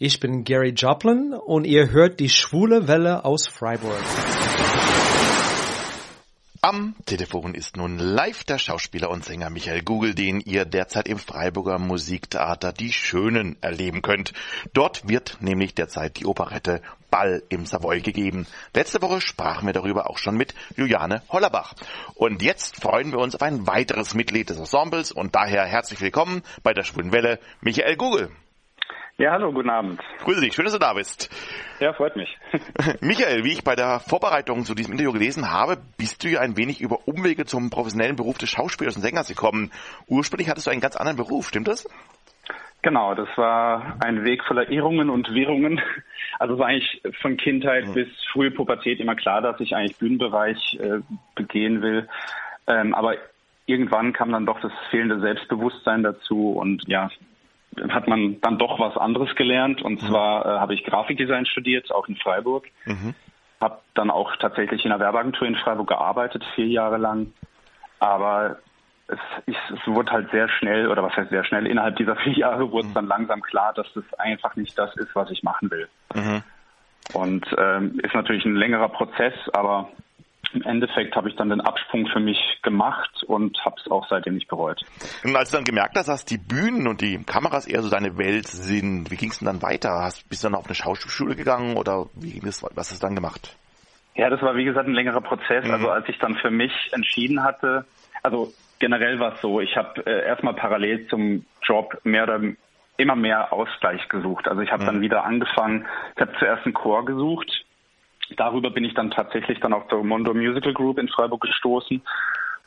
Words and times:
Ich 0.00 0.20
bin 0.20 0.44
Gary 0.44 0.74
Joplin 0.76 1.32
und 1.32 1.64
ihr 1.64 1.90
hört 1.90 2.20
die 2.20 2.28
schwule 2.28 2.86
Welle 2.86 3.24
aus 3.24 3.48
Freiburg. 3.48 3.98
Am 6.60 6.94
Telefon 7.04 7.56
ist 7.56 7.76
nun 7.76 7.98
live 7.98 8.44
der 8.44 8.58
Schauspieler 8.58 9.10
und 9.10 9.24
Sänger 9.24 9.50
Michael 9.50 9.82
Google, 9.82 10.14
den 10.14 10.38
ihr 10.38 10.64
derzeit 10.66 11.08
im 11.08 11.18
Freiburger 11.18 11.80
Musiktheater 11.80 12.72
Die 12.72 12.92
Schönen 12.92 13.56
erleben 13.60 14.00
könnt. 14.00 14.34
Dort 14.72 15.08
wird 15.08 15.38
nämlich 15.40 15.74
derzeit 15.74 16.20
die 16.20 16.26
Operette 16.26 16.80
Ball 17.10 17.42
im 17.48 17.66
Savoy 17.66 18.00
gegeben. 18.00 18.46
Letzte 18.74 19.02
Woche 19.02 19.20
sprachen 19.20 19.66
wir 19.66 19.72
darüber 19.72 20.08
auch 20.08 20.18
schon 20.18 20.36
mit 20.36 20.54
Juliane 20.76 21.22
Hollerbach. 21.28 21.74
Und 22.14 22.40
jetzt 22.40 22.80
freuen 22.80 23.10
wir 23.10 23.18
uns 23.18 23.34
auf 23.34 23.42
ein 23.42 23.66
weiteres 23.66 24.14
Mitglied 24.14 24.48
des 24.48 24.58
Ensembles 24.58 25.10
und 25.10 25.34
daher 25.34 25.64
herzlich 25.64 26.00
willkommen 26.00 26.42
bei 26.62 26.72
der 26.72 26.84
Schwulen 26.84 27.10
Welle, 27.10 27.40
Michael 27.62 27.96
Google. 27.96 28.30
Ja, 29.20 29.32
hallo, 29.32 29.50
guten 29.52 29.68
Abend. 29.68 30.00
Grüße 30.22 30.40
dich, 30.40 30.54
schön, 30.54 30.64
dass 30.64 30.74
du 30.74 30.78
da 30.78 30.92
bist. 30.92 31.28
Ja, 31.80 31.92
freut 31.92 32.14
mich. 32.14 32.38
Michael, 33.00 33.42
wie 33.42 33.50
ich 33.50 33.64
bei 33.64 33.74
der 33.74 33.98
Vorbereitung 33.98 34.64
zu 34.64 34.76
diesem 34.76 34.92
Interview 34.92 35.10
gelesen 35.10 35.50
habe, 35.50 35.76
bist 35.96 36.22
du 36.22 36.28
ja 36.28 36.38
ein 36.38 36.56
wenig 36.56 36.80
über 36.80 37.08
Umwege 37.08 37.44
zum 37.44 37.68
professionellen 37.68 38.14
Beruf 38.14 38.38
des 38.38 38.48
Schauspielers 38.48 38.94
und 38.94 39.02
Sängers 39.02 39.26
gekommen. 39.26 39.72
Ursprünglich 40.06 40.48
hattest 40.48 40.68
du 40.68 40.70
einen 40.70 40.80
ganz 40.80 40.94
anderen 40.94 41.16
Beruf, 41.16 41.48
stimmt 41.48 41.66
das? 41.66 41.88
Genau, 42.82 43.16
das 43.16 43.26
war 43.34 43.96
ein 44.04 44.24
Weg 44.24 44.44
voller 44.44 44.70
Irrungen 44.70 45.10
und 45.10 45.34
Wirrungen. 45.34 45.80
Also 46.38 46.54
es 46.54 46.60
war 46.60 46.68
eigentlich 46.68 47.02
von 47.20 47.36
Kindheit 47.36 47.88
mhm. 47.88 47.94
bis 47.94 48.08
frühe 48.32 48.52
Pubertät 48.52 49.00
immer 49.00 49.16
klar, 49.16 49.42
dass 49.42 49.58
ich 49.58 49.74
eigentlich 49.74 49.98
Bühnenbereich 49.98 50.78
äh, 50.80 51.00
begehen 51.34 51.82
will. 51.82 52.08
Ähm, 52.68 52.94
aber 52.94 53.16
irgendwann 53.66 54.12
kam 54.12 54.30
dann 54.30 54.46
doch 54.46 54.60
das 54.60 54.70
fehlende 54.90 55.18
Selbstbewusstsein 55.18 56.04
dazu 56.04 56.52
und 56.52 56.84
ja, 56.86 57.10
hat 57.90 58.08
man 58.08 58.40
dann 58.40 58.58
doch 58.58 58.78
was 58.78 58.96
anderes 58.96 59.34
gelernt. 59.34 59.82
Und 59.82 60.02
mhm. 60.02 60.06
zwar 60.08 60.46
äh, 60.46 60.58
habe 60.58 60.74
ich 60.74 60.84
Grafikdesign 60.84 61.46
studiert, 61.46 61.92
auch 61.92 62.08
in 62.08 62.16
Freiburg. 62.16 62.66
Mhm. 62.84 63.14
Habe 63.60 63.78
dann 63.94 64.10
auch 64.10 64.36
tatsächlich 64.36 64.84
in 64.84 64.92
einer 64.92 65.00
Werbeagentur 65.00 65.46
in 65.46 65.56
Freiburg 65.56 65.88
gearbeitet, 65.88 66.44
vier 66.54 66.68
Jahre 66.68 66.96
lang. 66.96 67.32
Aber 67.98 68.58
es, 69.08 69.18
ich, 69.46 69.56
es 69.74 69.86
wurde 69.86 70.12
halt 70.12 70.30
sehr 70.30 70.48
schnell, 70.48 70.88
oder 70.88 71.02
was 71.02 71.16
heißt 71.16 71.30
sehr 71.30 71.44
schnell, 71.44 71.66
innerhalb 71.66 71.96
dieser 71.96 72.16
vier 72.16 72.34
Jahre 72.34 72.70
wurde 72.70 72.86
es 72.86 72.90
mhm. 72.90 72.94
dann 72.94 73.06
langsam 73.06 73.42
klar, 73.42 73.72
dass 73.72 73.86
das 73.94 74.04
einfach 74.18 74.54
nicht 74.56 74.78
das 74.78 74.94
ist, 74.96 75.14
was 75.14 75.30
ich 75.30 75.42
machen 75.42 75.70
will. 75.70 75.88
Mhm. 76.14 76.42
Und 77.14 77.46
ähm, 77.56 77.98
ist 78.02 78.14
natürlich 78.14 78.44
ein 78.44 78.56
längerer 78.56 78.90
Prozess, 78.90 79.34
aber 79.52 79.88
im 80.52 80.62
Endeffekt 80.62 81.14
habe 81.16 81.28
ich 81.28 81.36
dann 81.36 81.50
den 81.50 81.60
Absprung 81.60 82.06
für 82.06 82.20
mich 82.20 82.38
gemacht 82.62 83.22
und 83.26 83.58
habe 83.64 83.76
es 83.84 83.90
auch 83.90 84.06
seitdem 84.08 84.34
nicht 84.34 84.48
bereut. 84.48 84.80
Und 85.24 85.36
als 85.36 85.50
du 85.50 85.56
dann 85.56 85.64
gemerkt 85.64 85.96
hast, 85.96 86.08
dass 86.08 86.24
die 86.24 86.38
Bühnen 86.38 86.86
und 86.86 87.00
die 87.00 87.22
Kameras 87.24 87.66
eher 87.66 87.82
so 87.82 87.90
deine 87.90 88.16
Welt 88.18 88.46
sind, 88.46 89.10
wie 89.10 89.16
ging 89.16 89.30
es 89.30 89.38
denn 89.38 89.46
dann 89.46 89.62
weiter? 89.62 89.90
Hast, 90.02 90.28
bist 90.28 90.42
du 90.42 90.48
dann 90.48 90.54
auf 90.54 90.66
eine 90.66 90.74
Schauspielschule 90.74 91.36
gegangen 91.36 91.76
oder 91.76 92.06
wie 92.14 92.32
ging 92.32 92.44
das, 92.44 92.62
was 92.62 92.90
hast 92.90 93.02
du 93.02 93.06
dann 93.06 93.14
gemacht? 93.14 93.56
Ja, 94.14 94.30
das 94.30 94.42
war 94.42 94.56
wie 94.56 94.64
gesagt 94.64 94.88
ein 94.88 94.94
längerer 94.94 95.20
Prozess. 95.20 95.64
Mhm. 95.64 95.72
Also 95.72 95.90
als 95.90 96.08
ich 96.08 96.18
dann 96.18 96.36
für 96.36 96.50
mich 96.50 96.72
entschieden 96.92 97.44
hatte, 97.44 97.84
also 98.22 98.52
generell 98.78 99.20
war 99.20 99.34
es 99.34 99.40
so, 99.40 99.60
ich 99.60 99.76
habe 99.76 100.04
äh, 100.06 100.26
erstmal 100.26 100.54
parallel 100.54 101.06
zum 101.08 101.44
Job 101.62 101.98
mehr 102.04 102.24
oder 102.24 102.40
immer 102.96 103.16
mehr 103.16 103.52
Ausgleich 103.52 104.08
gesucht. 104.08 104.48
Also 104.48 104.60
ich 104.62 104.72
habe 104.72 104.82
mhm. 104.82 104.86
dann 104.86 105.00
wieder 105.00 105.24
angefangen, 105.24 105.86
ich 106.16 106.20
habe 106.20 106.32
zuerst 106.38 106.64
einen 106.64 106.74
Chor 106.74 107.04
gesucht, 107.04 107.64
darüber 108.36 108.70
bin 108.70 108.84
ich 108.84 108.94
dann 108.94 109.10
tatsächlich 109.10 109.60
dann 109.60 109.72
auf 109.72 109.88
der 109.88 109.98
Mondo 109.98 110.34
Musical 110.34 110.72
Group 110.72 110.98
in 110.98 111.08
Freiburg 111.08 111.40
gestoßen. 111.42 112.02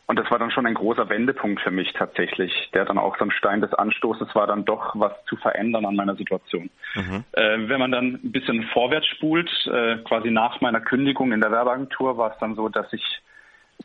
Und 0.07 0.19
das 0.19 0.29
war 0.29 0.39
dann 0.39 0.51
schon 0.51 0.65
ein 0.65 0.73
großer 0.73 1.07
Wendepunkt 1.07 1.61
für 1.61 1.71
mich 1.71 1.93
tatsächlich, 1.93 2.69
der 2.73 2.83
dann 2.83 2.97
auch 2.97 3.17
so 3.17 3.23
ein 3.23 3.31
Stein 3.31 3.61
des 3.61 3.73
Anstoßes 3.73 4.35
war, 4.35 4.45
dann 4.45 4.65
doch 4.65 4.91
was 4.95 5.13
zu 5.25 5.37
verändern 5.37 5.85
an 5.85 5.95
meiner 5.95 6.15
Situation. 6.15 6.69
Mhm. 6.95 7.23
Äh, 7.31 7.69
wenn 7.69 7.79
man 7.79 7.91
dann 7.91 8.19
ein 8.21 8.31
bisschen 8.31 8.63
vorwärts 8.73 9.07
spult, 9.07 9.49
äh, 9.67 9.97
quasi 10.03 10.29
nach 10.29 10.59
meiner 10.59 10.81
Kündigung 10.81 11.31
in 11.31 11.39
der 11.39 11.51
Werbeagentur, 11.51 12.17
war 12.17 12.33
es 12.33 12.37
dann 12.39 12.55
so, 12.55 12.67
dass 12.67 12.91
ich 12.91 13.21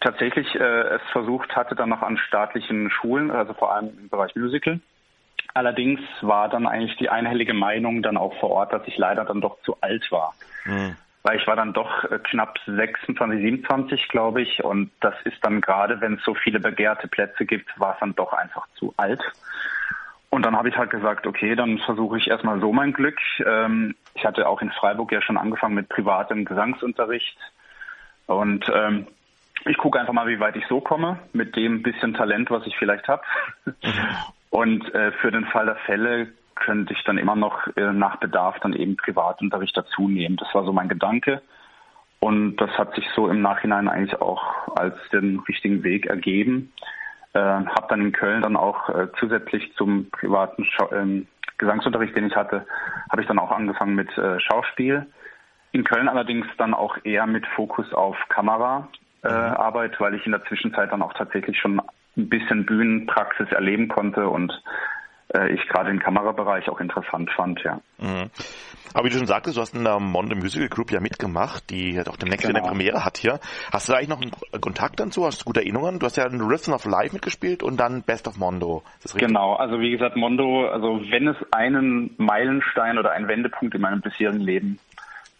tatsächlich 0.01 0.53
äh, 0.57 0.97
es 0.97 1.03
versucht 1.13 1.55
hatte, 1.55 1.77
dann 1.77 1.91
noch 1.91 2.03
an 2.03 2.19
staatlichen 2.19 2.91
Schulen, 2.91 3.31
also 3.31 3.55
vor 3.55 3.73
allem 3.73 3.91
im 3.97 4.09
Bereich 4.09 4.35
Musical. 4.35 4.81
Allerdings 5.55 6.01
war 6.23 6.49
dann 6.49 6.67
eigentlich 6.67 6.97
die 6.97 7.09
einhellige 7.09 7.55
Meinung 7.55 8.03
dann 8.03 8.17
auch 8.17 8.35
vor 8.41 8.51
Ort, 8.51 8.73
dass 8.73 8.83
ich 8.87 8.99
leider 8.99 9.25
dann 9.25 9.41
doch 9.41 9.61
zu 9.63 9.77
alt 9.81 10.11
war. 10.11 10.35
Mhm 10.65 10.97
weil 11.27 11.41
ich 11.41 11.47
war 11.49 11.57
dann 11.57 11.73
doch 11.73 12.05
äh, 12.05 12.21
knapp 12.21 12.57
26, 12.67 13.41
27, 13.41 14.09
glaube 14.09 14.43
ich. 14.43 14.63
Und 14.63 14.93
das 15.01 15.15
ist 15.25 15.39
dann 15.43 15.61
gerade, 15.61 16.01
wenn 16.01 16.15
es 16.15 16.23
so 16.23 16.35
viele 16.35 16.61
begehrte 16.61 17.09
Plätze 17.09 17.45
gibt, 17.45 17.69
war 17.81 17.95
es 17.95 18.01
dann 18.01 18.15
doch 18.15 18.33
einfach 18.33 18.69
zu 18.77 18.95
alt. 18.97 19.21
Und 20.31 20.47
dann 20.47 20.57
habe 20.57 20.69
ich 20.69 20.77
halt 20.77 20.91
gesagt, 20.91 21.27
okay, 21.27 21.57
dann 21.57 21.79
versuche 21.79 22.19
ich 22.19 22.29
erstmal 22.29 22.61
so 22.61 22.73
mein 22.73 22.93
Glück. 22.93 23.19
Ähm, 23.45 23.97
ich 24.15 24.25
hatte 24.25 24.49
auch 24.49 24.63
in 24.63 24.71
Freiburg 24.71 25.11
ja 25.11 25.21
schon 25.21 25.37
angefangen 25.37 25.75
mit 25.75 25.89
privatem 25.89 26.45
Gesangsunterricht. 26.45 27.37
Und 28.27 28.71
ähm, 28.73 29.09
ich 29.65 29.79
gucke 29.79 29.99
einfach 29.99 30.13
mal, 30.13 30.29
wie 30.29 30.39
weit 30.39 30.55
ich 30.55 30.67
so 30.69 30.81
komme, 30.81 31.19
mit 31.33 31.57
dem 31.57 31.83
bisschen 31.83 32.15
Talent, 32.15 32.53
was 32.53 32.65
ich 32.69 32.77
vielleicht 32.77 33.09
habe. 33.09 33.23
Mhm. 33.65 33.75
Und 34.51 34.95
äh, 34.95 35.11
für 35.11 35.33
den 35.33 35.47
Fall 35.47 35.67
der 35.67 35.77
Fälle 35.77 36.29
könnte 36.57 36.93
ich 36.93 37.05
dann 37.05 37.19
immer 37.19 37.37
noch 37.37 37.69
äh, 37.77 37.93
nach 37.93 38.17
Bedarf 38.17 38.59
dann 38.61 38.73
eben 38.73 38.97
Privatunterricht 38.97 39.77
dazu 39.77 40.09
nehmen. 40.09 40.37
Das 40.37 40.53
war 40.55 40.65
so 40.65 40.73
mein 40.73 40.89
Gedanke. 40.89 41.43
Und 42.19 42.57
das 42.57 42.71
hat 42.79 42.95
sich 42.95 43.07
so 43.15 43.29
im 43.29 43.43
Nachhinein 43.43 43.89
eigentlich 43.89 44.21
auch 44.21 44.75
als 44.77 44.97
den 45.13 45.41
richtigen 45.49 45.85
Weg 45.85 46.07
ergeben. 46.07 46.73
Äh, 47.35 47.39
habe 47.39 47.87
dann 47.89 48.01
in 48.01 48.13
Köln 48.13 48.43
dann 48.43 48.57
auch 48.57 48.89
äh, 48.89 49.09
zusätzlich 49.21 49.75
zum 49.77 50.11
privaten 50.11 50.65
Schau 50.65 50.91
äh, 50.91 51.25
Gesangsunterricht, 51.59 52.17
den 52.17 52.27
ich 52.27 52.37
hatte, 52.37 52.67
habe 53.11 53.23
ich 53.23 53.29
dann 53.29 53.39
auch 53.39 53.51
angefangen 53.51 53.95
mit 53.95 54.17
äh, 54.19 54.39
Schauspiel. 54.41 55.07
In 55.73 55.85
Köln 55.85 56.09
allerdings 56.09 56.47
dann 56.59 56.75
auch 56.75 56.97
eher 57.05 57.27
mit 57.27 57.47
Fokus 57.47 57.93
auf 57.93 58.17
Kameraarbeit, 58.29 59.95
äh, 59.95 60.01
weil 60.01 60.15
ich 60.15 60.27
in 60.27 60.33
der 60.33 60.45
Zwischenzeit 60.45 60.93
dann 60.93 61.03
auch 61.03 61.15
tatsächlich 61.15 61.59
schon 61.59 61.81
ein 62.17 62.29
bisschen 62.29 62.67
Bühnenpraxis 62.67 63.51
erleben 63.53 63.89
konnte 63.89 64.29
und 64.29 64.53
ich 65.51 65.67
gerade 65.69 65.91
den 65.91 66.01
Kamerabereich 66.01 66.69
auch 66.69 66.81
interessant 66.81 67.31
fand, 67.31 67.63
ja. 67.63 67.81
Mhm. 67.99 68.31
Aber 68.95 69.05
wie 69.05 69.11
du 69.11 69.19
schon 69.19 69.27
sagtest, 69.27 69.57
du 69.57 69.61
hast 69.61 69.75
in 69.75 69.85
der 69.85 70.01
Mondo 70.01 70.35
Musical 70.35 70.69
Group 70.69 70.91
ja 70.91 71.01
mitgemacht, 71.01 71.69
die 71.69 72.01
auch 72.01 72.17
demnächst 72.17 72.47
genau. 72.47 72.61
eine 72.61 72.67
Premiere 72.67 73.05
hat 73.05 73.19
hier. 73.19 73.41
Hast 73.71 73.89
du 73.89 73.93
da 73.93 73.99
eigentlich 73.99 74.09
noch 74.09 74.23
einen 74.23 74.61
Kontakt 74.61 74.99
dazu? 75.01 75.27
Hast 75.27 75.43
du 75.43 75.45
gute 75.45 75.61
Erinnerungen? 75.61 75.99
Du 75.99 76.07
hast 76.07 76.17
ja 76.17 76.27
in 76.27 76.41
Rhythm 76.41 76.73
of 76.73 76.87
Life 76.87 77.13
mitgespielt 77.13 77.63
und 77.63 77.79
dann 77.79 78.03
Best 78.03 78.27
of 78.27 78.39
Mondo. 78.39 78.83
Genau, 79.15 79.55
also 79.55 79.81
wie 79.81 79.91
gesagt, 79.91 80.17
Mondo, 80.17 80.67
also 80.69 81.03
wenn 81.11 81.29
es 81.29 81.37
einen 81.53 82.15
Meilenstein 82.17 82.99
oder 82.99 83.11
einen 83.13 83.29
Wendepunkt 83.29 83.75
in 83.75 83.83
meinem 83.83 84.01
bisherigen 84.01 84.41
Leben 84.41 84.79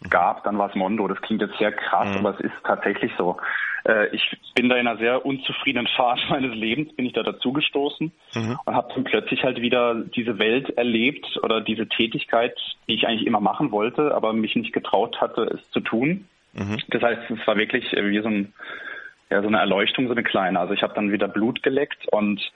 gab, 0.09 0.43
dann 0.43 0.57
war 0.57 0.69
es 0.69 0.75
Mondo. 0.75 1.07
Das 1.07 1.21
klingt 1.21 1.41
jetzt 1.41 1.57
sehr 1.57 1.71
krass, 1.71 2.09
mhm. 2.09 2.25
aber 2.25 2.35
es 2.35 2.41
ist 2.41 2.53
tatsächlich 2.63 3.11
so. 3.17 3.37
Äh, 3.83 4.07
ich 4.15 4.37
bin 4.55 4.69
da 4.69 4.75
in 4.75 4.87
einer 4.87 4.97
sehr 4.97 5.25
unzufriedenen 5.25 5.87
Phase 5.95 6.21
meines 6.29 6.53
Lebens, 6.55 6.93
bin 6.95 7.05
ich 7.05 7.13
da 7.13 7.23
dazugestoßen 7.23 8.11
mhm. 8.35 8.59
und 8.65 8.75
habe 8.75 8.93
dann 8.93 9.03
plötzlich 9.03 9.43
halt 9.43 9.61
wieder 9.61 9.95
diese 9.95 10.39
Welt 10.39 10.77
erlebt 10.77 11.39
oder 11.43 11.61
diese 11.61 11.87
Tätigkeit, 11.87 12.57
die 12.87 12.95
ich 12.95 13.07
eigentlich 13.07 13.25
immer 13.25 13.39
machen 13.39 13.71
wollte, 13.71 14.13
aber 14.13 14.33
mich 14.33 14.55
nicht 14.55 14.73
getraut 14.73 15.21
hatte, 15.21 15.43
es 15.43 15.71
zu 15.71 15.79
tun. 15.79 16.27
Mhm. 16.53 16.77
Das 16.89 17.01
heißt, 17.01 17.29
es 17.29 17.47
war 17.47 17.57
wirklich 17.57 17.91
wie 17.91 18.21
so, 18.21 18.27
ein, 18.27 18.53
ja, 19.29 19.41
so 19.41 19.47
eine 19.47 19.59
Erleuchtung, 19.59 20.07
so 20.07 20.13
eine 20.13 20.23
kleine. 20.23 20.59
Also 20.59 20.73
ich 20.73 20.81
habe 20.81 20.93
dann 20.93 21.11
wieder 21.11 21.27
Blut 21.27 21.63
geleckt 21.63 22.07
und 22.11 22.51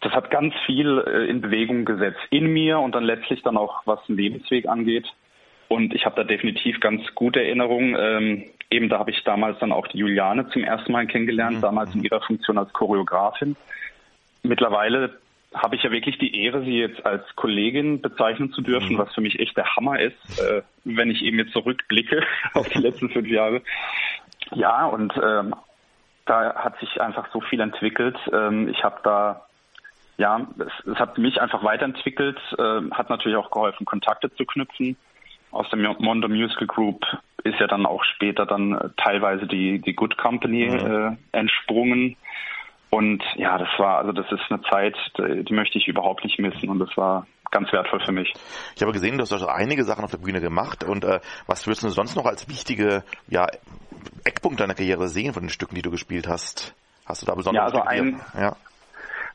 das 0.00 0.12
hat 0.12 0.30
ganz 0.30 0.54
viel 0.66 0.98
äh, 1.06 1.28
in 1.28 1.40
Bewegung 1.40 1.84
gesetzt 1.84 2.20
in 2.30 2.52
mir 2.52 2.78
und 2.78 2.94
dann 2.94 3.04
letztlich 3.04 3.42
dann 3.42 3.56
auch, 3.56 3.82
was 3.86 4.04
den 4.06 4.16
Lebensweg 4.16 4.68
angeht. 4.68 5.06
Und 5.68 5.94
ich 5.94 6.04
habe 6.04 6.16
da 6.16 6.24
definitiv 6.24 6.80
ganz 6.80 7.02
gute 7.14 7.40
Erinnerungen. 7.40 7.96
Ähm, 7.98 8.44
eben 8.70 8.88
da 8.88 8.98
habe 8.98 9.10
ich 9.10 9.22
damals 9.24 9.58
dann 9.58 9.72
auch 9.72 9.86
die 9.88 9.98
Juliane 9.98 10.48
zum 10.50 10.62
ersten 10.64 10.92
Mal 10.92 11.06
kennengelernt, 11.06 11.58
mhm. 11.58 11.62
damals 11.62 11.94
in 11.94 12.04
ihrer 12.04 12.20
Funktion 12.20 12.58
als 12.58 12.72
Choreografin. 12.72 13.56
Mittlerweile 14.42 15.18
habe 15.54 15.76
ich 15.76 15.82
ja 15.82 15.90
wirklich 15.90 16.18
die 16.18 16.42
Ehre, 16.44 16.62
sie 16.62 16.78
jetzt 16.78 17.04
als 17.06 17.24
Kollegin 17.34 18.00
bezeichnen 18.00 18.52
zu 18.52 18.60
dürfen, 18.60 18.94
mhm. 18.94 18.98
was 18.98 19.14
für 19.14 19.20
mich 19.20 19.38
echt 19.40 19.56
der 19.56 19.76
Hammer 19.76 19.98
ist, 19.98 20.40
äh, 20.40 20.62
wenn 20.84 21.10
ich 21.10 21.22
eben 21.22 21.38
jetzt 21.38 21.52
zurückblicke 21.52 22.22
auf 22.54 22.68
die 22.68 22.78
letzten 22.78 23.10
fünf 23.10 23.28
Jahre. 23.28 23.62
Ja, 24.54 24.86
und 24.86 25.12
ähm, 25.22 25.54
da 26.26 26.54
hat 26.54 26.78
sich 26.80 27.00
einfach 27.00 27.28
so 27.32 27.40
viel 27.40 27.60
entwickelt. 27.60 28.16
Ähm, 28.32 28.68
ich 28.68 28.84
habe 28.84 29.00
da, 29.02 29.46
ja, 30.18 30.46
es, 30.58 30.86
es, 30.86 30.98
hat 30.98 31.18
mich 31.18 31.40
einfach 31.40 31.64
weiterentwickelt, 31.64 32.38
äh, 32.58 32.90
hat 32.90 33.10
natürlich 33.10 33.38
auch 33.38 33.50
geholfen, 33.50 33.86
Kontakte 33.86 34.32
zu 34.34 34.44
knüpfen 34.44 34.96
aus 35.56 35.68
der 35.70 35.78
Mondo 35.98 36.28
Musical 36.28 36.66
Group 36.66 37.04
ist 37.44 37.58
ja 37.60 37.66
dann 37.66 37.86
auch 37.86 38.04
später 38.04 38.46
dann 38.46 38.72
äh, 38.72 38.88
teilweise 38.96 39.46
die, 39.46 39.80
die 39.80 39.94
Good 39.94 40.16
Company 40.18 40.66
mhm. 40.66 41.16
äh, 41.32 41.38
entsprungen. 41.38 42.16
Und 42.90 43.22
ja, 43.34 43.58
das 43.58 43.68
war, 43.78 43.98
also 43.98 44.12
das 44.12 44.30
ist 44.30 44.40
eine 44.48 44.62
Zeit, 44.62 44.96
die 45.18 45.52
möchte 45.52 45.76
ich 45.76 45.88
überhaupt 45.88 46.24
nicht 46.24 46.38
missen 46.38 46.68
und 46.68 46.78
das 46.78 46.96
war 46.96 47.26
ganz 47.50 47.72
wertvoll 47.72 48.00
für 48.00 48.12
mich. 48.12 48.32
Ich 48.74 48.82
habe 48.82 48.92
gesehen, 48.92 49.18
du 49.18 49.22
hast 49.22 49.32
also 49.32 49.48
einige 49.48 49.84
Sachen 49.84 50.04
auf 50.04 50.10
der 50.10 50.18
Bühne 50.18 50.40
gemacht 50.40 50.84
und 50.84 51.04
äh, 51.04 51.20
was 51.46 51.66
würdest 51.66 51.82
du 51.82 51.88
sonst 51.88 52.16
noch 52.16 52.26
als 52.26 52.48
wichtige 52.48 53.02
ja, 53.28 53.46
Eckpunkt 54.24 54.60
deiner 54.60 54.74
Karriere 54.74 55.08
sehen 55.08 55.32
von 55.32 55.42
den 55.42 55.50
Stücken, 55.50 55.74
die 55.74 55.82
du 55.82 55.90
gespielt 55.90 56.28
hast? 56.28 56.74
Hast 57.04 57.22
du 57.22 57.26
da 57.26 57.34
besonders? 57.34 57.72
Ja, 57.72 57.80
also 57.80 57.80
ein, 57.80 58.20
ja. 58.38 58.56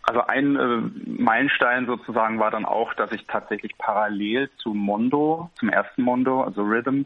Also 0.03 0.21
ein 0.25 0.56
äh, 0.56 1.21
Meilenstein 1.21 1.86
sozusagen 1.86 2.39
war 2.39 2.51
dann 2.51 2.65
auch, 2.65 2.94
dass 2.95 3.12
ich 3.12 3.25
tatsächlich 3.27 3.77
parallel 3.77 4.50
zu 4.57 4.74
Mondo, 4.74 5.50
zum 5.59 5.69
ersten 5.69 6.01
Mondo, 6.01 6.42
also 6.42 6.63
Rhythm, 6.63 6.92
mhm. 6.95 7.06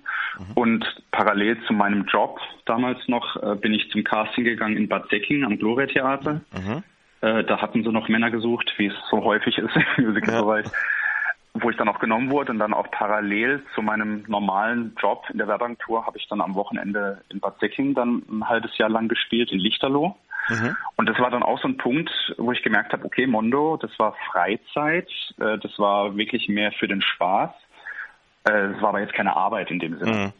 und 0.56 1.04
parallel 1.12 1.62
zu 1.66 1.74
meinem 1.74 2.06
Job 2.06 2.40
damals 2.66 3.00
noch, 3.08 3.36
äh, 3.44 3.56
bin 3.56 3.74
ich 3.74 3.90
zum 3.92 4.04
Casting 4.04 4.46
gegangen 4.46 4.78
in 4.78 4.88
Bad 4.88 5.10
Säckingen 5.10 5.46
am 5.46 5.60
Gloria 5.60 5.88
Theater. 5.88 6.42
Mhm. 6.54 6.84
Äh, 7.22 7.44
da 7.44 7.62
hatten 7.62 7.84
sie 7.84 7.92
noch 7.92 8.08
Männer 8.08 8.32
gesucht, 8.32 8.74
wie 8.78 8.88
es 8.88 8.96
so 9.10 9.24
häufig 9.24 9.58
ist 9.58 9.76
im 9.98 10.08
Musicalbereich. 10.08 10.66
Ja 10.66 10.72
wo 11.56 11.70
ich 11.70 11.78
dann 11.78 11.88
auch 11.88 12.00
genommen 12.00 12.32
wurde 12.32 12.52
und 12.52 12.60
dann 12.60 12.74
auch 12.74 12.92
parallel 12.92 13.64
zu 13.74 13.82
meinem 13.82 14.26
normalen 14.28 14.94
Job 15.02 15.24
in 15.32 15.38
der 15.38 15.48
Werbeagentur 15.48 16.06
habe 16.06 16.18
ich 16.18 16.28
dann 16.28 16.42
am 16.42 16.54
Wochenende 16.54 17.22
in 17.30 17.40
Bad 17.40 17.60
Säckingen 17.60 17.94
dann 17.94 18.24
ein 18.30 18.48
halbes 18.48 18.78
Jahr 18.78 18.90
lang 18.90 19.08
gespielt 19.08 19.52
in 19.52 19.60
Lichterloh. 19.60 20.18
Mhm. 20.50 20.76
Und 20.96 21.10
das 21.10 21.20
war 21.20 21.30
dann 21.30 21.44
auch 21.44 21.60
so 21.62 21.68
ein 21.68 21.78
Punkt, 21.78 22.12
wo 22.38 22.52
ich 22.52 22.64
gemerkt 22.64 22.94
habe, 22.94 23.06
okay, 23.06 23.28
Mondo, 23.28 23.78
das 23.78 23.92
war 23.98 24.16
Freizeit, 24.32 25.10
äh, 25.40 25.58
das 25.58 25.78
war 25.78 26.16
wirklich 26.18 26.48
mehr 26.50 26.72
für 26.72 26.88
den 26.88 27.02
Spaß. 27.02 27.52
Äh, 28.46 28.52
es 28.52 28.82
war 28.82 28.90
aber 28.90 29.02
jetzt 29.02 29.14
keine 29.14 29.36
Arbeit 29.36 29.72
in 29.72 29.80
dem 29.80 29.98
Sinne. 29.98 30.12
Mhm. 30.12 30.34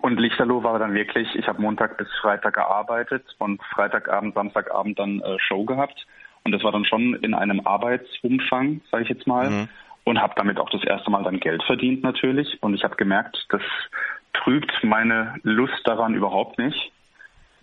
Und 0.00 0.18
Lichterloh 0.18 0.62
war 0.62 0.78
dann 0.78 0.94
wirklich, 0.94 1.34
ich 1.34 1.46
habe 1.46 1.60
Montag 1.60 1.98
bis 1.98 2.08
Freitag 2.20 2.54
gearbeitet 2.54 3.24
und 3.38 3.62
Freitagabend, 3.74 4.34
Samstagabend 4.34 4.98
dann 4.98 5.20
äh, 5.20 5.38
Show 5.38 5.64
gehabt. 5.64 6.06
Und 6.44 6.52
das 6.52 6.62
war 6.62 6.72
dann 6.72 6.84
schon 6.84 7.14
in 7.16 7.34
einem 7.34 7.66
Arbeitsumfang, 7.66 8.82
sage 8.90 9.04
ich 9.04 9.08
jetzt 9.08 9.26
mal. 9.26 9.50
Mhm 9.50 9.68
und 10.04 10.20
habe 10.20 10.34
damit 10.36 10.58
auch 10.58 10.70
das 10.70 10.84
erste 10.84 11.10
Mal 11.10 11.24
dann 11.24 11.40
Geld 11.40 11.62
verdient 11.64 12.02
natürlich. 12.02 12.62
Und 12.62 12.74
ich 12.74 12.84
habe 12.84 12.96
gemerkt, 12.96 13.46
das 13.48 13.62
trübt 14.34 14.72
meine 14.82 15.34
Lust 15.42 15.80
daran 15.84 16.14
überhaupt 16.14 16.58
nicht. 16.58 16.92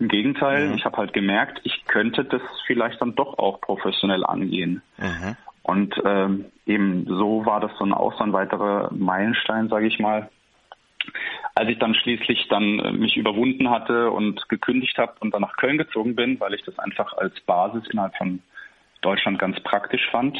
Im 0.02 0.08
Gegenteil, 0.08 0.66
mhm. 0.66 0.74
ich 0.74 0.84
habe 0.84 0.96
halt 0.96 1.12
gemerkt, 1.12 1.60
ich 1.62 1.84
könnte 1.84 2.24
das 2.24 2.42
vielleicht 2.66 3.00
dann 3.00 3.14
doch 3.14 3.38
auch 3.38 3.60
professionell 3.60 4.24
angehen. 4.24 4.82
Mhm. 4.98 5.36
Und 5.62 5.94
ähm, 6.04 6.46
eben 6.66 7.06
so 7.06 7.46
war 7.46 7.60
das 7.60 7.70
dann 7.78 7.92
auch 7.92 8.12
so 8.18 8.24
ein 8.24 8.32
weiterer 8.32 8.92
Meilenstein, 8.92 9.68
sage 9.68 9.86
ich 9.86 10.00
mal. 10.00 10.28
Als 11.54 11.68
ich 11.70 11.78
dann 11.78 11.94
schließlich 11.94 12.48
dann 12.48 12.80
äh, 12.80 12.90
mich 12.90 13.16
überwunden 13.16 13.70
hatte 13.70 14.10
und 14.10 14.48
gekündigt 14.48 14.98
habe 14.98 15.12
und 15.20 15.32
dann 15.32 15.42
nach 15.42 15.56
Köln 15.56 15.78
gezogen 15.78 16.16
bin, 16.16 16.40
weil 16.40 16.54
ich 16.54 16.64
das 16.64 16.76
einfach 16.80 17.16
als 17.16 17.38
Basis 17.42 17.86
innerhalb 17.88 18.16
von 18.16 18.42
Deutschland 19.02 19.38
ganz 19.38 19.60
praktisch 19.60 20.08
fand, 20.10 20.36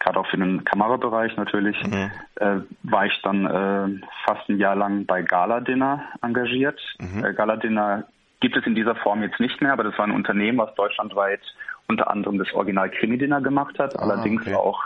gerade 0.00 0.20
auch 0.20 0.26
für 0.26 0.36
den 0.36 0.64
Kamerabereich 0.64 1.34
natürlich, 1.36 1.82
mhm. 1.82 2.10
äh, 2.34 2.60
war 2.82 3.06
ich 3.06 3.18
dann 3.22 3.46
äh, 3.46 4.06
fast 4.26 4.50
ein 4.50 4.58
Jahr 4.58 4.76
lang 4.76 5.06
bei 5.06 5.22
Gala 5.22 5.60
Dinner 5.60 6.04
engagiert. 6.20 6.78
Mhm. 6.98 7.24
Äh, 7.24 7.32
Gala 7.32 7.56
Dinner 7.56 8.04
gibt 8.40 8.56
es 8.56 8.66
in 8.66 8.74
dieser 8.74 8.94
Form 8.96 9.22
jetzt 9.22 9.40
nicht 9.40 9.60
mehr, 9.60 9.72
aber 9.72 9.84
das 9.84 9.96
war 9.98 10.06
ein 10.06 10.12
Unternehmen, 10.12 10.58
was 10.58 10.74
deutschlandweit 10.74 11.40
unter 11.88 12.10
anderem 12.10 12.38
das 12.38 12.52
Original 12.52 12.90
Krimi 12.90 13.18
Dinner 13.18 13.40
gemacht 13.40 13.78
hat, 13.78 13.96
ah, 13.96 14.02
allerdings 14.02 14.42
okay. 14.42 14.54
auch 14.54 14.82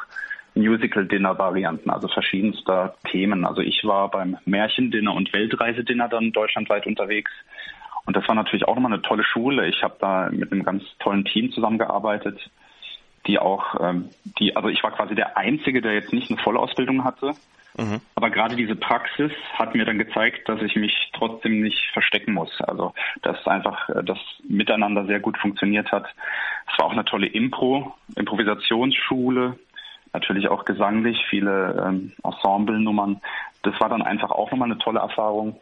Musical 0.55 1.07
Dinner 1.07 1.39
Varianten, 1.39 1.91
also 1.91 2.09
verschiedenster 2.09 2.95
Themen. 3.11 3.45
Also 3.45 3.63
ich 3.63 3.85
war 3.85 4.11
beim 4.11 4.37
Märchen 4.45 4.91
Dinner 4.91 5.15
und 5.15 5.33
Weltreise 5.33 5.85
Dinner 5.85 6.09
dann 6.09 6.33
deutschlandweit 6.33 6.87
unterwegs. 6.87 7.31
Und 8.05 8.17
das 8.17 8.27
war 8.27 8.35
natürlich 8.35 8.67
auch 8.67 8.75
nochmal 8.75 8.93
eine 8.93 9.03
tolle 9.03 9.25
Schule. 9.25 9.69
Ich 9.69 9.83
habe 9.83 9.97
da 10.01 10.29
mit 10.31 10.51
einem 10.51 10.65
ganz 10.65 10.83
tollen 10.99 11.25
Team 11.25 11.53
zusammengearbeitet 11.53 12.51
die 13.27 13.39
auch, 13.39 13.77
ähm, 13.81 14.11
die, 14.39 14.57
also 14.57 14.69
ich 14.69 14.83
war 14.83 14.93
quasi 14.93 15.15
der 15.15 15.37
Einzige, 15.37 15.81
der 15.81 15.95
jetzt 15.95 16.13
nicht 16.13 16.31
eine 16.31 16.41
Vollausbildung 16.41 17.05
hatte. 17.05 17.33
Mhm. 17.77 18.01
Aber 18.15 18.31
gerade 18.31 18.57
diese 18.57 18.75
Praxis 18.75 19.31
hat 19.55 19.75
mir 19.75 19.85
dann 19.85 19.99
gezeigt, 19.99 20.49
dass 20.49 20.61
ich 20.63 20.77
mich 20.77 21.11
trotzdem 21.13 21.61
nicht 21.63 21.91
verstecken 21.93 22.35
muss. 22.35 22.51
Also 22.63 22.93
dass 23.23 23.47
einfach 23.47 23.89
äh, 23.89 24.03
das 24.05 24.19
Miteinander 24.49 25.07
sehr 25.07 25.21
gut 25.21 25.39
funktioniert 25.39 25.91
hat. 25.93 26.07
Es 26.71 26.79
war 26.79 26.87
auch 26.87 26.93
eine 26.93 27.05
tolle 27.05 27.27
Impro, 27.27 27.95
Improvisationsschule, 28.17 29.59
natürlich 30.13 30.49
auch 30.49 30.65
gesanglich, 30.65 31.19
viele 31.29 31.85
ähm, 31.87 32.13
Ensemblenummern. 32.25 33.21
Das 33.63 33.79
war 33.81 33.89
dann 33.89 34.03
einfach 34.03 34.31
auch 34.31 34.51
nochmal 34.51 34.71
eine 34.71 34.79
tolle 34.79 35.01
Erfahrung. 35.01 35.61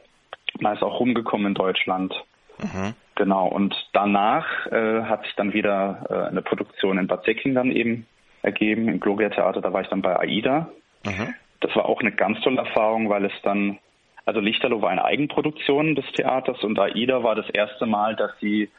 Man 0.61 0.75
ist 0.75 0.83
auch 0.83 1.01
rumgekommen 1.01 1.49
in 1.49 1.55
Deutschland. 1.55 2.15
Mhm. 2.59 2.95
Genau, 3.15 3.49
und 3.49 3.75
danach 3.93 4.67
äh, 4.67 5.03
hat 5.03 5.25
sich 5.25 5.35
dann 5.35 5.53
wieder 5.53 6.07
äh, 6.09 6.31
eine 6.31 6.43
Produktion 6.43 6.99
in 6.99 7.09
Bad 7.09 7.25
Säckling 7.25 7.55
dann 7.55 7.73
eben 7.73 8.07
ergeben, 8.43 8.89
im 8.89 9.01
Gloria 9.01 9.29
Theater, 9.29 9.61
da 9.61 9.73
war 9.73 9.83
ich 9.83 9.89
dann 9.89 10.03
bei 10.03 10.17
AIDA. 10.17 10.69
Mhm. 11.05 11.35
Das 11.61 11.75
war 11.75 11.87
auch 11.87 12.01
eine 12.01 12.13
ganz 12.13 12.41
tolle 12.41 12.59
Erfahrung, 12.59 13.09
weil 13.09 13.25
es 13.25 13.33
dann, 13.43 13.79
also 14.25 14.41
Lichterloh 14.41 14.83
war 14.83 14.91
eine 14.91 15.05
Eigenproduktion 15.05 15.95
des 15.95 16.05
Theaters 16.13 16.63
und 16.63 16.79
AIDA 16.79 17.23
war 17.23 17.35
das 17.35 17.49
erste 17.51 17.87
Mal, 17.87 18.17
dass 18.17 18.31
sie 18.41 18.71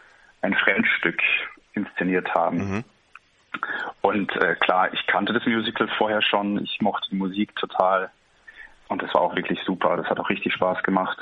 ein 0.42 0.54
Fremdstück 0.54 1.22
inszeniert 1.74 2.34
haben. 2.34 2.58
Mhm. 2.58 2.84
Und 4.02 4.36
äh, 4.38 4.56
klar, 4.56 4.94
ich 4.94 5.06
kannte 5.08 5.34
das 5.34 5.46
Musical 5.46 5.90
vorher 5.98 6.22
schon, 6.22 6.64
ich 6.64 6.80
mochte 6.82 7.10
die 7.10 7.18
Musik 7.18 7.56
total 7.56 8.10
und 8.88 9.02
das 9.02 9.14
war 9.14 9.22
auch 9.22 9.36
wirklich 9.36 9.60
super, 9.66 9.98
das 9.98 10.08
hat 10.08 10.20
auch 10.20 10.30
richtig 10.30 10.54
Spaß 10.54 10.84
gemacht. 10.84 11.18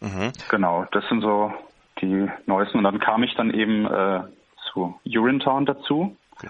Mhm. 0.00 0.32
Genau, 0.50 0.86
das 0.92 1.06
sind 1.08 1.22
so 1.22 1.52
die 2.00 2.28
neuesten. 2.46 2.78
Und 2.78 2.84
dann 2.84 2.98
kam 2.98 3.22
ich 3.22 3.34
dann 3.34 3.52
eben 3.52 3.86
äh, 3.86 4.20
zu 4.70 5.00
Urinetown 5.04 5.66
dazu. 5.66 6.16
Okay. 6.32 6.48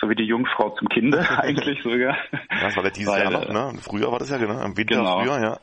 So 0.00 0.08
wie 0.08 0.14
die 0.14 0.24
Jungfrau 0.24 0.70
zum 0.70 0.88
Kinde 0.88 1.18
eigentlich 1.38 1.82
sogar. 1.82 2.16
Das 2.48 2.76
war 2.76 2.84
ja 2.84 2.90
dieses 2.90 3.12
Weil, 3.12 3.22
Jahr 3.22 3.32
noch, 3.32 3.48
ne? 3.48 3.78
Früher 3.82 4.10
war 4.10 4.18
das 4.18 4.30
ja, 4.30 4.38
genau. 4.38 4.64
Im 4.64 4.76
Winter 4.76 4.96
genau. 4.96 5.20
früher, 5.20 5.40
ja. 5.40 5.58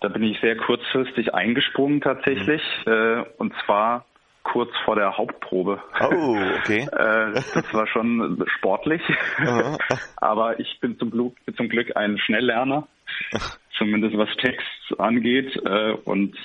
Da 0.00 0.08
bin 0.08 0.22
ich 0.24 0.40
sehr 0.40 0.56
kurzfristig 0.56 1.34
eingesprungen 1.34 2.00
tatsächlich. 2.00 2.62
Mhm. 2.84 2.92
Äh, 2.92 3.24
und 3.38 3.54
zwar 3.64 4.04
kurz 4.42 4.70
vor 4.84 4.96
der 4.96 5.16
Hauptprobe. 5.16 5.82
Oh, 6.00 6.38
okay. 6.58 6.82
äh, 6.92 7.32
das 7.32 7.72
war 7.72 7.86
schon 7.86 8.44
sportlich. 8.58 9.02
Aber 10.16 10.60
ich 10.60 10.78
bin 10.80 10.98
zum 10.98 11.10
Glück, 11.10 11.34
zum 11.56 11.68
Glück 11.68 11.96
ein 11.96 12.18
Schnelllerner, 12.18 12.86
zumindest 13.76 14.16
was 14.16 14.28
Text 14.36 14.66
angeht. 14.98 15.56
Äh, 15.64 15.92
und 16.04 16.36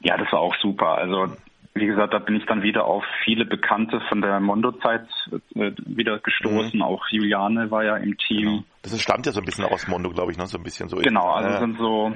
ja, 0.00 0.16
das 0.16 0.32
war 0.32 0.40
auch 0.40 0.56
super. 0.56 0.96
Also 0.96 1.28
wie 1.74 1.86
gesagt, 1.86 2.12
da 2.12 2.18
bin 2.18 2.36
ich 2.36 2.46
dann 2.46 2.62
wieder 2.62 2.84
auf 2.84 3.04
viele 3.24 3.44
Bekannte 3.44 4.00
von 4.08 4.20
der 4.20 4.40
Mondo-Zeit 4.40 5.06
äh, 5.54 5.72
wieder 5.78 6.18
gestoßen. 6.18 6.78
Mhm. 6.78 6.82
Auch 6.82 7.06
Juliane 7.08 7.70
war 7.70 7.84
ja 7.84 7.96
im 7.96 8.18
Team. 8.18 8.44
Genau. 8.44 8.64
Das 8.82 9.00
stammt 9.00 9.26
ja 9.26 9.32
so 9.32 9.40
ein 9.40 9.46
bisschen 9.46 9.64
aus 9.64 9.86
Mondo, 9.86 10.10
glaube 10.10 10.32
ich, 10.32 10.38
ne? 10.38 10.46
So 10.46 10.58
ein 10.58 10.64
bisschen 10.64 10.88
so. 10.88 10.96
Genau, 10.96 11.30
also 11.30 11.48
äh. 11.48 11.58
sind 11.60 11.78
so 11.78 12.12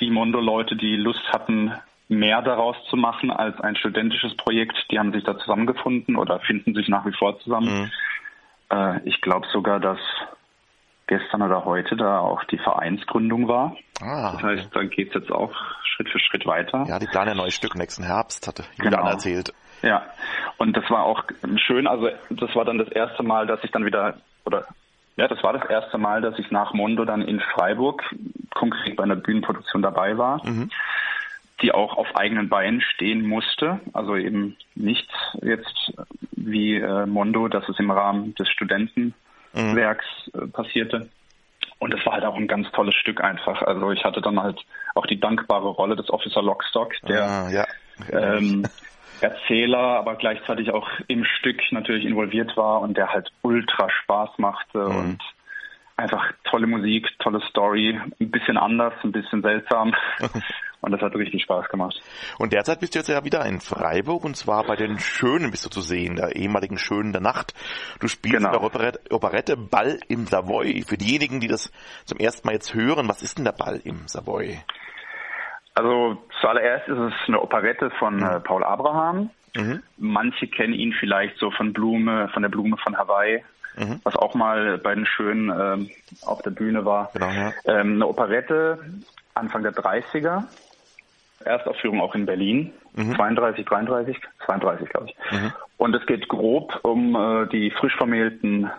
die 0.00 0.10
Mondo-Leute, 0.10 0.76
die 0.76 0.96
Lust 0.96 1.22
hatten, 1.32 1.72
mehr 2.08 2.42
daraus 2.42 2.76
zu 2.88 2.96
machen 2.96 3.30
als 3.30 3.60
ein 3.60 3.76
studentisches 3.76 4.36
Projekt. 4.36 4.76
Die 4.90 4.98
haben 4.98 5.12
sich 5.12 5.22
da 5.22 5.38
zusammengefunden 5.38 6.16
oder 6.16 6.40
finden 6.40 6.74
sich 6.74 6.88
nach 6.88 7.06
wie 7.06 7.12
vor 7.12 7.38
zusammen. 7.40 7.82
Mhm. 7.82 7.90
Äh, 8.76 9.08
ich 9.08 9.20
glaube 9.20 9.46
sogar, 9.52 9.78
dass 9.78 9.98
gestern 11.10 11.42
oder 11.42 11.64
heute 11.64 11.96
da 11.96 12.20
auch 12.20 12.44
die 12.44 12.56
Vereinsgründung 12.56 13.48
war. 13.48 13.76
Ah, 14.00 14.32
das 14.32 14.42
heißt, 14.42 14.68
dann 14.72 14.88
geht 14.90 15.08
es 15.08 15.14
jetzt 15.14 15.32
auch 15.32 15.52
Schritt 15.84 16.08
für 16.08 16.20
Schritt 16.20 16.46
weiter. 16.46 16.84
Ja, 16.88 16.98
die 16.98 17.06
planen 17.06 17.32
ein 17.32 17.36
neues 17.36 17.54
Stück 17.54 17.74
nächsten 17.74 18.04
Herbst, 18.04 18.46
hatte 18.46 18.62
Julian 18.78 19.00
genau. 19.00 19.10
erzählt. 19.10 19.52
Ja, 19.82 20.06
und 20.58 20.76
das 20.76 20.88
war 20.88 21.04
auch 21.04 21.24
schön. 21.56 21.86
Also 21.88 22.08
das 22.30 22.54
war 22.54 22.64
dann 22.64 22.78
das 22.78 22.88
erste 22.88 23.24
Mal, 23.24 23.46
dass 23.46 23.62
ich 23.64 23.72
dann 23.72 23.84
wieder, 23.84 24.18
oder 24.44 24.66
ja, 25.16 25.26
das 25.26 25.42
war 25.42 25.52
das 25.52 25.68
erste 25.68 25.98
Mal, 25.98 26.22
dass 26.22 26.38
ich 26.38 26.50
nach 26.52 26.72
Mondo 26.74 27.04
dann 27.04 27.22
in 27.22 27.40
Freiburg 27.40 28.02
konkret 28.54 28.96
bei 28.96 29.02
einer 29.02 29.16
Bühnenproduktion 29.16 29.82
dabei 29.82 30.16
war. 30.16 30.46
Mhm 30.46 30.70
die 31.62 31.72
auch 31.72 31.98
auf 31.98 32.16
eigenen 32.16 32.48
Beinen 32.48 32.80
stehen 32.80 33.26
musste. 33.26 33.80
Also 33.92 34.16
eben 34.16 34.56
nicht 34.74 35.10
jetzt 35.42 35.92
wie 36.32 36.76
äh, 36.76 37.04
Mondo, 37.04 37.48
dass 37.48 37.68
es 37.68 37.78
im 37.78 37.90
Rahmen 37.90 38.34
des 38.36 38.48
Studenten 38.48 39.12
mhm. 39.52 39.76
Werks 39.76 40.06
äh, 40.34 40.46
passierte. 40.46 41.08
Und 41.78 41.94
es 41.94 42.04
war 42.04 42.14
halt 42.14 42.24
auch 42.24 42.36
ein 42.36 42.48
ganz 42.48 42.70
tolles 42.72 42.94
Stück 42.94 43.22
einfach. 43.22 43.62
Also 43.62 43.90
ich 43.90 44.04
hatte 44.04 44.20
dann 44.20 44.40
halt 44.40 44.60
auch 44.94 45.06
die 45.06 45.18
dankbare 45.18 45.68
Rolle 45.68 45.96
des 45.96 46.10
Officer 46.10 46.42
Lockstock, 46.42 46.92
der 47.08 47.24
ah, 47.24 47.50
ja. 47.50 47.66
ähm, 48.12 48.66
Erzähler, 49.20 49.78
aber 49.78 50.16
gleichzeitig 50.16 50.70
auch 50.72 50.88
im 51.08 51.24
Stück 51.24 51.60
natürlich 51.72 52.04
involviert 52.04 52.56
war 52.56 52.80
und 52.80 52.96
der 52.96 53.12
halt 53.12 53.30
ultra 53.42 53.88
Spaß 53.90 54.30
machte 54.38 54.78
mhm. 54.78 54.96
und 54.96 55.22
einfach 55.96 56.32
tolle 56.44 56.66
Musik, 56.66 57.08
tolle 57.18 57.40
Story, 57.48 57.98
ein 58.20 58.30
bisschen 58.30 58.56
anders, 58.56 58.94
ein 59.04 59.12
bisschen 59.12 59.42
seltsam. 59.42 59.94
Und 60.82 60.92
das 60.92 61.00
hat 61.02 61.14
richtig 61.14 61.42
Spaß 61.42 61.68
gemacht. 61.68 62.00
Und 62.38 62.54
derzeit 62.54 62.80
bist 62.80 62.94
du 62.94 63.00
jetzt 63.00 63.08
ja 63.08 63.22
wieder 63.22 63.44
in 63.44 63.60
Freiburg 63.60 64.24
und 64.24 64.36
zwar 64.36 64.64
bei 64.64 64.76
den 64.76 64.98
Schönen 64.98 65.50
bist 65.50 65.66
du 65.66 65.68
zu 65.68 65.82
sehen, 65.82 66.16
der 66.16 66.36
ehemaligen 66.36 66.78
Schönen 66.78 67.12
der 67.12 67.20
Nacht. 67.20 67.52
Du 68.00 68.08
spielst 68.08 68.38
genau. 68.38 68.48
in 68.48 68.52
der 68.54 68.62
Operette, 68.62 69.00
Operette 69.10 69.56
Ball 69.58 70.00
im 70.08 70.26
Savoy. 70.26 70.82
Für 70.86 70.96
diejenigen, 70.96 71.40
die 71.40 71.48
das 71.48 71.70
zum 72.06 72.18
ersten 72.18 72.48
Mal 72.48 72.54
jetzt 72.54 72.72
hören, 72.72 73.08
was 73.08 73.22
ist 73.22 73.36
denn 73.36 73.44
der 73.44 73.52
Ball 73.52 73.80
im 73.84 74.08
Savoy? 74.08 74.58
Also 75.74 76.16
zuallererst 76.40 76.88
ist 76.88 76.98
es 76.98 77.12
eine 77.26 77.40
Operette 77.40 77.90
von 77.98 78.16
mhm. 78.16 78.22
äh, 78.22 78.40
Paul 78.40 78.64
Abraham. 78.64 79.30
Mhm. 79.54 79.82
Manche 79.98 80.46
kennen 80.46 80.72
ihn 80.72 80.94
vielleicht 80.98 81.36
so 81.36 81.50
von 81.50 81.74
Blume, 81.74 82.28
von 82.32 82.42
der 82.42 82.48
Blume 82.48 82.76
von 82.78 82.96
Hawaii, 82.96 83.44
mhm. 83.76 84.00
was 84.02 84.16
auch 84.16 84.34
mal 84.34 84.78
bei 84.78 84.94
den 84.94 85.04
Schönen 85.04 85.50
ähm, 85.50 85.90
auf 86.24 86.40
der 86.40 86.50
Bühne 86.50 86.86
war. 86.86 87.10
Genau, 87.12 87.30
ja. 87.30 87.52
ähm, 87.66 87.94
eine 87.94 88.06
Operette 88.06 88.78
Anfang 89.34 89.62
der 89.62 89.72
30er 89.72 90.44
Erstaufführung 91.44 92.00
auch 92.00 92.14
in 92.14 92.26
Berlin, 92.26 92.72
mhm. 92.94 93.14
32, 93.14 93.64
33, 93.64 94.16
32 94.46 94.88
glaube 94.88 95.06
ich. 95.08 95.32
Mhm. 95.32 95.52
Und 95.78 95.94
es 95.94 96.06
geht 96.06 96.28
grob 96.28 96.78
um 96.82 97.14
äh, 97.14 97.46
die 97.48 97.70
frisch 97.70 97.96
vermählten 97.96 98.70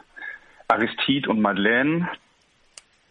Aristide 0.67 1.29
und 1.29 1.41
Madeleine, 1.41 2.09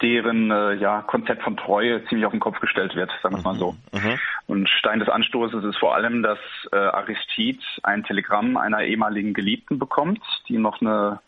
deren 0.01 0.51
äh, 0.51 0.75
ja, 0.75 1.03
Konzept 1.03 1.43
von 1.43 1.57
Treue 1.57 2.05
ziemlich 2.07 2.25
auf 2.25 2.33
den 2.33 2.41
Kopf 2.41 2.59
gestellt 2.61 2.95
wird, 2.95 3.11
sagen 3.23 3.35
wir 3.35 3.39
es 3.39 3.45
mal 3.45 3.57
so. 3.57 3.77
Mhm. 3.93 4.01
mhm. 4.01 4.19
Und 4.47 4.69
Stein 4.69 4.99
des 4.99 5.09
Anstoßes 5.09 5.63
ist 5.65 5.79
vor 5.79 5.95
allem, 5.95 6.23
dass 6.23 6.39
äh, 6.73 6.77
Aristide 6.77 7.63
ein 7.83 8.03
Telegramm 8.05 8.57
einer 8.57 8.83
ehemaligen 8.83 9.35
Geliebten 9.35 9.79
bekommt, 9.79 10.21
die 10.49 10.59
noch 10.59 10.81
eine, 10.81 11.21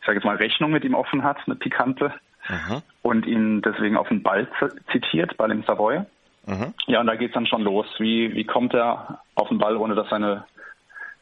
ich 0.00 0.06
sage 0.06 0.18
jetzt 0.18 0.24
mal, 0.24 0.36
Rechnung 0.36 0.70
mit 0.70 0.84
ihm 0.84 0.94
offen 0.94 1.22
hat, 1.22 1.38
eine 1.46 1.56
pikante, 1.56 2.14
mhm. 2.48 2.82
und 3.02 3.26
ihn 3.26 3.62
deswegen 3.62 3.96
auf 3.96 4.08
den 4.08 4.22
Ball 4.22 4.48
zitiert, 4.90 5.36
Ball 5.36 5.50
im 5.50 5.64
Savoy. 5.64 6.02
Mhm. 6.46 6.74
Ja, 6.86 7.00
und 7.00 7.06
da 7.06 7.14
geht's 7.14 7.34
dann 7.34 7.46
schon 7.46 7.62
los. 7.62 7.86
Wie, 7.98 8.34
wie 8.34 8.44
kommt 8.44 8.74
er 8.74 9.20
auf 9.34 9.48
den 9.48 9.58
Ball, 9.58 9.76
ohne 9.76 9.94
dass 9.94 10.08
seine 10.08 10.44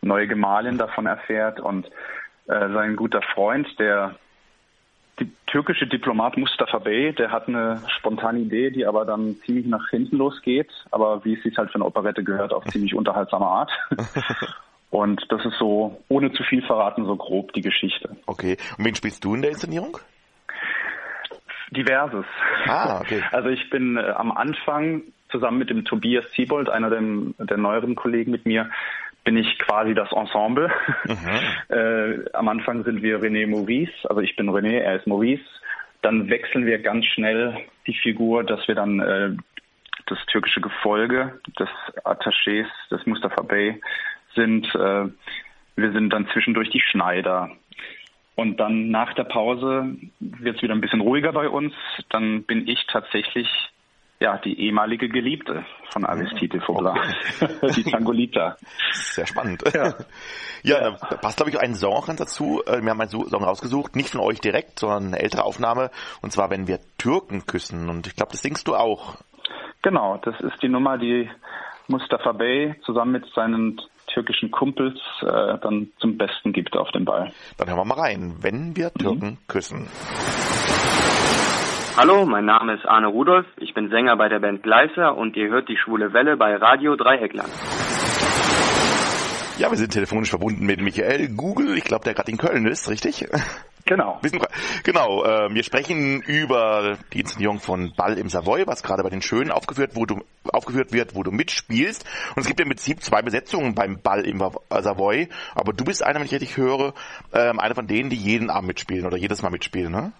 neue 0.03 0.27
Gemahlin 0.27 0.79
davon 0.79 1.07
erfährt 1.07 1.61
und 1.61 1.87
äh, 2.47 2.69
sein 2.73 2.97
guter 2.97 3.21
Freund, 3.35 3.67
der 3.79 4.17
die 5.19 5.31
türkische 5.47 5.87
Diplomat 5.87 6.39
Mustafa 6.39 6.79
Bey, 6.79 7.13
der 7.13 7.31
hat 7.31 7.47
eine 7.47 7.83
spontane 7.99 8.39
Idee, 8.39 8.71
die 8.71 8.87
aber 8.87 9.05
dann 9.05 9.37
ziemlich 9.45 9.67
nach 9.67 9.89
hinten 9.91 10.17
losgeht, 10.17 10.71
aber 10.91 11.25
wie 11.25 11.35
es 11.35 11.43
sich 11.43 11.59
halt 11.59 11.71
für 11.71 11.75
eine 11.77 11.85
Operette 11.85 12.25
gehört, 12.25 12.55
auf 12.55 12.65
ziemlich 12.67 12.95
unterhaltsame 12.95 13.47
Art. 13.47 13.71
Und 14.91 15.25
das 15.29 15.45
ist 15.45 15.57
so, 15.59 16.03
ohne 16.09 16.33
zu 16.33 16.43
viel 16.43 16.63
verraten, 16.63 17.05
so 17.05 17.15
grob 17.15 17.53
die 17.53 17.61
Geschichte. 17.61 18.17
Okay. 18.27 18.57
Und 18.77 18.85
wen 18.85 18.95
spielst 18.95 19.25
du 19.25 19.35
in 19.35 19.43
der 19.43 19.53
Inszenierung? 19.53 19.99
Diverses. 21.71 22.27
Ah, 22.67 23.01
okay. 23.01 23.23
Also 23.33 23.49
ich 23.49 23.71
bin 23.71 23.97
äh, 23.97 24.11
am 24.11 24.33
Anfang 24.33 25.03
zusammen 25.31 25.59
mit 25.59 25.71
dem 25.71 25.85
Tobias 25.85 26.25
Siebold, 26.33 26.69
einer 26.69 26.91
der, 26.91 27.01
der 27.39 27.57
neueren 27.57 27.95
Kollegen 27.95 28.31
mit 28.33 28.47
mir, 28.47 28.71
bin 29.25 29.37
ich 29.37 29.59
quasi 29.59 29.95
das 29.95 30.11
Ensemble. 30.13 30.71
Mhm. 31.05 31.15
äh, 31.75 32.31
am 32.33 32.49
Anfang 32.49 32.85
sind 32.85 33.03
wir 33.03 33.21
René 33.21 33.47
Maurice, 33.47 33.93
also 34.09 34.21
ich 34.21 34.37
bin 34.37 34.49
René, 34.51 34.79
er 34.79 34.97
ist 34.97 35.07
Maurice. 35.07 35.45
Dann 36.03 36.31
wechseln 36.31 36.65
wir 36.65 36.79
ganz 36.79 37.05
schnell 37.07 37.59
die 37.87 37.95
Figur, 37.95 38.43
dass 38.43 38.67
wir 38.67 38.75
dann 38.75 39.01
äh, 39.01 39.37
das 40.07 40.19
türkische 40.27 40.61
Gefolge 40.61 41.39
des 41.59 41.69
Attachés 42.05 42.67
des 42.91 43.05
Mustafa 43.07 43.43
Bey 43.43 43.81
sind. 44.35 44.67
Äh, 44.75 45.09
wir 45.77 45.93
sind 45.93 46.11
dann 46.11 46.27
zwischendurch 46.33 46.71
die 46.71 46.81
Schneider. 46.81 47.51
Und 48.41 48.57
dann 48.57 48.89
nach 48.89 49.13
der 49.13 49.25
Pause 49.25 49.97
wird 50.19 50.57
es 50.57 50.63
wieder 50.63 50.73
ein 50.73 50.81
bisschen 50.81 51.03
ruhiger 51.03 51.31
bei 51.31 51.47
uns. 51.47 51.75
Dann 52.09 52.45
bin 52.45 52.67
ich 52.67 52.87
tatsächlich 52.87 53.47
ja, 54.19 54.39
die 54.39 54.59
ehemalige 54.59 55.11
Geliebte 55.11 55.67
von 55.91 56.07
Aristide 56.07 56.63
Vogler, 56.63 56.95
okay. 57.43 57.73
die 57.77 57.85
Tangolita. 57.85 58.57
Sehr 58.93 59.27
spannend. 59.27 59.63
Ja, 59.75 59.95
ja, 60.63 60.97
da 61.11 61.17
passt, 61.17 61.37
glaube 61.37 61.51
ich, 61.51 61.61
ein 61.61 61.75
Song 61.75 62.17
dazu. 62.17 62.63
Äh, 62.67 62.81
wir 62.81 62.89
haben 62.89 63.01
einen 63.03 63.11
Song 63.11 63.45
rausgesucht, 63.45 63.95
nicht 63.95 64.09
von 64.09 64.23
euch 64.23 64.41
direkt, 64.41 64.79
sondern 64.79 65.09
eine 65.09 65.19
ältere 65.19 65.45
Aufnahme. 65.45 65.91
Und 66.23 66.33
zwar, 66.33 66.49
wenn 66.49 66.67
wir 66.67 66.79
Türken 66.97 67.45
küssen. 67.45 67.91
Und 67.91 68.07
ich 68.07 68.17
glaube, 68.17 68.33
das 68.33 68.41
singst 68.41 68.67
du 68.69 68.75
auch. 68.75 69.17
Genau, 69.83 70.17
das 70.17 70.41
ist 70.41 70.63
die 70.63 70.71
Nummer, 70.71 70.97
die 70.97 71.29
Mustafa 71.89 72.33
Bey 72.33 72.75
zusammen 72.87 73.13
mit 73.13 73.27
seinen 73.35 73.79
türkischen 74.13 74.51
Kumpels 74.51 74.99
äh, 75.23 75.59
dann 75.61 75.89
zum 75.99 76.17
Besten 76.19 76.53
gibt 76.53 76.77
auf 76.77 76.91
dem 76.91 77.05
Ball. 77.05 77.31
Dann 77.59 77.69
hören 77.69 77.79
wir 77.79 77.85
mal 77.85 78.01
rein. 78.01 78.35
Wenn 78.41 78.77
wir 78.77 78.93
Türken 78.93 79.31
mhm. 79.31 79.39
küssen. 79.49 79.89
Hallo, 81.97 82.25
mein 82.25 82.45
Name 82.47 82.75
ist 82.75 82.87
Arne 82.87 83.09
Rudolf, 83.09 83.47
ich 83.59 83.75
bin 83.75 83.91
Sänger 83.91 84.17
bei 84.17 84.29
der 84.29 84.39
Band 84.39 84.63
Gleiser 84.63 85.17
und 85.17 85.37
ihr 85.37 85.49
hört 85.51 85.69
die 85.69 85.77
Schwule 85.77 86.13
Welle 86.13 86.37
bei 86.37 86.57
Radio 86.57 86.97
Dreieckland. 86.97 87.51
Ja, 89.61 89.71
wir 89.71 89.77
sind 89.77 89.93
telefonisch 89.93 90.31
verbunden 90.31 90.65
mit 90.65 90.81
Michael 90.81 91.29
Google, 91.29 91.77
ich 91.77 91.85
glaube, 91.85 92.03
der 92.05 92.15
gerade 92.15 92.31
in 92.31 92.39
Köln 92.39 92.67
ist, 92.67 92.89
richtig? 92.89 93.29
Genau. 93.87 94.21
Genau, 94.85 95.25
äh, 95.25 95.53
wir 95.53 95.65
sprechen 95.65 96.23
über 96.23 96.97
die 97.13 97.21
Inszenierung 97.21 97.61
von 97.61 97.93
Ball 97.97 98.17
im 98.19 98.29
Savoy, 98.29 98.67
was 98.67 98.83
gerade 98.83 99.03
bei 99.03 99.11
den 99.11 99.21
Schönen 99.21 99.51
aufgeführt, 99.51 99.93
wo 99.95 100.07
du, 100.07 100.23
aufgeführt 100.45 100.93
wird, 100.93 101.15
wo 101.15 101.23
du 101.23 101.31
mitspielst. 101.31 102.05
Und 102.37 102.43
es 102.43 102.47
gibt 102.47 102.61
im 102.61 102.69
Prinzip 102.69 103.03
zwei 103.03 103.21
Besetzungen 103.21 103.75
beim 103.75 104.01
Ball 104.01 104.25
im 104.27 104.39
Savoy, 104.71 105.29
aber 105.55 105.73
du 105.73 105.85
bist 105.85 106.03
einer, 106.03 106.21
wenn 106.21 106.27
ich 106.27 106.33
richtig 106.33 106.57
höre, 106.57 106.95
äh, 107.33 107.51
einer 107.51 107.75
von 107.75 107.87
denen, 107.87 108.11
die 108.11 108.17
jeden 108.17 108.49
Abend 108.49 108.69
mitspielen 108.69 109.05
oder 109.05 109.17
jedes 109.17 109.43
Mal 109.43 109.51
mitspielen, 109.51 109.93
ne? 109.93 110.13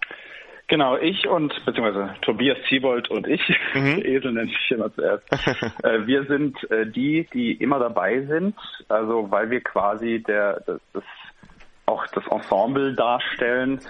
Genau, 0.71 0.97
ich 0.97 1.27
und, 1.27 1.53
beziehungsweise 1.67 2.15
Tobias 2.23 2.57
Ziebold 2.69 3.11
und 3.11 3.27
ich, 3.27 3.43
mhm. 3.75 4.03
Esel 4.05 4.31
nenne 4.33 4.53
ich 4.53 4.71
immer 4.71 4.95
zuerst, 4.95 5.25
äh, 5.83 6.07
wir 6.07 6.25
sind 6.27 6.71
äh, 6.71 6.87
die, 6.87 7.27
die 7.35 7.55
immer 7.55 7.81
dabei 7.81 8.21
sind, 8.23 8.55
also 8.89 9.29
weil 9.33 9.51
wir 9.51 9.63
quasi 9.63 10.23
der, 10.23 10.63
das, 10.67 10.81
das 10.93 11.03
auch 11.91 12.07
das 12.09 12.25
Ensemble 12.31 12.95
darstellen. 12.95 13.81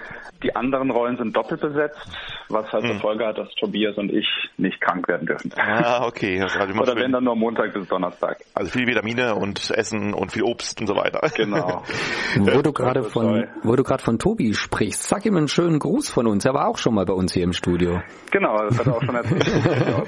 Die 0.43 0.55
anderen 0.55 0.89
Rollen 0.89 1.17
sind 1.17 1.35
doppelt 1.35 1.61
besetzt, 1.61 2.07
was 2.49 2.71
halt 2.71 2.83
zur 2.83 2.95
hm. 2.95 2.99
Folge 2.99 3.27
hat, 3.27 3.37
dass 3.37 3.53
Tobias 3.55 3.95
und 3.97 4.11
ich 4.11 4.27
nicht 4.57 4.81
krank 4.81 5.07
werden 5.07 5.27
dürfen. 5.27 5.51
Ah, 5.55 6.05
okay. 6.05 6.41
Also 6.41 6.59
Oder 6.59 6.95
wenn 6.95 7.11
dann 7.11 7.23
nur 7.23 7.35
Montag 7.35 7.73
bis 7.73 7.87
Donnerstag. 7.87 8.37
Also 8.55 8.71
viel 8.71 8.87
Vitamine 8.87 9.35
und 9.35 9.69
Essen 9.69 10.13
und 10.13 10.31
viel 10.31 10.43
Obst 10.43 10.81
und 10.81 10.87
so 10.87 10.95
weiter. 10.95 11.21
Genau. 11.35 11.83
wo 12.37 12.61
du 12.61 12.73
gerade 12.73 13.03
von, 13.03 13.47
wo 13.61 13.75
du 13.75 13.83
gerade 13.83 14.03
von 14.03 14.17
Tobi 14.17 14.53
sprichst, 14.53 15.03
sag 15.03 15.25
ihm 15.25 15.37
einen 15.37 15.47
schönen 15.47 15.77
Gruß 15.77 16.09
von 16.09 16.25
uns. 16.25 16.43
Er 16.43 16.53
war 16.55 16.67
auch 16.67 16.79
schon 16.79 16.95
mal 16.95 17.05
bei 17.05 17.13
uns 17.13 17.33
hier 17.33 17.43
im 17.43 17.53
Studio. 17.53 18.01
Genau, 18.31 18.57
das 18.57 18.79
hat 18.79 18.87
er 18.87 18.95
auch 18.95 19.03
schon 19.03 19.15
erzählt. 19.15 19.45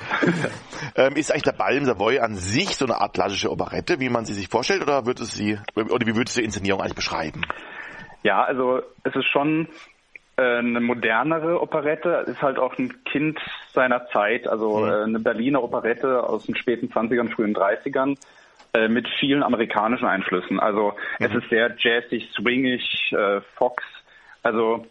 ähm, 0.96 1.16
ist 1.16 1.32
eigentlich 1.32 1.44
der 1.44 1.54
Ball 1.54 1.76
im 1.76 1.86
Savoy 1.86 2.20
an 2.20 2.36
sich 2.36 2.76
so 2.76 2.86
eine 2.86 3.00
Art 3.00 3.14
klassische 3.14 3.52
Operette, 3.52 4.00
wie 4.00 4.10
man 4.10 4.26
sie 4.26 4.34
sich 4.34 4.48
vorstellt, 4.48 4.82
oder 4.82 5.06
wird 5.06 5.20
es 5.20 5.34
sie, 5.34 5.60
oder 5.76 6.08
wie 6.08 6.16
würdest 6.16 6.38
du 6.38 6.42
die 6.42 6.46
Inszenierung 6.46 6.82
eigentlich 6.82 6.96
beschreiben? 6.96 7.42
Ja, 8.24 8.44
also 8.44 8.82
es 9.04 9.16
ist 9.16 9.28
schon 9.28 9.68
äh, 10.36 10.58
eine 10.58 10.80
modernere 10.80 11.62
Operette, 11.62 12.24
ist 12.26 12.42
halt 12.42 12.58
auch 12.58 12.76
ein 12.80 13.04
Kind 13.04 13.40
seiner 13.72 14.08
Zeit, 14.08 14.48
also 14.48 14.80
mhm. 14.80 14.90
äh, 14.90 15.04
eine 15.04 15.20
Berliner 15.20 15.62
Operette 15.62 16.24
aus 16.24 16.48
den 16.48 16.56
späten 16.56 16.88
20ern, 16.88 17.30
frühen 17.30 17.54
30ern 17.54 18.18
äh, 18.74 18.88
mit 18.88 19.08
vielen 19.20 19.44
amerikanischen 19.44 20.08
Einflüssen. 20.08 20.60
Also 20.60 20.96
mhm. 21.20 21.26
es 21.26 21.36
ist 21.36 21.50
sehr 21.50 21.76
jazzig, 21.78 22.32
swingig, 22.36 23.16
Fox, 23.58 23.84
also 24.42 24.88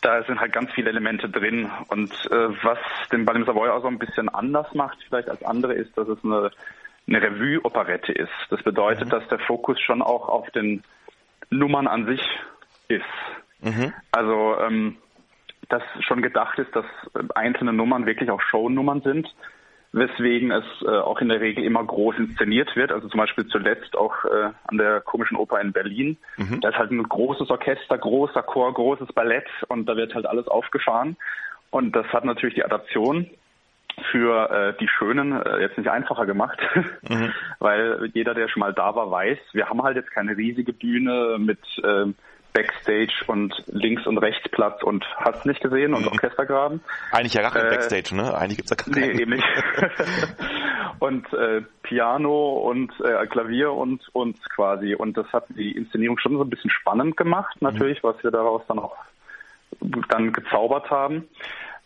da 0.00 0.22
sind 0.24 0.40
halt 0.40 0.52
ganz 0.52 0.72
viele 0.72 0.88
Elemente 0.88 1.28
drin. 1.28 1.70
Und 1.88 2.10
was 2.30 2.78
den 3.12 3.24
Ball 3.24 3.36
im 3.36 3.44
Savoy 3.44 3.68
auch 3.68 3.82
so 3.82 3.88
ein 3.88 4.00
bisschen 4.00 4.28
anders 4.28 4.74
macht, 4.74 4.98
vielleicht 5.06 5.28
als 5.28 5.44
andere, 5.44 5.74
ist, 5.74 5.96
dass 5.96 6.08
es 6.08 6.24
eine, 6.24 6.50
eine 7.06 7.22
Revue-Operette 7.22 8.10
ist. 8.10 8.32
Das 8.50 8.62
bedeutet, 8.62 9.04
mhm. 9.04 9.10
dass 9.10 9.28
der 9.28 9.38
Fokus 9.38 9.78
schon 9.80 10.02
auch 10.02 10.28
auf 10.28 10.50
den 10.50 10.82
Nummern 11.50 11.86
an 11.86 12.06
sich 12.06 12.20
ist. 12.92 13.04
Mhm. 13.60 13.92
Also 14.10 14.56
ähm, 14.60 14.96
dass 15.68 15.82
schon 16.00 16.22
gedacht 16.22 16.58
ist, 16.58 16.74
dass 16.76 16.84
einzelne 17.34 17.72
Nummern 17.72 18.06
wirklich 18.06 18.30
auch 18.30 18.40
Shownummern 18.42 19.00
sind, 19.00 19.34
weswegen 19.92 20.50
es 20.50 20.64
äh, 20.82 20.88
auch 20.88 21.20
in 21.20 21.28
der 21.28 21.40
Regel 21.40 21.64
immer 21.64 21.84
groß 21.84 22.16
inszeniert 22.18 22.74
wird. 22.76 22.92
Also 22.92 23.08
zum 23.08 23.18
Beispiel 23.18 23.46
zuletzt 23.46 23.96
auch 23.96 24.24
äh, 24.24 24.50
an 24.64 24.78
der 24.78 25.00
Komischen 25.00 25.36
Oper 25.36 25.60
in 25.60 25.72
Berlin. 25.72 26.18
Mhm. 26.36 26.60
Da 26.60 26.70
ist 26.70 26.78
halt 26.78 26.90
ein 26.90 27.02
großes 27.02 27.48
Orchester, 27.50 27.96
großer 27.98 28.42
Chor, 28.42 28.72
großes 28.72 29.12
Ballett 29.12 29.48
und 29.68 29.86
da 29.86 29.96
wird 29.96 30.14
halt 30.14 30.26
alles 30.26 30.48
aufgefahren. 30.48 31.16
Und 31.70 31.96
das 31.96 32.06
hat 32.08 32.24
natürlich 32.24 32.54
die 32.54 32.64
Adaption 32.64 33.30
für 34.10 34.50
äh, 34.50 34.78
die 34.78 34.88
Schönen 34.88 35.32
äh, 35.32 35.60
jetzt 35.60 35.78
nicht 35.78 35.88
einfacher 35.88 36.26
gemacht, 36.26 36.58
mhm. 37.08 37.32
weil 37.58 38.10
jeder, 38.14 38.34
der 38.34 38.48
schon 38.48 38.60
mal 38.60 38.72
da 38.72 38.94
war, 38.94 39.10
weiß, 39.10 39.38
wir 39.52 39.68
haben 39.68 39.82
halt 39.82 39.96
jetzt 39.96 40.10
keine 40.10 40.36
riesige 40.36 40.72
Bühne 40.72 41.36
mit 41.38 41.60
äh, 41.82 42.12
Backstage 42.52 43.24
und 43.26 43.54
links 43.66 44.06
und 44.06 44.18
rechts 44.18 44.48
Platz 44.50 44.82
und 44.82 45.04
hast 45.16 45.46
nicht 45.46 45.60
gesehen 45.60 45.94
und 45.94 46.02
mhm. 46.02 46.08
Orchestergraben. 46.08 46.80
Eigentlich 47.10 47.34
ja 47.34 47.42
gar 47.42 47.52
kein 47.52 47.66
äh, 47.66 47.70
Backstage, 47.70 48.14
ne? 48.14 48.34
Eigentlich 48.36 48.58
gibt's 48.58 48.70
da 48.70 48.76
gar 48.76 48.92
keinen. 48.92 49.16
Nee, 49.16 49.22
eben 49.22 49.30
nicht. 49.32 49.46
und 50.98 51.32
äh, 51.32 51.62
Piano 51.82 52.58
und 52.58 52.92
äh, 53.00 53.26
Klavier 53.26 53.72
und 53.72 54.02
uns 54.14 54.38
quasi. 54.54 54.94
Und 54.94 55.16
das 55.16 55.26
hat 55.32 55.46
die 55.50 55.72
Inszenierung 55.72 56.18
schon 56.18 56.32
so 56.36 56.42
ein 56.42 56.50
bisschen 56.50 56.70
spannend 56.70 57.16
gemacht, 57.16 57.60
natürlich, 57.60 58.02
mhm. 58.02 58.08
was 58.08 58.22
wir 58.22 58.30
daraus 58.30 58.62
dann 58.68 58.78
auch 58.78 58.96
dann 60.10 60.32
gezaubert 60.32 60.90
haben. 60.90 61.28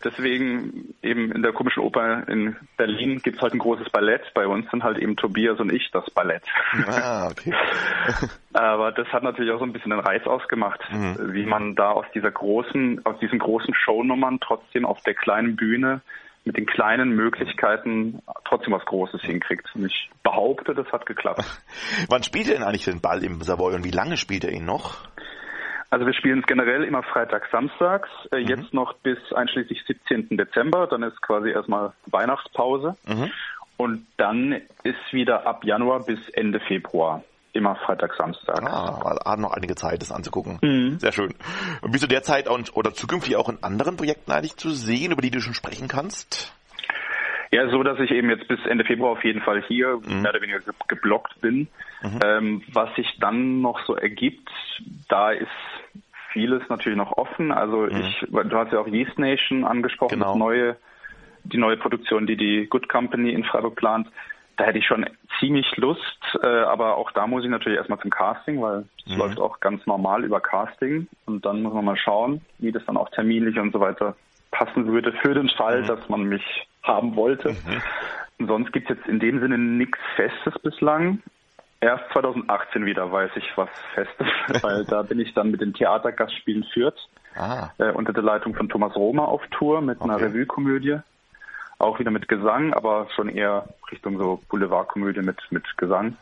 Deswegen 0.03 0.93
eben 1.01 1.31
in 1.31 1.41
der 1.41 1.53
komischen 1.53 1.81
Oper 1.81 2.27
in 2.27 2.55
Berlin 2.77 3.19
gibt 3.23 3.37
es 3.37 3.41
halt 3.41 3.53
ein 3.53 3.59
großes 3.59 3.89
Ballett. 3.89 4.21
Bei 4.35 4.45
uns 4.45 4.69
sind 4.69 4.83
halt 4.83 4.99
eben 4.99 5.15
Tobias 5.15 5.59
und 5.59 5.71
ich 5.73 5.89
das 5.91 6.07
Ballett. 6.11 6.43
Ah, 6.87 7.27
okay. 7.31 7.51
Aber 8.53 8.91
das 8.91 9.07
hat 9.07 9.23
natürlich 9.23 9.51
auch 9.51 9.59
so 9.59 9.65
ein 9.65 9.73
bisschen 9.73 9.89
den 9.89 9.99
Reiz 9.99 10.25
ausgemacht, 10.27 10.79
mhm. 10.91 11.33
wie 11.33 11.45
man 11.45 11.75
da 11.75 11.91
aus 11.91 12.05
dieser 12.13 12.29
großen, 12.29 13.05
aus 13.05 13.17
diesen 13.19 13.39
großen 13.39 13.73
Shownummern 13.73 14.39
trotzdem 14.39 14.85
auf 14.85 15.01
der 15.01 15.15
kleinen 15.15 15.55
Bühne 15.55 16.01
mit 16.47 16.57
den 16.57 16.65
kleinen 16.65 17.09
Möglichkeiten 17.09 18.21
trotzdem 18.45 18.73
was 18.73 18.85
Großes 18.85 19.21
hinkriegt. 19.21 19.67
Und 19.75 19.85
ich 19.85 20.09
behaupte, 20.23 20.73
das 20.73 20.87
hat 20.91 21.05
geklappt. 21.05 21.43
Wann 22.09 22.23
spielt 22.23 22.47
er 22.47 22.55
denn 22.55 22.63
eigentlich 22.63 22.85
den 22.85 23.01
Ball 23.01 23.23
im 23.23 23.41
Savoy 23.41 23.75
und 23.75 23.83
wie 23.83 23.91
lange 23.91 24.17
spielt 24.17 24.43
er 24.43 24.51
ihn 24.51 24.65
noch? 24.65 25.07
Also 25.89 26.05
wir 26.05 26.13
spielen 26.13 26.39
es 26.39 26.45
generell 26.45 26.83
immer 26.83 27.03
Freitag, 27.03 27.47
Samstags, 27.51 28.09
äh, 28.31 28.41
mhm. 28.41 28.47
jetzt 28.47 28.73
noch 28.73 28.93
bis 28.95 29.17
einschließlich 29.33 29.83
17. 29.87 30.37
Dezember, 30.37 30.87
dann 30.87 31.03
ist 31.03 31.21
quasi 31.21 31.49
erstmal 31.49 31.93
Weihnachtspause. 32.07 32.95
Mhm. 33.05 33.31
Und 33.77 34.07
dann 34.17 34.61
ist 34.83 35.13
wieder 35.13 35.45
ab 35.45 35.63
Januar 35.63 36.03
bis 36.03 36.29
Ende 36.29 36.59
Februar. 36.59 37.23
Immer 37.53 37.75
Freitag, 37.75 38.13
Samstag. 38.17 38.61
Ah, 38.63 39.15
hat 39.25 39.39
noch 39.39 39.53
einige 39.53 39.75
Zeit, 39.75 40.01
das 40.01 40.11
anzugucken. 40.11 40.59
Mhm. 40.61 40.99
Sehr 40.99 41.11
schön. 41.11 41.33
Und 41.81 41.91
bist 41.91 42.03
du 42.03 42.07
derzeit 42.07 42.49
und, 42.49 42.75
oder 42.75 42.93
zukünftig 42.93 43.35
auch 43.35 43.49
in 43.49 43.63
anderen 43.63 43.97
Projekten 43.97 44.31
eigentlich 44.31 44.57
zu 44.57 44.71
sehen, 44.71 45.11
über 45.11 45.21
die 45.21 45.31
du 45.31 45.39
schon 45.39 45.53
sprechen 45.53 45.87
kannst? 45.87 46.53
Ja, 47.51 47.69
so 47.69 47.81
dass 47.83 47.99
ich 47.99 48.11
eben 48.11 48.29
jetzt 48.29 48.47
bis 48.47 48.59
Ende 48.65 48.83
Februar 48.83 49.11
auf 49.11 49.23
jeden 49.23 49.41
Fall 49.41 49.63
hier 49.63 49.99
mhm. 50.05 50.21
mehr 50.21 50.31
oder 50.31 50.41
weniger 50.41 50.59
geblockt 50.87 51.39
bin. 51.41 51.67
Mhm. 52.01 52.19
Ähm, 52.23 52.63
was 52.73 52.93
sich 52.95 53.17
dann 53.19 53.61
noch 53.61 53.79
so 53.85 53.95
ergibt, 53.95 54.49
da 55.07 55.31
ist 55.31 55.47
vieles 56.31 56.61
natürlich 56.69 56.97
noch 56.97 57.13
offen. 57.17 57.51
Also 57.51 57.81
mhm. 57.81 58.01
ich, 58.01 58.27
du 58.29 58.57
hast 58.57 58.71
ja 58.71 58.79
auch 58.79 58.87
Yeast 58.87 59.17
Nation 59.17 59.63
angesprochen, 59.63 60.15
genau. 60.15 60.31
das 60.31 60.37
neue, 60.37 60.75
die 61.43 61.57
neue 61.57 61.77
Produktion, 61.77 62.27
die 62.27 62.37
die 62.37 62.67
Good 62.67 62.89
Company 62.89 63.31
in 63.31 63.43
Freiburg 63.43 63.75
plant. 63.75 64.07
Da 64.57 64.65
hätte 64.65 64.79
ich 64.79 64.87
schon 64.87 65.05
ziemlich 65.39 65.77
Lust, 65.77 66.01
äh, 66.41 66.47
aber 66.47 66.97
auch 66.97 67.11
da 67.11 67.27
muss 67.27 67.43
ich 67.43 67.49
natürlich 67.49 67.77
erstmal 67.77 67.99
zum 67.99 68.09
Casting, 68.09 68.59
weil 68.59 68.85
es 69.05 69.13
mhm. 69.13 69.19
läuft 69.19 69.39
auch 69.39 69.59
ganz 69.59 69.85
normal 69.85 70.23
über 70.23 70.41
Casting 70.41 71.07
und 71.25 71.45
dann 71.45 71.61
muss 71.61 71.73
man 71.73 71.85
mal 71.85 71.97
schauen, 71.97 72.41
wie 72.57 72.71
das 72.71 72.83
dann 72.85 72.97
auch 72.97 73.09
terminlich 73.09 73.57
und 73.59 73.71
so 73.71 73.79
weiter 73.79 74.15
passen 74.51 74.87
würde 74.87 75.13
für 75.13 75.33
den 75.33 75.49
Fall, 75.49 75.81
mhm. 75.81 75.87
dass 75.87 76.09
man 76.09 76.23
mich 76.23 76.43
haben 76.83 77.15
wollte. 77.15 77.51
Mhm. 77.51 78.47
Sonst 78.47 78.71
gibt 78.71 78.89
es 78.89 78.97
jetzt 78.97 79.07
in 79.07 79.19
dem 79.19 79.39
Sinne 79.39 79.57
nichts 79.57 79.99
Festes 80.15 80.53
bislang. 80.61 81.21
Erst 81.79 82.03
2018 82.13 82.85
wieder 82.85 83.11
weiß 83.11 83.31
ich 83.35 83.45
was 83.55 83.69
Festes, 83.93 84.27
weil 84.63 84.85
da 84.85 85.03
bin 85.03 85.19
ich 85.19 85.33
dann 85.33 85.51
mit 85.51 85.61
den 85.61 85.73
Theatergastspielen 85.73 86.63
Fürth 86.73 86.97
ah. 87.35 87.69
äh, 87.77 87.91
unter 87.91 88.13
der 88.13 88.23
Leitung 88.23 88.55
von 88.55 88.69
Thomas 88.69 88.95
Roma 88.95 89.25
auf 89.25 89.41
Tour 89.51 89.81
mit 89.81 90.01
okay. 90.01 90.09
einer 90.09 90.21
Revue-Komödie. 90.21 90.99
Auch 91.79 91.99
wieder 91.99 92.09
mit 92.09 92.27
Gesang, 92.27 92.73
aber 92.73 93.07
schon 93.15 93.29
eher 93.29 93.67
Richtung 93.91 94.17
so 94.17 94.41
Boulevardkomödie 94.49 95.21
mit, 95.21 95.39
mit 95.51 95.77
Gesang. 95.77 96.17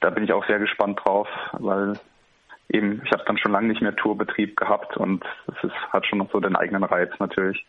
Da 0.00 0.10
bin 0.10 0.22
ich 0.22 0.32
auch 0.32 0.46
sehr 0.46 0.60
gespannt 0.60 1.00
drauf, 1.04 1.26
weil 1.52 1.98
eben, 2.68 3.02
ich 3.04 3.12
habe 3.12 3.24
dann 3.26 3.38
schon 3.38 3.52
lange 3.52 3.68
nicht 3.68 3.82
mehr 3.82 3.94
Tourbetrieb 3.94 4.56
gehabt 4.56 4.96
und 4.96 5.24
es 5.46 5.64
ist, 5.64 5.76
hat 5.92 6.06
schon 6.06 6.18
noch 6.18 6.30
so 6.32 6.40
den 6.40 6.56
eigenen 6.56 6.84
Reiz 6.84 7.10
natürlich. 7.18 7.64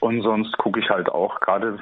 Und 0.00 0.22
sonst 0.22 0.56
gucke 0.58 0.80
ich 0.80 0.90
halt 0.90 1.08
auch, 1.08 1.40
gerade 1.40 1.78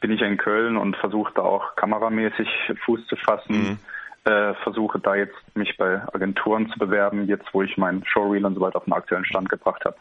bin 0.00 0.12
ich 0.12 0.20
in 0.20 0.36
Köln 0.36 0.76
und 0.76 0.96
versuche 0.96 1.32
da 1.34 1.42
auch 1.42 1.74
kameramäßig 1.76 2.48
Fuß 2.84 3.06
zu 3.06 3.16
fassen. 3.16 3.56
Mhm. 3.56 3.78
Äh, 4.24 4.54
versuche 4.62 4.98
da 4.98 5.14
jetzt 5.14 5.36
mich 5.54 5.76
bei 5.78 6.02
Agenturen 6.12 6.68
zu 6.70 6.78
bewerben, 6.78 7.26
jetzt 7.26 7.46
wo 7.52 7.62
ich 7.62 7.78
mein 7.78 8.04
Showreel 8.04 8.44
und 8.44 8.54
so 8.54 8.60
weiter 8.60 8.76
auf 8.76 8.84
den 8.84 8.92
aktuellen 8.92 9.24
Stand 9.24 9.48
gebracht 9.48 9.84
habe. 9.84 9.96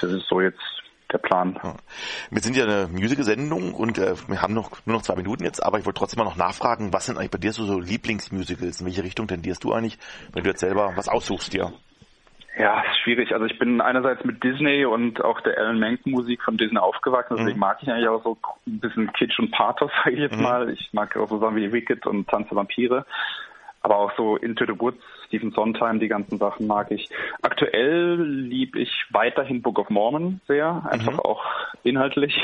Das 0.00 0.10
ist 0.10 0.26
so 0.28 0.40
jetzt 0.40 0.79
der 1.12 1.18
Plan. 1.18 1.58
Ja. 1.62 1.76
Wir 2.30 2.42
sind 2.42 2.56
ja 2.56 2.64
eine 2.64 2.88
Musical-Sendung 2.88 3.74
und 3.74 3.98
äh, 3.98 4.14
wir 4.26 4.42
haben 4.42 4.54
noch 4.54 4.70
nur 4.86 4.96
noch 4.96 5.02
zwei 5.02 5.16
Minuten 5.16 5.44
jetzt, 5.44 5.62
aber 5.62 5.78
ich 5.78 5.86
wollte 5.86 5.98
trotzdem 5.98 6.18
mal 6.18 6.24
noch 6.24 6.36
nachfragen, 6.36 6.92
was 6.92 7.06
sind 7.06 7.18
eigentlich 7.18 7.30
bei 7.30 7.38
dir 7.38 7.52
so, 7.52 7.64
so 7.64 7.78
Lieblingsmusicals? 7.78 8.80
In 8.80 8.86
welche 8.86 9.04
Richtung 9.04 9.28
tendierst 9.28 9.64
du 9.64 9.72
eigentlich, 9.72 9.98
wenn 10.32 10.44
du 10.44 10.50
jetzt 10.50 10.60
selber 10.60 10.92
was 10.96 11.08
aussuchst 11.08 11.52
dir? 11.52 11.72
Ja, 12.58 12.82
ist 12.82 12.98
schwierig. 13.04 13.32
Also 13.32 13.46
ich 13.46 13.58
bin 13.58 13.80
einerseits 13.80 14.24
mit 14.24 14.42
Disney 14.42 14.84
und 14.84 15.24
auch 15.24 15.40
der 15.40 15.56
Alan 15.56 15.78
Menken 15.78 16.10
Musik 16.10 16.42
von 16.42 16.56
Disney 16.56 16.78
aufgewachsen, 16.78 17.36
deswegen 17.38 17.56
mhm. 17.56 17.60
mag 17.60 17.78
ich 17.80 17.90
eigentlich 17.90 18.08
auch 18.08 18.22
so 18.22 18.36
ein 18.66 18.80
bisschen 18.80 19.12
Kitsch 19.12 19.38
und 19.38 19.50
Pathos, 19.50 19.90
sage 20.04 20.16
ich 20.16 20.20
jetzt 20.20 20.36
mhm. 20.36 20.42
mal. 20.42 20.70
Ich 20.70 20.90
mag 20.92 21.16
auch 21.16 21.28
so 21.28 21.38
Sachen 21.38 21.56
wie 21.56 21.72
Wicked 21.72 22.06
und 22.06 22.28
Tanz 22.28 22.48
der 22.48 22.56
Vampire. 22.56 23.06
Aber 23.82 23.96
auch 23.96 24.12
so 24.16 24.36
Into 24.36 24.66
the 24.66 24.78
Woods, 24.78 25.02
Stephen 25.26 25.52
Sondheim, 25.52 26.00
die 26.00 26.08
ganzen 26.08 26.38
Sachen 26.38 26.66
mag 26.66 26.90
ich. 26.90 27.08
Aktuell 27.40 28.20
lieb 28.22 28.76
ich 28.76 28.90
weiterhin 29.10 29.62
Book 29.62 29.78
of 29.78 29.88
Mormon 29.90 30.40
sehr, 30.46 30.82
einfach 30.90 31.14
mhm. 31.14 31.20
auch 31.20 31.44
inhaltlich. 31.82 32.36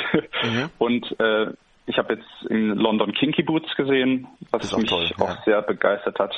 Mhm. 0.43 0.71
Und 0.78 1.21
äh, 1.21 1.52
ich 1.87 1.99
habe 1.99 2.14
jetzt 2.14 2.50
in 2.50 2.71
London 2.71 3.12
Kinky 3.12 3.43
Boots 3.43 3.75
gesehen, 3.76 4.26
was 4.50 4.76
mich 4.76 4.88
toll, 4.88 5.11
auch 5.19 5.28
ja. 5.28 5.43
sehr 5.45 5.62
begeistert 5.62 6.19
hat 6.19 6.35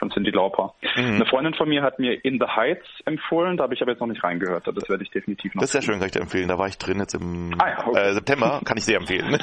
von 0.00 0.10
Cindy 0.10 0.30
Lauper. 0.30 0.74
Mhm. 0.96 1.14
Eine 1.14 1.26
Freundin 1.26 1.54
von 1.54 1.68
mir 1.68 1.82
hat 1.82 2.00
mir 2.00 2.24
In 2.24 2.40
the 2.40 2.46
Heights 2.46 2.88
empfohlen, 3.04 3.56
da 3.56 3.64
habe 3.64 3.74
ich 3.74 3.82
aber 3.82 3.92
jetzt 3.92 4.00
noch 4.00 4.08
nicht 4.08 4.24
reingehört. 4.24 4.66
Das 4.66 4.88
werde 4.88 5.04
ich 5.04 5.10
definitiv 5.10 5.54
noch. 5.54 5.60
Das 5.60 5.68
ist 5.68 5.72
sehr 5.72 5.82
schön, 5.82 6.00
kann 6.00 6.06
ich 6.06 6.12
dir 6.12 6.20
empfehlen. 6.20 6.48
Da 6.48 6.58
war 6.58 6.66
ich 6.66 6.78
drin 6.78 6.98
jetzt 6.98 7.14
im 7.14 7.54
ah, 7.58 7.68
ja, 7.68 7.86
okay. 7.86 8.00
äh, 8.00 8.12
September, 8.14 8.60
kann 8.64 8.76
ich 8.76 8.84
sehr 8.84 8.96
empfehlen. 8.96 9.38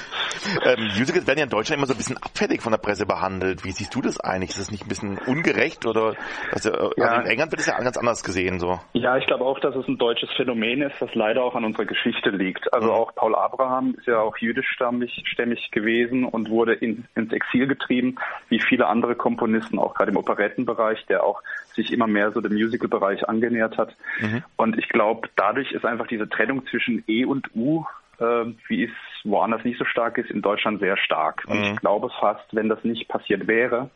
ähm, 0.64 0.84
Musicals 0.96 1.26
werden 1.26 1.38
ja 1.38 1.44
in 1.44 1.50
Deutschland 1.50 1.78
immer 1.78 1.86
so 1.86 1.94
ein 1.94 1.98
bisschen 1.98 2.16
abfällig 2.16 2.62
von 2.62 2.72
der 2.72 2.78
Presse 2.78 3.04
behandelt. 3.04 3.64
Wie 3.64 3.72
siehst 3.72 3.94
du 3.94 4.00
das 4.00 4.18
eigentlich? 4.20 4.50
Ist 4.50 4.60
das 4.60 4.70
nicht 4.70 4.84
ein 4.84 4.88
bisschen 4.88 5.18
ungerecht 5.26 5.86
oder 5.86 6.14
also, 6.52 6.70
ja. 6.96 7.20
in 7.20 7.26
England 7.26 7.52
wird 7.52 7.60
es 7.60 7.66
ja 7.66 7.76
ganz 7.78 7.98
anders 7.98 8.22
gesehen 8.22 8.60
so? 8.60 8.78
Ja, 8.92 9.16
ich 9.16 9.26
glaube 9.26 9.44
auch, 9.44 9.58
dass 9.60 9.74
es 9.74 9.86
ein 9.88 9.98
deutsches 9.98 10.30
Phänomen 10.36 10.82
ist, 10.82 10.94
das 11.00 11.14
leider 11.14 11.42
auch 11.42 11.54
an 11.54 11.64
unserer 11.64 11.84
Geschichte 11.84 12.30
liegt. 12.30 12.72
Also 12.72 12.88
mhm. 12.88 12.94
auch 12.94 13.14
Paul 13.14 13.34
Abraham 13.34 13.96
ist 13.98 14.06
ja 14.06 14.20
auch 14.20 14.36
jüdischstämmig 14.38 15.24
stämmig 15.26 15.70
gewesen 15.72 16.24
und 16.24 16.50
wurde 16.50 16.74
in, 16.74 17.04
ins 17.14 17.32
Exil 17.32 17.66
getrieben, 17.66 18.16
wie 18.48 18.60
viele 18.60 18.86
andere 18.86 19.16
Komponisten 19.16 19.78
auch 19.78 19.95
gerade 19.96 20.10
im 20.10 20.16
Operettenbereich, 20.16 21.06
der 21.06 21.24
auch 21.24 21.42
sich 21.74 21.92
immer 21.92 22.06
mehr 22.06 22.32
so 22.32 22.40
dem 22.40 22.52
Musical-Bereich 22.52 23.28
angenähert 23.28 23.78
hat. 23.78 23.96
Mhm. 24.20 24.42
Und 24.56 24.78
ich 24.78 24.88
glaube, 24.88 25.28
dadurch 25.36 25.72
ist 25.72 25.84
einfach 25.84 26.06
diese 26.06 26.28
Trennung 26.28 26.66
zwischen 26.66 27.02
E 27.06 27.24
und 27.24 27.54
U, 27.54 27.84
äh, 28.18 28.44
wie 28.68 28.84
es 28.84 28.90
woanders 29.24 29.64
nicht 29.64 29.78
so 29.78 29.84
stark 29.84 30.18
ist, 30.18 30.30
in 30.30 30.42
Deutschland 30.42 30.80
sehr 30.80 30.96
stark. 30.96 31.44
Und 31.46 31.62
ich 31.62 31.72
mhm. 31.72 31.76
glaube 31.76 32.10
fast, 32.20 32.54
wenn 32.54 32.68
das 32.68 32.82
nicht 32.84 33.08
passiert 33.08 33.46
wäre, 33.46 33.90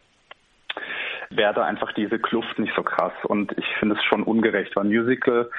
wäre 1.30 1.54
da 1.54 1.64
einfach 1.64 1.92
diese 1.92 2.18
Kluft 2.18 2.58
nicht 2.58 2.74
so 2.74 2.82
krass. 2.82 3.12
Und 3.24 3.56
ich 3.56 3.66
finde 3.78 3.96
es 3.96 4.04
schon 4.04 4.22
ungerecht, 4.22 4.74
weil 4.76 4.84
Musical, 4.84 5.50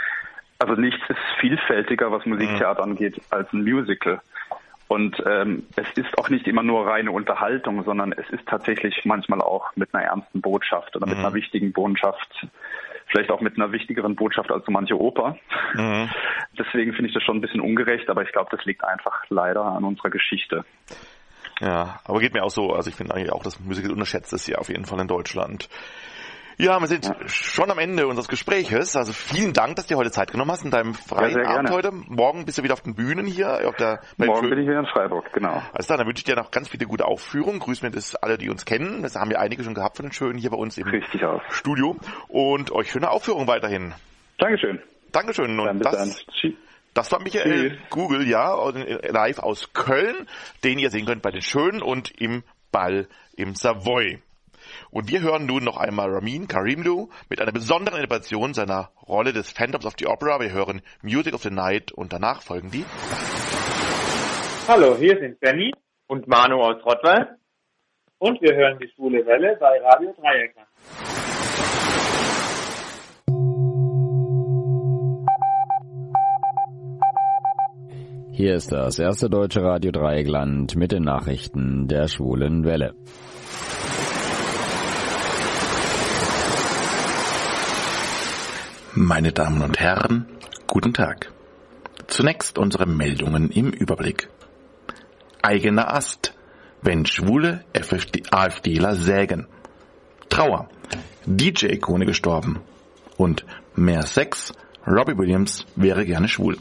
also 0.60 0.74
nichts 0.74 1.02
ist 1.08 1.20
vielfältiger, 1.40 2.12
was 2.12 2.26
Musiktheater 2.26 2.86
mhm. 2.86 2.92
angeht, 2.92 3.22
als 3.30 3.52
ein 3.54 3.64
Musical. 3.64 4.22
Und 4.92 5.24
ähm, 5.26 5.68
es 5.78 5.88
ist 5.96 6.18
auch 6.18 6.28
nicht 6.28 6.50
immer 6.50 6.64
nur 6.64 6.86
reine 6.86 7.14
Unterhaltung, 7.14 7.82
sondern 7.86 8.12
es 8.12 8.30
ist 8.30 8.46
tatsächlich 8.46 9.06
manchmal 9.06 9.40
auch 9.40 9.74
mit 9.78 9.96
einer 9.96 10.04
ernsten 10.04 10.42
Botschaft 10.42 10.94
oder 10.98 11.08
mit 11.08 11.18
mhm. 11.18 11.24
einer 11.24 11.34
wichtigen 11.34 11.72
Botschaft, 11.72 12.46
vielleicht 13.08 13.32
auch 13.32 13.40
mit 13.40 13.56
einer 13.56 13.72
wichtigeren 13.72 14.18
Botschaft 14.18 14.52
als 14.52 14.66
so 14.66 14.72
manche 14.74 15.00
Oper. 15.00 15.38
Mhm. 15.76 16.10
Deswegen 16.60 16.92
finde 16.92 17.08
ich 17.08 17.14
das 17.14 17.24
schon 17.24 17.38
ein 17.38 17.42
bisschen 17.42 17.62
ungerecht, 17.62 18.10
aber 18.10 18.24
ich 18.24 18.34
glaube, 18.34 18.50
das 18.52 18.66
liegt 18.66 18.84
einfach 18.84 19.24
leider 19.30 19.64
an 19.64 19.86
unserer 19.86 20.10
Geschichte. 20.10 20.66
Ja, 21.62 22.02
aber 22.04 22.20
geht 22.20 22.34
mir 22.34 22.44
auch 22.44 22.52
so. 22.52 22.74
Also 22.74 22.90
ich 22.90 22.96
finde 22.98 23.16
eigentlich 23.16 23.32
auch, 23.32 23.44
dass 23.44 23.62
Musik 23.62 23.90
unterschätzt 23.90 24.34
ist 24.34 24.48
ja 24.48 24.58
auf 24.58 24.68
jeden 24.68 24.84
Fall 24.84 25.00
in 25.00 25.08
Deutschland. 25.08 25.70
Ja, 26.58 26.80
wir 26.80 26.88
sind 26.88 27.12
schon 27.28 27.72
am 27.72 27.80
Ende 27.80 28.08
unseres 28.08 28.28
Gespräches. 28.28 28.96
Also 28.96 29.14
vielen 29.14 29.54
Dank, 29.54 29.76
dass 29.76 29.88
du 29.88 29.94
dir 29.94 29.98
heute 29.98 30.12
Zeit 30.12 30.32
genommen 30.32 30.52
hast 30.52 30.64
in 30.64 30.72
deinem 30.72 30.94
freien 30.94 31.38
ja, 31.38 31.50
Abend 31.50 31.72
heute. 31.72 31.92
Morgen 31.92 32.46
bist 32.46 32.58
du 32.58 32.64
wieder 32.64 32.74
auf 32.74 32.82
den 32.82 32.96
Bühnen 32.96 33.26
hier. 33.26 33.68
Auf 33.68 33.76
der, 33.76 34.02
Morgen 34.18 34.50
bin 34.50 34.60
ich 34.60 34.68
wieder 34.68 34.80
in 34.80 34.86
Freiburg, 34.86 35.32
genau. 35.34 35.62
Alles 35.74 35.88
klar, 35.88 35.98
dann 35.98 36.08
wünsche 36.08 36.20
ich 36.20 36.26
dir 36.26 36.36
noch 36.36 36.52
ganz 36.52 36.70
viele 36.70 36.86
gute 36.86 37.06
Aufführungen. 37.06 37.60
Grüß 37.60 37.82
mir 37.82 37.92
das 37.92 38.16
alle, 38.16 38.38
die 38.38 38.50
uns 38.50 38.66
kennen. 38.66 39.02
Das 39.02 39.16
haben 39.16 39.30
wir 39.30 39.40
einige 39.40 39.64
schon 39.64 39.74
gehabt 39.74 39.98
von 39.98 40.06
den 40.06 40.14
Schönen 40.14 40.38
hier 40.38 40.50
bei 40.50 40.58
uns 40.58 40.78
im 40.78 40.88
Richtig. 40.88 41.22
Studio. 41.50 41.96
Und 42.28 42.72
euch 42.72 42.92
schöne 42.92 43.10
Aufführung 43.10 43.48
weiterhin. 43.48 43.94
Dankeschön. 44.38 44.80
Dankeschön. 45.12 45.60
Und 45.60 45.66
dann 45.66 45.80
bis 45.80 45.92
das, 45.92 46.26
dann. 46.42 46.54
Das 46.94 47.12
war 47.12 47.22
Michael 47.22 47.70
Tschüss. 47.72 47.80
Google, 47.90 48.28
ja, 48.28 48.54
live 49.10 49.40
aus 49.40 49.72
Köln, 49.74 50.28
den 50.64 50.78
ihr 50.78 50.90
sehen 50.90 51.06
könnt 51.06 51.22
bei 51.22 51.32
den 51.32 51.42
Schönen 51.42 51.82
und 51.82 52.12
im 52.20 52.44
Ball 52.72 53.08
im 53.36 53.56
Savoy. 53.56 54.22
Und 54.90 55.10
wir 55.10 55.22
hören 55.22 55.46
nun 55.46 55.64
noch 55.64 55.78
einmal 55.78 56.10
Ramin 56.10 56.48
Karimlu 56.48 57.10
mit 57.30 57.42
einer 57.42 57.52
besonderen 57.52 58.00
Interpretation 58.00 58.54
seiner 58.54 58.92
Rolle 59.08 59.34
des 59.34 59.52
Phantoms 59.52 59.86
of 59.86 59.94
the 59.98 60.08
Opera. 60.08 60.40
Wir 60.40 60.52
hören 60.52 60.82
Music 61.02 61.34
of 61.34 61.44
the 61.44 61.50
Night 61.50 61.92
und 61.92 62.14
danach 62.14 62.42
folgen 62.42 62.72
die. 62.72 62.86
Hallo, 64.68 64.96
hier 64.98 65.20
sind 65.20 65.40
Benny 65.40 65.74
und 66.08 66.28
Manu 66.28 66.62
aus 66.62 66.84
Rottweil 66.86 67.38
und 68.20 68.42
wir 68.42 68.56
hören 68.56 68.78
die 68.80 68.90
Schwule 68.96 69.26
Welle 69.26 69.58
bei 69.60 69.80
Radio 69.82 70.14
Dreieckland. 70.14 70.68
Hier 78.34 78.56
ist 78.56 78.72
das 78.72 78.98
erste 78.98 79.30
deutsche 79.30 79.62
Radio 79.62 79.92
Dreieckland 79.92 80.76
mit 80.76 80.92
den 80.92 81.04
Nachrichten 81.04 81.88
der 81.88 82.08
Schwulen 82.08 82.64
Welle. 82.64 82.96
Meine 88.94 89.32
Damen 89.32 89.62
und 89.62 89.80
Herren, 89.80 90.26
guten 90.68 90.94
Tag. 90.94 91.32
Zunächst 92.08 92.58
unsere 92.58 92.86
Meldungen 92.86 93.50
im 93.50 93.70
Überblick. 93.70 94.28
Eigener 95.42 95.94
Ast, 95.94 96.34
wenn 96.82 97.06
schwule 97.06 97.64
AfDler 98.32 98.96
sägen. 98.96 99.48
Trauer, 100.28 100.68
DJ-Ikone 101.26 102.06
gestorben. 102.06 102.60
Und 103.16 103.46
mehr 103.76 104.06
Sex, 104.06 104.52
Robbie 104.86 105.18
Williams 105.18 105.66
wäre 105.78 106.06
gerne 106.06 106.28
schwul. 106.28 106.58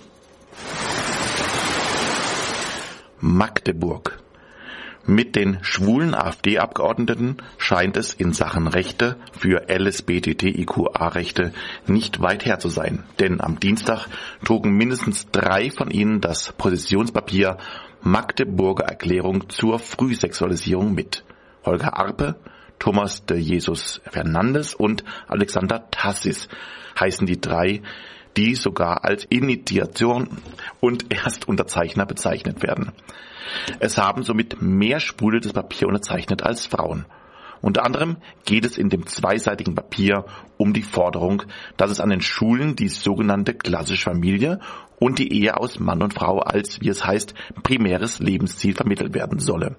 Magdeburg. 3.19 4.21
Mit 5.07 5.35
den 5.35 5.59
schwulen 5.63 6.15
AfD-Abgeordneten 6.15 7.39
scheint 7.57 7.97
es 7.97 8.13
in 8.13 8.33
Sachen 8.35 8.67
Rechte 8.67 9.17
für 9.33 9.69
LSBTTIQA-Rechte 9.69 11.53
nicht 11.87 12.21
weit 12.21 12.45
her 12.45 12.59
zu 12.59 12.69
sein, 12.69 13.05
denn 13.19 13.41
am 13.41 13.59
Dienstag 13.59 14.09
trugen 14.45 14.77
mindestens 14.77 15.31
drei 15.31 15.71
von 15.71 15.91
ihnen 15.91 16.21
das 16.21 16.53
Positionspapier 16.53 17.57
Magdeburger 18.03 18.85
Erklärung 18.85 19.49
zur 19.49 19.79
Frühsexualisierung 19.79 20.95
mit. 20.95 21.25
Holger 21.65 21.99
Arpe, 21.99 22.37
Thomas 22.79 23.25
de 23.25 23.39
Jesus 23.39 24.01
Fernandes 24.11 24.75
und 24.75 25.05
Alexander 25.29 25.91
Tassis 25.91 26.49
heißen 26.99 27.27
die 27.27 27.41
drei, 27.41 27.83
die 28.37 28.55
sogar 28.55 29.05
als 29.05 29.25
Initiation 29.25 30.29
und 30.81 31.13
Erstunterzeichner 31.13 32.07
bezeichnet 32.07 32.63
werden. 32.63 32.93
Es 33.79 33.99
haben 33.99 34.23
somit 34.23 34.61
mehr 34.61 35.01
Spule 35.01 35.41
das 35.41 35.53
Papier 35.53 35.89
unterzeichnet 35.89 36.43
als 36.43 36.67
Frauen. 36.67 37.07
Unter 37.63 37.85
anderem 37.85 38.17
geht 38.47 38.65
es 38.65 38.79
in 38.79 38.89
dem 38.89 39.07
zweiseitigen 39.07 39.75
Papier 39.75 40.25
um 40.57 40.73
die 40.73 40.83
Forderung, 40.83 41.43
dass 41.77 41.91
es 41.91 42.01
an 42.01 42.09
den 42.09 42.23
Schulen 42.23 42.75
die 42.75 42.89
sogenannte 42.89 43.55
klassische 43.55 44.05
Familie 44.11 44.61
und 44.99 45.19
die 45.19 45.33
Ehe 45.33 45.57
aus 45.57 45.79
Mann 45.79 46.03
und 46.03 46.15
Frau 46.15 46.39
als, 46.39 46.81
wie 46.81 46.89
es 46.89 47.05
heißt, 47.05 47.35
primäres 47.63 48.19
Lebensziel 48.19 48.75
vermittelt 48.75 49.15
werden 49.15 49.39
solle. 49.39 49.77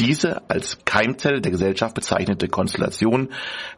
Diese 0.00 0.48
als 0.48 0.78
Keimzelle 0.84 1.40
der 1.40 1.50
Gesellschaft 1.50 1.94
bezeichnete 1.94 2.48
Konstellation 2.48 3.30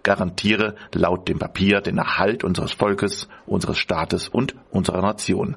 garantiere 0.03 0.77
laut 0.93 1.29
dem 1.29 1.39
Papier 1.39 1.81
den 1.81 1.97
Erhalt 1.97 2.45
unseres 2.45 2.73
Volkes, 2.73 3.27
unseres 3.47 3.79
Staates 3.79 4.29
und 4.29 4.55
unserer 4.71 5.01
Nation. 5.01 5.57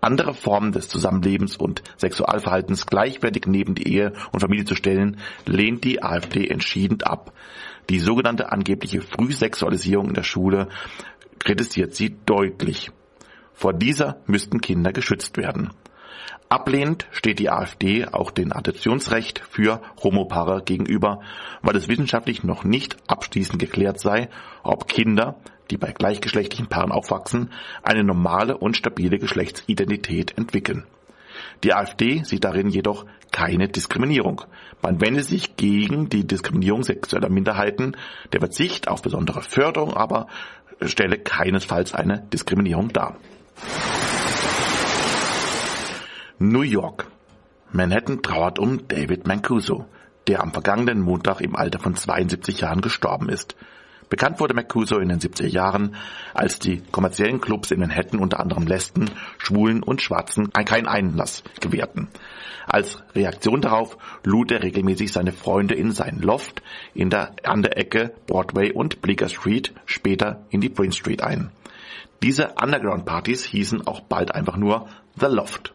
Andere 0.00 0.34
Formen 0.34 0.72
des 0.72 0.88
Zusammenlebens 0.88 1.56
und 1.56 1.82
Sexualverhaltens 1.96 2.86
gleichwertig 2.86 3.46
neben 3.46 3.74
die 3.74 3.92
Ehe 3.92 4.12
und 4.32 4.40
Familie 4.40 4.64
zu 4.64 4.76
stellen, 4.76 5.18
lehnt 5.44 5.84
die 5.84 6.02
AfD 6.02 6.46
entschieden 6.46 7.02
ab. 7.02 7.32
Die 7.90 7.98
sogenannte 7.98 8.52
angebliche 8.52 9.00
Frühsexualisierung 9.00 10.08
in 10.08 10.14
der 10.14 10.22
Schule 10.22 10.68
kritisiert 11.38 11.94
sie 11.94 12.16
deutlich. 12.26 12.90
Vor 13.54 13.72
dieser 13.72 14.20
müssten 14.26 14.60
Kinder 14.60 14.92
geschützt 14.92 15.36
werden. 15.36 15.70
Ablehnend 16.48 17.06
steht 17.10 17.40
die 17.40 17.50
AfD 17.50 18.06
auch 18.06 18.30
den 18.30 18.52
Adoptionsrecht 18.52 19.42
für 19.50 19.82
Homopaare 20.02 20.62
gegenüber, 20.62 21.20
weil 21.60 21.76
es 21.76 21.88
wissenschaftlich 21.88 22.42
noch 22.42 22.64
nicht 22.64 22.96
abschließend 23.06 23.58
geklärt 23.58 24.00
sei, 24.00 24.30
ob 24.62 24.88
Kinder, 24.88 25.36
die 25.70 25.76
bei 25.76 25.92
gleichgeschlechtlichen 25.92 26.68
Paaren 26.68 26.90
aufwachsen, 26.90 27.50
eine 27.82 28.02
normale 28.02 28.56
und 28.56 28.78
stabile 28.78 29.18
Geschlechtsidentität 29.18 30.38
entwickeln. 30.38 30.86
Die 31.64 31.74
AfD 31.74 32.22
sieht 32.24 32.44
darin 32.44 32.70
jedoch 32.70 33.04
keine 33.30 33.68
Diskriminierung. 33.68 34.42
Man 34.82 35.02
wende 35.02 35.22
sich 35.22 35.56
gegen 35.56 36.08
die 36.08 36.26
Diskriminierung 36.26 36.82
sexueller 36.82 37.28
Minderheiten, 37.28 37.94
der 38.32 38.40
Verzicht 38.40 38.88
auf 38.88 39.02
besondere 39.02 39.42
Förderung 39.42 39.94
aber 39.94 40.28
stelle 40.80 41.18
keinesfalls 41.18 41.92
eine 41.92 42.20
Diskriminierung 42.32 42.88
dar. 42.88 43.16
New 46.40 46.62
York. 46.62 47.10
Manhattan 47.72 48.22
trauert 48.22 48.60
um 48.60 48.86
David 48.86 49.26
Mancuso, 49.26 49.86
der 50.28 50.40
am 50.40 50.52
vergangenen 50.52 51.00
Montag 51.00 51.40
im 51.40 51.56
Alter 51.56 51.80
von 51.80 51.96
72 51.96 52.60
Jahren 52.60 52.80
gestorben 52.80 53.28
ist. 53.28 53.56
Bekannt 54.08 54.38
wurde 54.38 54.54
Mancuso 54.54 54.98
in 54.98 55.08
den 55.08 55.18
70er 55.18 55.48
Jahren, 55.48 55.96
als 56.34 56.60
die 56.60 56.80
kommerziellen 56.92 57.40
Clubs 57.40 57.72
in 57.72 57.80
Manhattan 57.80 58.20
unter 58.20 58.38
anderem 58.38 58.68
Lesben, 58.68 59.10
Schwulen 59.38 59.82
und 59.82 60.00
Schwarzen 60.00 60.52
keinen 60.52 60.86
Einlass 60.86 61.42
gewährten. 61.60 62.06
Als 62.68 63.02
Reaktion 63.16 63.60
darauf 63.60 63.98
lud 64.22 64.52
er 64.52 64.62
regelmäßig 64.62 65.10
seine 65.10 65.32
Freunde 65.32 65.74
in 65.74 65.90
sein 65.90 66.20
Loft 66.20 66.62
in 66.94 67.10
der, 67.10 67.32
an 67.42 67.62
der 67.62 67.76
Ecke 67.76 68.14
Broadway 68.28 68.70
und 68.70 69.02
Bleecker 69.02 69.28
Street, 69.28 69.74
später 69.86 70.46
in 70.50 70.60
die 70.60 70.68
Prince 70.68 70.98
Street 70.98 71.20
ein. 71.20 71.50
Diese 72.22 72.54
Underground-Partys 72.62 73.42
hießen 73.42 73.88
auch 73.88 74.02
bald 74.02 74.34
einfach 74.36 74.56
nur 74.56 74.88
The 75.18 75.26
Loft. 75.26 75.74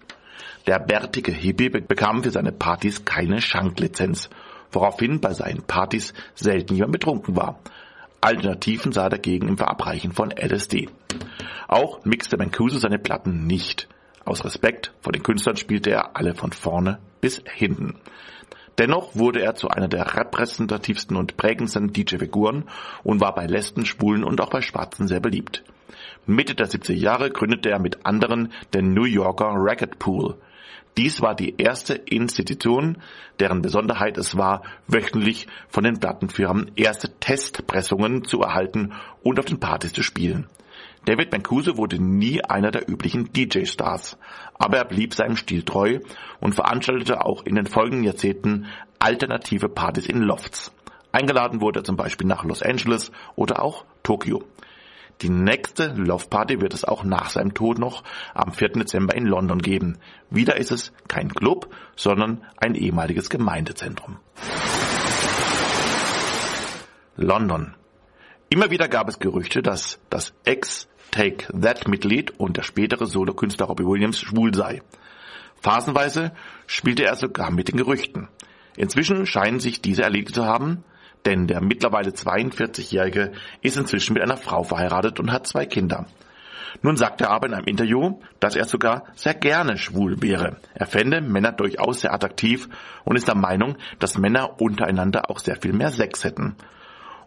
Der 0.66 0.80
bärtige 0.80 1.32
Hippie 1.34 1.70
bekam 1.70 2.24
für 2.24 2.32
seine 2.32 2.54
Partys 2.54 3.04
keine 3.04 3.42
Schanklizenz, 3.42 4.30
woraufhin 4.72 5.20
bei 5.20 5.34
seinen 5.34 5.64
Partys 5.64 6.14
selten 6.36 6.76
jemand 6.76 6.94
betrunken 6.94 7.36
war. 7.36 7.60
Alternativen 8.22 8.94
sah 8.94 9.04
er 9.04 9.10
dagegen 9.10 9.50
im 9.50 9.58
Verabreichen 9.58 10.14
von 10.14 10.32
LSD. 10.32 10.88
Auch 11.68 12.06
mixte 12.06 12.38
Mancuso 12.38 12.78
seine 12.78 12.98
Platten 12.98 13.46
nicht. 13.46 13.90
Aus 14.24 14.46
Respekt 14.46 14.94
vor 15.02 15.12
den 15.12 15.24
Künstlern 15.24 15.58
spielte 15.58 15.90
er 15.90 16.16
alle 16.16 16.34
von 16.34 16.54
vorne 16.54 17.00
bis 17.20 17.44
hinten. 17.46 17.96
Dennoch 18.78 19.16
wurde 19.16 19.42
er 19.42 19.56
zu 19.56 19.68
einer 19.68 19.90
der 19.90 20.16
repräsentativsten 20.16 21.18
und 21.18 21.36
prägendsten 21.36 21.92
DJ-Figuren 21.92 22.64
und 23.04 23.20
war 23.20 23.36
bei 23.36 23.46
Lesben, 23.46 23.86
Schwulen 23.86 24.24
und 24.24 24.40
auch 24.40 24.50
bei 24.50 24.62
Schwarzen 24.62 25.10
sehr 25.10 25.20
beliebt. 25.20 25.64
Mitte 26.26 26.56
der 26.56 26.68
70er 26.68 26.94
Jahre 26.94 27.30
gründete 27.32 27.70
er 27.70 27.80
mit 27.80 28.06
anderen 28.06 28.54
den 28.74 28.94
New 28.94 29.04
Yorker 29.04 29.54
Record 29.58 30.00
Pool. 30.00 30.38
Dies 30.98 31.22
war 31.22 31.36
die 31.36 31.56
erste 31.58 31.96
Institution, 31.96 32.98
deren 33.40 33.62
Besonderheit 33.62 34.18
es 34.18 34.38
war, 34.38 34.62
wöchentlich 34.88 35.48
von 35.68 35.84
den 35.84 36.00
Plattenfirmen 36.00 36.72
erste 36.76 37.20
Testpressungen 37.20 38.26
zu 38.26 38.42
erhalten 38.42 38.94
und 39.24 39.40
auf 39.40 39.46
den 39.46 39.60
Partys 39.60 39.94
zu 39.94 40.04
spielen. 40.04 40.48
David 41.06 41.32
Mancuso 41.32 41.78
wurde 41.78 42.02
nie 42.02 42.44
einer 42.44 42.72
der 42.72 42.90
üblichen 42.90 43.34
DJ-Stars, 43.34 44.18
aber 44.54 44.78
er 44.78 44.86
blieb 44.86 45.14
seinem 45.14 45.36
Stil 45.36 45.64
treu 45.64 46.00
und 46.40 46.56
veranstaltete 46.56 47.26
auch 47.26 47.44
in 47.46 47.56
den 47.56 47.66
folgenden 47.66 48.06
Jahrzehnten 48.06 48.68
alternative 49.00 49.70
Partys 49.70 50.06
in 50.06 50.22
Lofts. 50.22 50.72
Eingeladen 51.12 51.60
wurde 51.60 51.82
er 51.82 51.84
zum 51.84 51.98
Beispiel 51.98 52.28
nach 52.28 52.44
Los 52.44 52.64
Angeles 52.64 53.12
oder 53.36 53.62
auch 53.62 53.86
Tokio. 54.04 54.44
Die 55.24 55.30
nächste 55.30 55.88
Love 55.94 56.28
Party 56.28 56.60
wird 56.60 56.74
es 56.74 56.84
auch 56.84 57.06
nach 57.06 57.30
seinem 57.30 57.54
Tod 57.54 57.80
noch 57.80 58.04
am 58.34 58.52
4. 58.52 58.74
Dezember 58.74 59.16
in 59.16 59.26
London 59.26 59.60
geben. 59.60 59.98
Wieder 60.30 60.58
ist 60.58 60.72
es 60.72 60.92
kein 61.08 61.30
Club, 61.30 61.74
sondern 61.96 62.44
ein 62.58 62.76
ehemaliges 62.76 63.30
Gemeindezentrum. 63.30 64.18
London. 67.16 67.74
Immer 68.50 68.70
wieder 68.70 68.90
gab 68.90 69.08
es 69.08 69.20
Gerüchte, 69.20 69.62
dass 69.62 69.98
das 70.10 70.34
Ex 70.44 70.90
Take 71.12 71.58
That 71.58 71.88
Mitglied 71.88 72.38
und 72.38 72.58
der 72.58 72.64
spätere 72.64 73.06
Solokünstler 73.06 73.68
Robbie 73.68 73.86
Williams 73.86 74.20
schwul 74.20 74.54
sei. 74.54 74.82
Phasenweise 75.62 76.34
spielte 76.68 77.06
er 77.06 77.16
sogar 77.16 77.50
mit 77.50 77.70
den 77.70 77.78
Gerüchten. 77.78 78.28
Inzwischen 78.76 79.26
scheinen 79.26 79.62
sich 79.62 79.82
diese 79.82 80.04
erledigt 80.04 80.36
zu 80.36 80.44
haben, 80.44 80.84
denn 81.26 81.48
der 81.48 81.62
mittlerweile 81.62 82.12
42-Jährige 82.12 83.32
ist 83.62 83.78
inzwischen 83.78 84.14
mit 84.14 84.24
einer 84.24 84.38
Frau 84.38 84.64
verheiratet 84.64 85.20
und 85.20 85.32
hat 85.32 85.48
zwei 85.48 85.66
Kinder. 85.66 86.06
Nun 86.82 86.98
sagt 86.98 87.22
er 87.22 87.30
aber 87.30 87.48
in 87.48 87.54
einem 87.54 87.68
Interview, 87.68 88.20
dass 88.40 88.56
er 88.56 88.66
sogar 88.66 89.06
sehr 89.16 89.34
gerne 89.34 89.78
schwul 89.78 90.22
wäre. 90.22 90.58
Er 90.74 90.88
fände 90.88 91.22
Männer 91.22 91.52
durchaus 91.52 92.02
sehr 92.02 92.14
attraktiv 92.14 92.68
und 93.04 93.16
ist 93.16 93.28
der 93.28 93.36
Meinung, 93.36 93.78
dass 94.00 94.18
Männer 94.18 94.60
untereinander 94.60 95.30
auch 95.30 95.40
sehr 95.40 95.56
viel 95.56 95.74
mehr 95.74 95.92
Sex 95.92 96.24
hätten. 96.24 96.56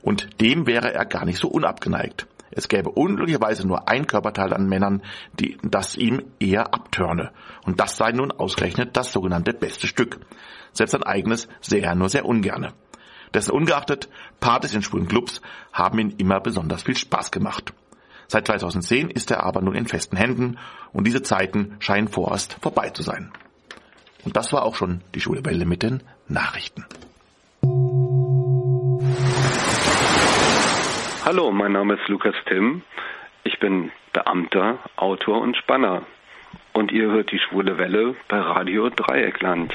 Und 0.02 0.40
dem 0.40 0.66
wäre 0.66 0.92
er 0.92 1.04
gar 1.04 1.24
nicht 1.24 1.38
so 1.38 1.48
unabgeneigt. 1.48 2.26
Es 2.50 2.68
gäbe 2.68 2.90
unglücklicherweise 2.90 3.66
nur 3.66 3.88
ein 3.88 4.06
Körperteil 4.06 4.52
an 4.54 4.68
Männern, 4.68 5.02
die, 5.38 5.58
das 5.62 5.96
ihm 5.96 6.22
eher 6.38 6.72
abtörne. 6.72 7.32
Und 7.64 7.80
das 7.80 7.96
sei 7.96 8.12
nun 8.12 8.30
ausgerechnet 8.30 8.96
das 8.96 9.12
sogenannte 9.12 9.52
beste 9.52 9.86
Stück. 9.86 10.20
Selbst 10.72 10.92
sein 10.92 11.02
eigenes 11.02 11.48
sähe 11.60 11.82
er 11.82 11.94
nur 11.94 12.08
sehr 12.08 12.24
ungerne. 12.24 12.72
Dessen 13.34 13.52
ungeachtet, 13.52 14.08
Partys 14.40 14.74
in 14.74 14.82
schwulen 14.82 15.08
Clubs 15.08 15.40
haben 15.72 15.98
ihm 15.98 16.14
immer 16.18 16.40
besonders 16.40 16.82
viel 16.82 16.96
Spaß 16.96 17.30
gemacht. 17.30 17.72
Seit 18.28 18.46
2010 18.46 19.10
ist 19.10 19.30
er 19.30 19.44
aber 19.44 19.60
nun 19.60 19.74
in 19.74 19.86
festen 19.86 20.16
Händen 20.16 20.58
und 20.92 21.06
diese 21.06 21.22
Zeiten 21.22 21.76
scheinen 21.78 22.08
vorerst 22.08 22.54
vorbei 22.60 22.90
zu 22.90 23.02
sein. 23.02 23.32
Und 24.24 24.36
das 24.36 24.52
war 24.52 24.64
auch 24.64 24.74
schon 24.74 25.02
die 25.14 25.20
Schule 25.20 25.44
Welle 25.44 25.66
mit 25.66 25.82
den 25.82 26.02
Nachrichten. 26.26 26.84
Hallo, 31.24 31.52
mein 31.52 31.72
Name 31.72 31.94
ist 31.94 32.08
Lukas 32.08 32.34
Timm. 32.48 32.82
Ich 33.44 33.58
bin 33.60 33.92
Beamter, 34.12 34.78
Autor 34.96 35.40
und 35.40 35.56
Spanner. 35.56 36.02
Und 36.72 36.92
ihr 36.92 37.10
hört 37.10 37.30
die 37.30 37.38
Schwule 37.38 37.78
Welle 37.78 38.16
bei 38.28 38.38
Radio 38.38 38.90
Dreieckland. 38.90 39.72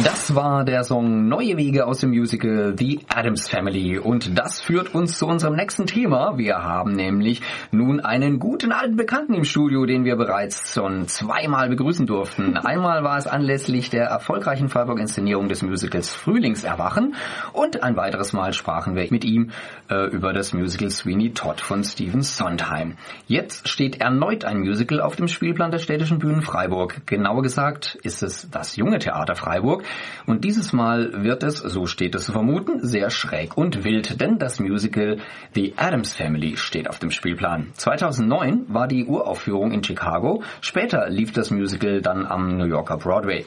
Das 0.00 0.34
war 0.34 0.64
der 0.64 0.84
Song 0.84 1.28
Neue 1.28 1.58
Wege 1.58 1.86
aus 1.86 1.98
dem 1.98 2.10
Musical 2.10 2.74
The 2.78 3.00
Adams 3.14 3.50
Family. 3.50 3.98
Und 3.98 4.38
das 4.38 4.58
führt 4.58 4.94
uns 4.94 5.18
zu 5.18 5.26
unserem 5.26 5.54
nächsten 5.54 5.84
Thema. 5.84 6.38
Wir 6.38 6.62
haben 6.62 6.92
nämlich 6.92 7.42
nun 7.72 8.00
einen 8.00 8.38
guten 8.38 8.72
alten 8.72 8.96
Bekannten 8.96 9.34
im 9.34 9.44
Studio, 9.44 9.84
den 9.84 10.06
wir 10.06 10.16
bereits 10.16 10.72
schon 10.72 11.08
zweimal 11.08 11.68
begrüßen 11.68 12.06
durften. 12.06 12.56
Einmal 12.64 13.04
war 13.04 13.18
es 13.18 13.26
anlässlich 13.26 13.90
der 13.90 14.06
erfolgreichen 14.06 14.70
Freiburg-Inszenierung 14.70 15.50
des 15.50 15.60
Musicals 15.60 16.10
Frühlingserwachen 16.10 17.14
und 17.52 17.82
ein 17.82 17.94
weiteres 17.94 18.32
Mal 18.32 18.54
sprachen 18.54 18.96
wir 18.96 19.06
mit 19.10 19.26
ihm 19.26 19.50
äh, 19.90 20.06
über 20.06 20.32
das 20.32 20.54
Musical 20.54 20.88
Sweeney 20.88 21.34
Todd 21.34 21.60
von 21.60 21.84
Stephen 21.84 22.22
Sondheim. 22.22 22.96
Jetzt 23.26 23.68
steht 23.68 24.00
erneut 24.00 24.46
ein 24.46 24.60
Musical 24.60 25.02
auf 25.02 25.16
dem 25.16 25.28
Spielplan 25.28 25.70
der 25.70 25.80
städtischen 25.80 26.18
Bühnen 26.18 26.40
Freiburg. 26.40 27.06
Genauer 27.06 27.42
gesagt 27.42 27.98
ist 28.02 28.22
es 28.22 28.48
das 28.50 28.76
Junge 28.76 28.98
Theater 28.98 29.34
Freiburg. 29.34 29.81
Und 30.26 30.44
dieses 30.44 30.72
Mal 30.72 31.24
wird 31.24 31.42
es, 31.42 31.58
so 31.58 31.86
steht 31.86 32.14
es 32.14 32.24
zu 32.24 32.32
vermuten, 32.32 32.86
sehr 32.86 33.10
schräg 33.10 33.56
und 33.56 33.84
wild, 33.84 34.20
denn 34.20 34.38
das 34.38 34.60
Musical 34.60 35.18
The 35.54 35.74
Adams 35.76 36.14
Family 36.14 36.56
steht 36.56 36.88
auf 36.88 36.98
dem 36.98 37.10
Spielplan. 37.10 37.68
2009 37.74 38.66
war 38.68 38.88
die 38.88 39.04
Uraufführung 39.04 39.72
in 39.72 39.84
Chicago, 39.84 40.42
später 40.60 41.08
lief 41.08 41.32
das 41.32 41.50
Musical 41.50 42.00
dann 42.00 42.26
am 42.26 42.56
New 42.56 42.66
Yorker 42.66 42.96
Broadway. 42.96 43.44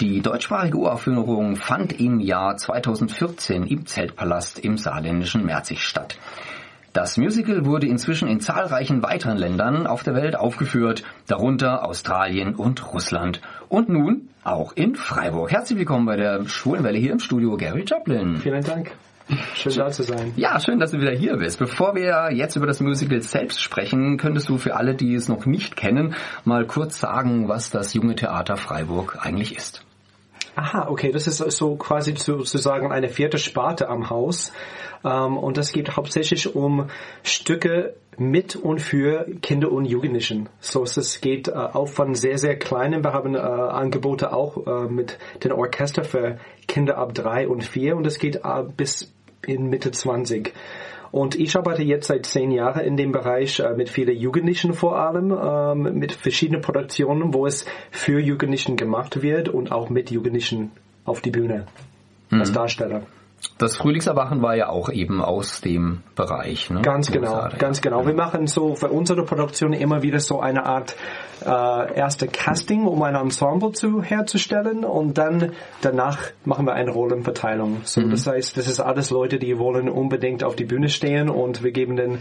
Die 0.00 0.22
deutschsprachige 0.22 0.78
Uraufführung 0.78 1.56
fand 1.56 2.00
im 2.00 2.20
Jahr 2.20 2.56
2014 2.56 3.66
im 3.66 3.84
Zeltpalast 3.84 4.58
im 4.58 4.78
saarländischen 4.78 5.44
Merzig 5.44 5.82
statt. 5.82 6.16
Das 6.92 7.16
Musical 7.18 7.66
wurde 7.66 7.86
inzwischen 7.86 8.26
in 8.26 8.40
zahlreichen 8.40 9.00
weiteren 9.02 9.36
Ländern 9.36 9.86
auf 9.86 10.02
der 10.02 10.16
Welt 10.16 10.34
aufgeführt, 10.34 11.04
darunter 11.28 11.84
Australien 11.84 12.56
und 12.56 12.92
Russland. 12.92 13.40
Und 13.70 13.88
nun 13.88 14.30
auch 14.42 14.72
in 14.72 14.96
Freiburg. 14.96 15.52
Herzlich 15.52 15.78
willkommen 15.78 16.04
bei 16.04 16.16
der 16.16 16.44
Schwulenwelle 16.48 16.98
hier 16.98 17.12
im 17.12 17.20
Studio, 17.20 17.56
Gary 17.56 17.84
Joplin. 17.84 18.38
Vielen 18.38 18.64
Dank. 18.64 18.90
Schön 19.54 19.72
da 19.76 19.90
zu 19.90 20.02
sein. 20.02 20.32
Ja, 20.34 20.58
schön, 20.58 20.80
dass 20.80 20.90
du 20.90 21.00
wieder 21.00 21.12
hier 21.12 21.36
bist. 21.36 21.60
Bevor 21.60 21.94
wir 21.94 22.32
jetzt 22.32 22.56
über 22.56 22.66
das 22.66 22.80
Musical 22.80 23.22
selbst 23.22 23.62
sprechen, 23.62 24.16
könntest 24.16 24.48
du 24.48 24.58
für 24.58 24.74
alle, 24.74 24.96
die 24.96 25.14
es 25.14 25.28
noch 25.28 25.46
nicht 25.46 25.76
kennen, 25.76 26.16
mal 26.44 26.66
kurz 26.66 26.98
sagen, 26.98 27.46
was 27.46 27.70
das 27.70 27.94
Junge 27.94 28.16
Theater 28.16 28.56
Freiburg 28.56 29.18
eigentlich 29.20 29.54
ist. 29.54 29.84
Aha, 30.56 30.88
okay, 30.88 31.12
das 31.12 31.28
ist 31.28 31.38
so 31.56 31.76
quasi 31.76 32.16
sozusagen 32.16 32.90
eine 32.90 33.08
vierte 33.08 33.38
Sparte 33.38 33.88
am 33.88 34.10
Haus. 34.10 34.52
Ähm, 35.04 35.36
und 35.36 35.56
das 35.56 35.72
geht 35.72 35.96
hauptsächlich 35.96 36.54
um 36.54 36.88
Stücke 37.22 37.94
mit 38.18 38.54
und 38.54 38.80
für 38.80 39.26
Kinder 39.40 39.72
und 39.72 39.86
Jugendlichen. 39.86 40.48
So 40.60 40.82
es 40.82 41.20
geht 41.20 41.48
äh, 41.48 41.52
auch 41.52 41.88
von 41.88 42.14
sehr, 42.14 42.38
sehr 42.38 42.58
kleinen. 42.58 43.02
Wir 43.02 43.12
haben 43.12 43.34
äh, 43.34 43.38
Angebote 43.38 44.32
auch 44.32 44.66
äh, 44.66 44.88
mit 44.88 45.18
dem 45.42 45.52
Orchester 45.52 46.04
für 46.04 46.38
Kinder 46.68 46.98
ab 46.98 47.14
drei 47.14 47.48
und 47.48 47.64
vier 47.64 47.96
und 47.96 48.06
es 48.06 48.18
geht 48.18 48.36
äh, 48.36 48.62
bis 48.76 49.12
in 49.46 49.70
Mitte 49.70 49.90
20. 49.90 50.52
Und 51.12 51.34
ich 51.34 51.56
arbeite 51.56 51.82
jetzt 51.82 52.06
seit 52.06 52.26
zehn 52.26 52.50
Jahren 52.52 52.84
in 52.84 52.96
dem 52.96 53.10
Bereich 53.10 53.58
äh, 53.58 53.74
mit 53.74 53.88
vielen 53.88 54.16
Jugendlichen 54.16 54.74
vor 54.74 54.98
allem, 54.98 55.32
ähm, 55.32 55.98
mit 55.98 56.12
verschiedenen 56.12 56.60
Produktionen, 56.60 57.34
wo 57.34 57.46
es 57.46 57.64
für 57.90 58.20
Jugendlichen 58.20 58.76
gemacht 58.76 59.22
wird 59.22 59.48
und 59.48 59.72
auch 59.72 59.90
mit 59.90 60.10
Jugendlichen 60.10 60.70
auf 61.04 61.20
die 61.20 61.30
Bühne 61.30 61.66
mhm. 62.30 62.40
als 62.40 62.52
Darsteller. 62.52 63.02
Das 63.58 63.76
Frühlingserwachen 63.76 64.42
war 64.42 64.56
ja 64.56 64.68
auch 64.68 64.90
eben 64.90 65.22
aus 65.22 65.60
dem 65.60 66.02
Bereich. 66.14 66.70
Ne? 66.70 66.82
Ganz 66.82 67.10
genau, 67.10 67.48
ganz 67.58 67.80
genau. 67.80 68.06
Wir 68.06 68.14
machen 68.14 68.46
so 68.46 68.74
für 68.74 68.88
unsere 68.88 69.24
Produktion 69.24 69.72
immer 69.72 70.02
wieder 70.02 70.20
so 70.20 70.40
eine 70.40 70.64
Art 70.64 70.96
äh, 71.44 71.94
erste 71.94 72.26
Casting, 72.26 72.86
um 72.86 73.02
ein 73.02 73.14
Ensemble 73.14 73.72
zu 73.72 74.02
herzustellen 74.02 74.84
und 74.84 75.18
dann 75.18 75.52
danach 75.80 76.18
machen 76.44 76.66
wir 76.66 76.74
eine 76.74 76.90
Rollenverteilung. 76.90 77.82
So, 77.84 78.00
mhm. 78.00 78.10
das 78.10 78.26
heißt, 78.26 78.56
das 78.56 78.66
ist 78.66 78.80
alles 78.80 79.10
Leute, 79.10 79.38
die 79.38 79.58
wollen 79.58 79.88
unbedingt 79.88 80.44
auf 80.44 80.56
die 80.56 80.64
Bühne 80.64 80.88
stehen 80.88 81.28
und 81.28 81.62
wir 81.62 81.72
geben 81.72 81.96
den, 81.96 82.18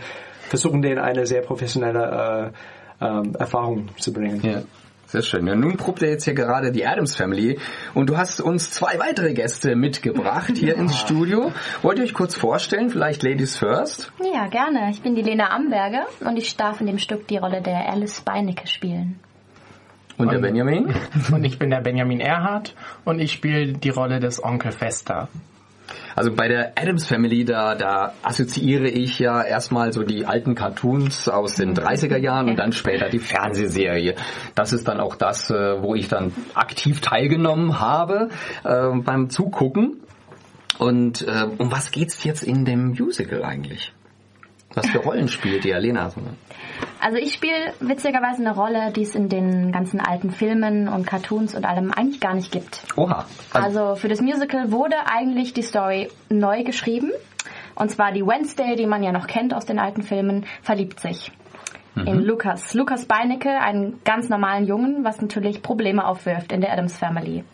versuchen 0.47 0.81
denen 0.81 0.99
eine 0.99 1.25
sehr 1.25 1.41
professionelle 1.41 2.53
äh, 3.01 3.05
äh, 3.05 3.33
Erfahrung 3.37 3.89
zu 3.97 4.13
bringen. 4.13 4.41
Ja. 4.43 4.61
Sehr 5.09 5.23
schön. 5.23 5.47
Ja, 5.47 5.55
nun 5.55 5.75
probt 5.75 6.03
ihr 6.03 6.09
jetzt 6.09 6.25
hier 6.25 6.35
gerade 6.35 6.71
die 6.71 6.85
Adams 6.85 7.15
Family 7.15 7.57
und 7.95 8.11
du 8.11 8.17
hast 8.17 8.41
uns 8.41 8.69
zwei 8.69 8.99
weitere 8.99 9.33
Gäste 9.33 9.75
mitgebracht 9.75 10.51
hier 10.55 10.75
ins 10.75 10.99
Studio. 10.99 11.51
Wollt 11.81 11.97
ihr 11.97 12.03
euch 12.03 12.13
kurz 12.13 12.35
vorstellen, 12.35 12.91
vielleicht 12.91 13.23
Ladies 13.23 13.57
First? 13.57 14.11
Ja, 14.21 14.45
gerne. 14.45 14.91
Ich 14.91 15.01
bin 15.01 15.15
die 15.15 15.23
Lena 15.23 15.49
Amberger 15.49 16.05
und 16.19 16.37
ich 16.37 16.55
darf 16.57 16.79
in 16.79 16.85
dem 16.85 16.99
Stück 16.99 17.27
die 17.27 17.37
Rolle 17.37 17.63
der 17.63 17.89
Alice 17.89 18.21
Beinecke 18.21 18.67
spielen. 18.67 19.19
Und, 20.19 20.27
und 20.27 20.33
der 20.33 20.41
Benjamin? 20.41 20.93
Und 21.31 21.43
ich 21.43 21.57
bin 21.57 21.71
der 21.71 21.81
Benjamin 21.81 22.19
Erhardt 22.19 22.75
und 23.05 23.19
ich 23.19 23.31
spiele 23.31 23.71
die 23.71 23.89
Rolle 23.89 24.19
des 24.19 24.43
Onkel 24.43 24.73
Fester. 24.73 25.29
Also 26.15 26.31
bei 26.31 26.47
der 26.47 26.73
Adams 26.75 27.05
Family, 27.07 27.45
da, 27.45 27.75
da 27.75 28.13
assoziiere 28.23 28.87
ich 28.87 29.19
ja 29.19 29.41
erstmal 29.41 29.93
so 29.93 30.03
die 30.03 30.25
alten 30.25 30.55
Cartoons 30.55 31.29
aus 31.29 31.55
den 31.55 31.75
30er 31.75 32.17
Jahren 32.17 32.49
und 32.49 32.57
dann 32.57 32.71
später 32.71 33.09
die 33.09 33.19
Fernsehserie. 33.19 34.15
Das 34.55 34.73
ist 34.73 34.87
dann 34.87 34.99
auch 34.99 35.15
das, 35.15 35.49
äh, 35.49 35.81
wo 35.81 35.95
ich 35.95 36.07
dann 36.07 36.33
aktiv 36.53 37.01
teilgenommen 37.01 37.79
habe 37.79 38.29
äh, 38.63 38.89
beim 38.95 39.29
Zugucken. 39.29 40.01
Und 40.77 41.27
äh, 41.27 41.47
um 41.57 41.71
was 41.71 41.91
geht's 41.91 42.23
jetzt 42.23 42.43
in 42.43 42.65
dem 42.65 42.89
Musical 42.91 43.43
eigentlich? 43.43 43.93
Was 44.73 44.87
für 44.87 44.99
Rollen 44.99 45.27
spielt 45.27 45.65
ihr, 45.65 45.79
Lena? 45.79 46.11
Also 46.99 47.17
ich 47.17 47.33
spiele 47.33 47.73
witzigerweise 47.79 48.41
eine 48.41 48.53
Rolle, 48.53 48.91
die 48.91 49.03
es 49.03 49.15
in 49.15 49.29
den 49.29 49.71
ganzen 49.71 50.01
alten 50.01 50.31
Filmen 50.31 50.89
und 50.89 51.07
Cartoons 51.07 51.55
und 51.55 51.65
allem 51.65 51.91
eigentlich 51.93 52.19
gar 52.19 52.33
nicht 52.33 52.51
gibt. 52.51 52.83
Oha. 52.97 53.25
Also, 53.53 53.79
also 53.79 53.95
für 53.95 54.09
das 54.09 54.21
Musical 54.21 54.71
wurde 54.71 54.95
eigentlich 55.05 55.53
die 55.53 55.61
Story 55.61 56.09
neu 56.29 56.63
geschrieben. 56.63 57.11
Und 57.75 57.89
zwar 57.89 58.11
die 58.11 58.25
Wednesday, 58.25 58.75
die 58.75 58.85
man 58.85 59.03
ja 59.03 59.13
noch 59.13 59.27
kennt 59.27 59.53
aus 59.53 59.65
den 59.65 59.79
alten 59.79 60.03
Filmen, 60.03 60.45
verliebt 60.61 60.99
sich 60.99 61.31
mhm. 61.95 62.07
in 62.07 62.19
Lukas. 62.19 62.73
Lukas 62.73 63.05
Beinecke, 63.05 63.49
einen 63.49 64.01
ganz 64.03 64.27
normalen 64.27 64.65
Jungen, 64.65 65.05
was 65.05 65.21
natürlich 65.21 65.61
Probleme 65.61 66.05
aufwirft 66.05 66.51
in 66.51 66.59
der 66.59 66.73
Adams 66.73 66.97
Family. 66.97 67.45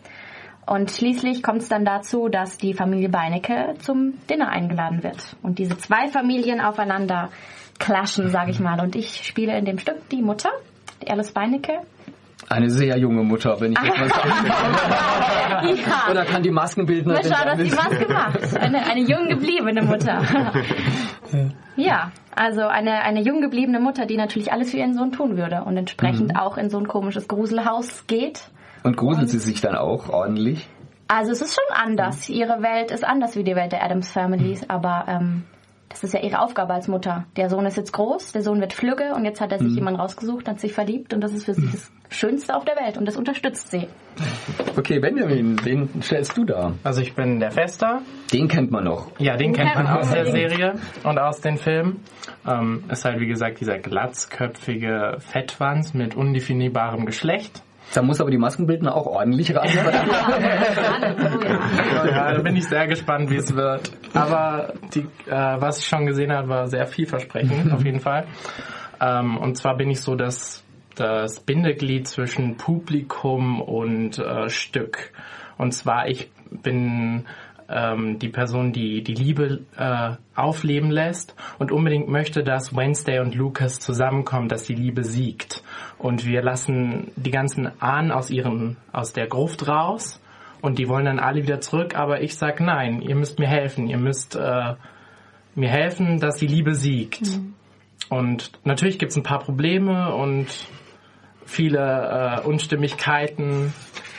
Und 0.66 0.90
schließlich 0.90 1.44
kommt 1.44 1.62
es 1.62 1.68
dann 1.68 1.84
dazu, 1.84 2.28
dass 2.28 2.58
die 2.58 2.74
Familie 2.74 3.08
Beinecke 3.08 3.74
zum 3.78 4.14
Dinner 4.28 4.48
eingeladen 4.48 5.04
wird. 5.04 5.36
Und 5.42 5.60
diese 5.60 5.78
zwei 5.78 6.08
Familien 6.08 6.60
aufeinander 6.60 7.30
clashen, 7.78 8.30
sage 8.30 8.50
ich 8.50 8.60
mal. 8.60 8.80
Und 8.80 8.96
ich 8.96 9.24
spiele 9.24 9.56
in 9.58 9.64
dem 9.64 9.78
Stück 9.78 10.08
die 10.10 10.22
Mutter, 10.22 10.50
die 11.02 11.10
Alice 11.10 11.32
Beinecke. 11.32 11.80
Eine 12.48 12.70
sehr 12.70 12.96
junge 12.98 13.22
Mutter, 13.22 13.60
wenn 13.60 13.72
ich 13.72 13.78
das 13.78 13.98
mal 13.98 14.08
sagen 14.10 14.30
kann. 14.30 15.76
ja. 15.76 16.10
Oder 16.10 16.24
kann 16.24 16.42
die 16.42 16.50
Maskenbildnerin... 16.50 17.22
Schau, 17.24 17.44
dass 17.44 17.58
die 17.58 17.70
Maske 17.70 18.12
macht. 18.12 18.56
Eine, 18.56 18.86
eine 18.86 19.00
jung 19.00 19.28
gebliebene 19.28 19.82
Mutter. 19.82 20.22
ja, 21.76 22.12
also 22.34 22.66
eine, 22.66 23.02
eine 23.02 23.22
jung 23.22 23.40
gebliebene 23.40 23.80
Mutter, 23.80 24.06
die 24.06 24.16
natürlich 24.16 24.52
alles 24.52 24.70
für 24.70 24.76
ihren 24.76 24.94
Sohn 24.94 25.12
tun 25.12 25.36
würde 25.36 25.64
und 25.64 25.76
entsprechend 25.76 26.34
mhm. 26.34 26.36
auch 26.36 26.56
in 26.56 26.70
so 26.70 26.78
ein 26.78 26.86
komisches 26.86 27.26
Gruselhaus 27.26 28.06
geht. 28.06 28.48
Und 28.84 28.96
gruselt 28.96 29.30
sie 29.30 29.38
sich 29.38 29.60
dann 29.60 29.74
auch 29.74 30.10
ordentlich? 30.10 30.68
Also 31.08 31.32
es 31.32 31.40
ist 31.40 31.54
schon 31.54 31.76
anders. 31.76 32.28
Ihre 32.28 32.62
Welt 32.62 32.90
ist 32.90 33.04
anders 33.04 33.36
wie 33.36 33.44
die 33.44 33.56
Welt 33.56 33.72
der 33.72 33.82
Adams 33.82 34.10
Family, 34.10 34.58
aber 34.68 35.04
ähm, 35.08 35.44
das 36.00 36.04
ist 36.04 36.14
ja 36.14 36.20
ihre 36.20 36.40
Aufgabe 36.40 36.74
als 36.74 36.88
Mutter. 36.88 37.24
Der 37.36 37.48
Sohn 37.48 37.64
ist 37.66 37.76
jetzt 37.76 37.92
groß, 37.92 38.32
der 38.32 38.42
Sohn 38.42 38.60
wird 38.60 38.72
flügge 38.72 39.14
und 39.14 39.24
jetzt 39.24 39.40
hat 39.40 39.52
er 39.52 39.58
sich 39.58 39.70
mhm. 39.70 39.76
jemanden 39.76 40.00
rausgesucht, 40.00 40.48
hat 40.48 40.60
sich 40.60 40.72
verliebt 40.72 41.14
und 41.14 41.20
das 41.22 41.32
ist 41.32 41.44
für 41.46 41.54
sie 41.54 41.68
das 41.70 41.90
Schönste 42.10 42.54
auf 42.54 42.64
der 42.64 42.76
Welt 42.76 42.98
und 42.98 43.06
das 43.06 43.16
unterstützt 43.16 43.70
sie. 43.70 43.88
Okay, 44.76 44.98
Benjamin, 44.98 45.58
wen 45.64 46.02
stellst 46.02 46.36
du 46.36 46.44
da? 46.44 46.74
Also 46.84 47.00
ich 47.00 47.14
bin 47.14 47.40
der 47.40 47.50
Fester. 47.50 48.02
Den 48.32 48.48
kennt 48.48 48.70
man 48.70 48.84
noch. 48.84 49.10
Ja, 49.18 49.36
den, 49.36 49.52
den 49.52 49.62
kennt 49.62 49.74
man 49.74 49.86
aus 49.86 50.10
der 50.10 50.26
Serie 50.26 50.74
und 51.02 51.18
aus 51.18 51.40
den 51.40 51.56
Filmen. 51.56 52.00
Ähm, 52.46 52.84
ist 52.90 53.04
halt 53.04 53.20
wie 53.20 53.26
gesagt 53.26 53.60
dieser 53.60 53.78
glatzköpfige 53.78 55.16
Fettwanz 55.18 55.94
mit 55.94 56.14
undefinierbarem 56.14 57.06
Geschlecht. 57.06 57.62
Da 57.94 58.02
muss 58.02 58.20
aber 58.20 58.30
die 58.30 58.38
Maskenbildner 58.38 58.94
auch 58.94 59.06
ordentlich 59.06 59.54
ran. 59.54 59.68
ja, 62.06 62.34
da 62.34 62.42
bin 62.42 62.56
ich 62.56 62.66
sehr 62.68 62.86
gespannt, 62.86 63.30
wie 63.30 63.36
es 63.36 63.54
wird. 63.54 63.90
Aber 64.12 64.74
die, 64.94 65.06
äh, 65.26 65.60
was 65.60 65.78
ich 65.78 65.86
schon 65.86 66.06
gesehen 66.06 66.32
habe, 66.32 66.48
war 66.48 66.66
sehr 66.68 66.86
vielversprechend, 66.86 67.72
auf 67.72 67.84
jeden 67.84 68.00
Fall. 68.00 68.26
Ähm, 69.00 69.38
und 69.38 69.56
zwar 69.56 69.76
bin 69.76 69.90
ich 69.90 70.00
so 70.00 70.14
das, 70.14 70.64
das 70.94 71.40
Bindeglied 71.40 72.08
zwischen 72.08 72.56
Publikum 72.56 73.60
und 73.60 74.18
äh, 74.18 74.48
Stück. 74.48 75.12
Und 75.58 75.72
zwar, 75.72 76.08
ich 76.08 76.30
bin 76.50 77.26
ähm, 77.68 78.18
die 78.18 78.28
Person, 78.28 78.72
die 78.72 79.02
die 79.02 79.14
Liebe 79.14 79.60
äh, 79.76 80.10
aufleben 80.34 80.90
lässt 80.90 81.34
und 81.58 81.72
unbedingt 81.72 82.08
möchte, 82.08 82.42
dass 82.42 82.74
Wednesday 82.74 83.20
und 83.20 83.34
Lucas 83.34 83.80
zusammenkommen, 83.80 84.48
dass 84.48 84.64
die 84.64 84.74
Liebe 84.74 85.04
siegt. 85.04 85.62
Und 85.98 86.26
wir 86.26 86.42
lassen 86.42 87.10
die 87.16 87.30
ganzen 87.30 87.70
Ahnen 87.80 88.12
aus 88.12 88.30
ihren, 88.30 88.76
aus 88.92 89.12
der 89.12 89.26
Gruft 89.26 89.66
raus 89.66 90.20
und 90.62 90.78
die 90.78 90.88
wollen 90.88 91.04
dann 91.04 91.18
alle 91.18 91.42
wieder 91.42 91.60
zurück, 91.60 91.96
aber 91.96 92.22
ich 92.22 92.36
sag 92.36 92.60
nein, 92.60 93.02
ihr 93.02 93.14
müsst 93.14 93.38
mir 93.38 93.48
helfen, 93.48 93.88
ihr 93.88 93.98
müsst 93.98 94.36
äh, 94.36 94.74
mir 95.54 95.68
helfen, 95.68 96.20
dass 96.20 96.36
die 96.36 96.46
Liebe 96.46 96.74
siegt. 96.74 97.22
Mhm. 97.22 97.54
Und 98.08 98.52
natürlich 98.64 98.98
gibt 98.98 99.10
es 99.12 99.16
ein 99.16 99.22
paar 99.22 99.40
Probleme 99.40 100.14
und 100.14 100.46
viele 101.44 102.40
äh, 102.42 102.46
Unstimmigkeiten 102.46 103.72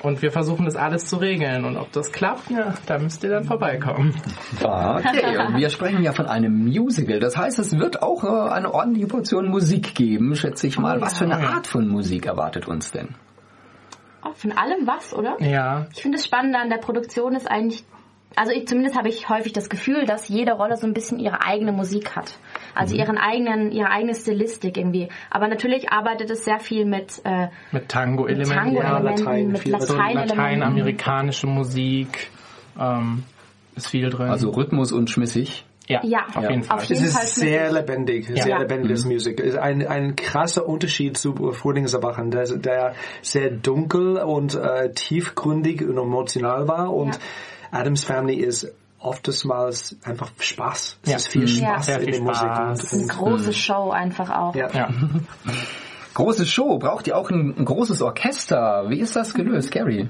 Und 0.03 0.21
wir 0.21 0.31
versuchen 0.31 0.65
das 0.65 0.75
alles 0.75 1.05
zu 1.05 1.17
regeln. 1.17 1.65
Und 1.65 1.77
ob 1.77 1.91
das 1.91 2.11
klappt, 2.11 2.49
ja, 2.49 2.73
da 2.85 2.99
müsst 2.99 3.23
ihr 3.23 3.29
dann 3.29 3.45
vorbeikommen. 3.45 4.15
Okay, 4.61 5.37
und 5.47 5.57
wir 5.57 5.69
sprechen 5.69 6.03
ja 6.03 6.13
von 6.13 6.27
einem 6.27 6.65
Musical. 6.65 7.19
Das 7.19 7.37
heißt, 7.37 7.59
es 7.59 7.77
wird 7.77 8.01
auch 8.03 8.23
äh, 8.23 8.51
eine 8.51 8.73
ordentliche 8.73 9.07
Portion 9.07 9.49
Musik 9.49 9.95
geben, 9.95 10.35
schätze 10.35 10.67
ich 10.67 10.77
mal. 10.77 11.01
Was 11.01 11.17
für 11.17 11.25
eine 11.25 11.37
Art 11.37 11.67
von 11.67 11.87
Musik 11.87 12.25
erwartet 12.25 12.67
uns 12.67 12.91
denn? 12.91 13.15
Von 14.35 14.51
allem 14.51 14.85
was, 14.85 15.13
oder? 15.13 15.41
Ja. 15.41 15.87
Ich 15.93 16.01
finde 16.01 16.17
das 16.17 16.25
Spannende 16.25 16.59
an 16.59 16.69
der 16.69 16.77
Produktion 16.77 17.33
ist 17.33 17.49
eigentlich, 17.49 17.83
also 18.35 18.51
ich, 18.51 18.67
zumindest 18.67 18.95
habe 18.95 19.09
ich 19.09 19.29
häufig 19.29 19.53
das 19.53 19.69
Gefühl, 19.69 20.05
dass 20.05 20.27
jede 20.29 20.51
Rolle 20.53 20.77
so 20.77 20.85
ein 20.85 20.93
bisschen 20.93 21.17
ihre 21.19 21.41
eigene 21.43 21.71
Musik 21.71 22.15
hat. 22.15 22.37
Also 22.75 22.93
Mhm. 22.93 22.99
ihren 23.01 23.17
eigenen, 23.17 23.71
ihre 23.71 23.89
eigene 23.89 24.13
Stilistik 24.13 24.77
irgendwie. 24.77 25.09
Aber 25.31 25.47
natürlich 25.47 25.91
arbeitet 25.91 26.29
es 26.29 26.45
sehr 26.45 26.59
viel 26.59 26.85
mit, 26.85 27.21
äh, 27.23 27.47
Mit 27.71 27.89
Tango-Elementen. 27.89 28.53
Tango-Elementen, 28.53 29.23
Latein, 29.25 29.47
mit 29.47 29.59
viel 29.61 29.79
so 29.81 29.93
Latein-Elementen. 29.95 30.37
lateinamerikanische 30.37 31.47
Musik 31.47 32.29
ähm, 32.79 33.23
ist 33.75 33.87
viel 33.87 34.09
drin. 34.09 34.29
Also 34.29 34.49
Rhythmus 34.51 34.91
und 34.91 35.09
schmissig. 35.09 35.65
ja, 35.87 36.01
Ja, 36.03 36.25
auf 36.35 36.43
Ja. 36.43 36.49
jeden 36.51 36.63
Fall. 36.63 36.77
auf 36.77 36.83
Es 36.83 36.89
jeden 36.89 37.05
ist 37.05 37.17
Fall 37.17 37.25
sehr 37.27 37.69
schmissig. 37.69 37.73
lebendig, 37.87 38.29
Ja. 38.29 38.35
sehr 38.43 38.47
Ja. 38.47 38.57
lebendiges 38.59 39.05
Mhm. 39.05 39.13
Musik. 39.13 39.39
Es 39.39 39.45
ist 39.53 39.57
ein, 39.57 39.87
ein 39.87 40.15
krasser 40.17 40.67
Unterschied 40.67 41.17
zu 41.17 41.33
Frühlingserwachen, 41.53 42.29
der, 42.29 42.43
der 42.57 42.93
sehr 43.21 43.49
dunkel 43.51 44.17
und 44.17 44.53
äh, 44.53 44.91
tiefgründig 44.93 45.81
und 45.87 45.97
emotional 45.97 46.67
war. 46.67 46.93
Und 46.93 47.15
Ja. 47.15 47.19
Adams 47.71 48.03
Family 48.03 48.35
ist 48.35 48.67
oftmals 48.99 49.95
einfach 50.03 50.31
Spaß. 50.39 50.97
Es 51.03 51.09
Ja. 51.09 51.17
ist 51.17 51.27
viel 51.27 51.41
Mhm. 51.43 51.47
Spaß 51.47 51.85
Sehr 51.85 51.97
in 51.99 52.03
viel 52.05 52.11
der 52.13 52.21
Musik. 52.21 52.37
Spaß. 52.37 52.79
Das 52.81 52.93
ist 52.93 52.99
eine 52.99 53.07
große 53.07 53.53
Show 53.53 53.89
einfach 53.91 54.29
auch. 54.29 54.55
Ja. 54.55 54.69
Ja. 54.71 54.89
Große 56.17 56.47
Show, 56.47 56.79
braucht 56.79 57.05
ihr 57.05 57.15
auch 57.15 57.29
ein, 57.29 57.53
ein 57.59 57.63
großes 57.63 58.01
Orchester? 58.01 58.85
Wie 58.87 59.01
ist 59.01 59.15
das 59.15 59.35
gelöst, 59.35 59.69
Gary? 59.69 60.07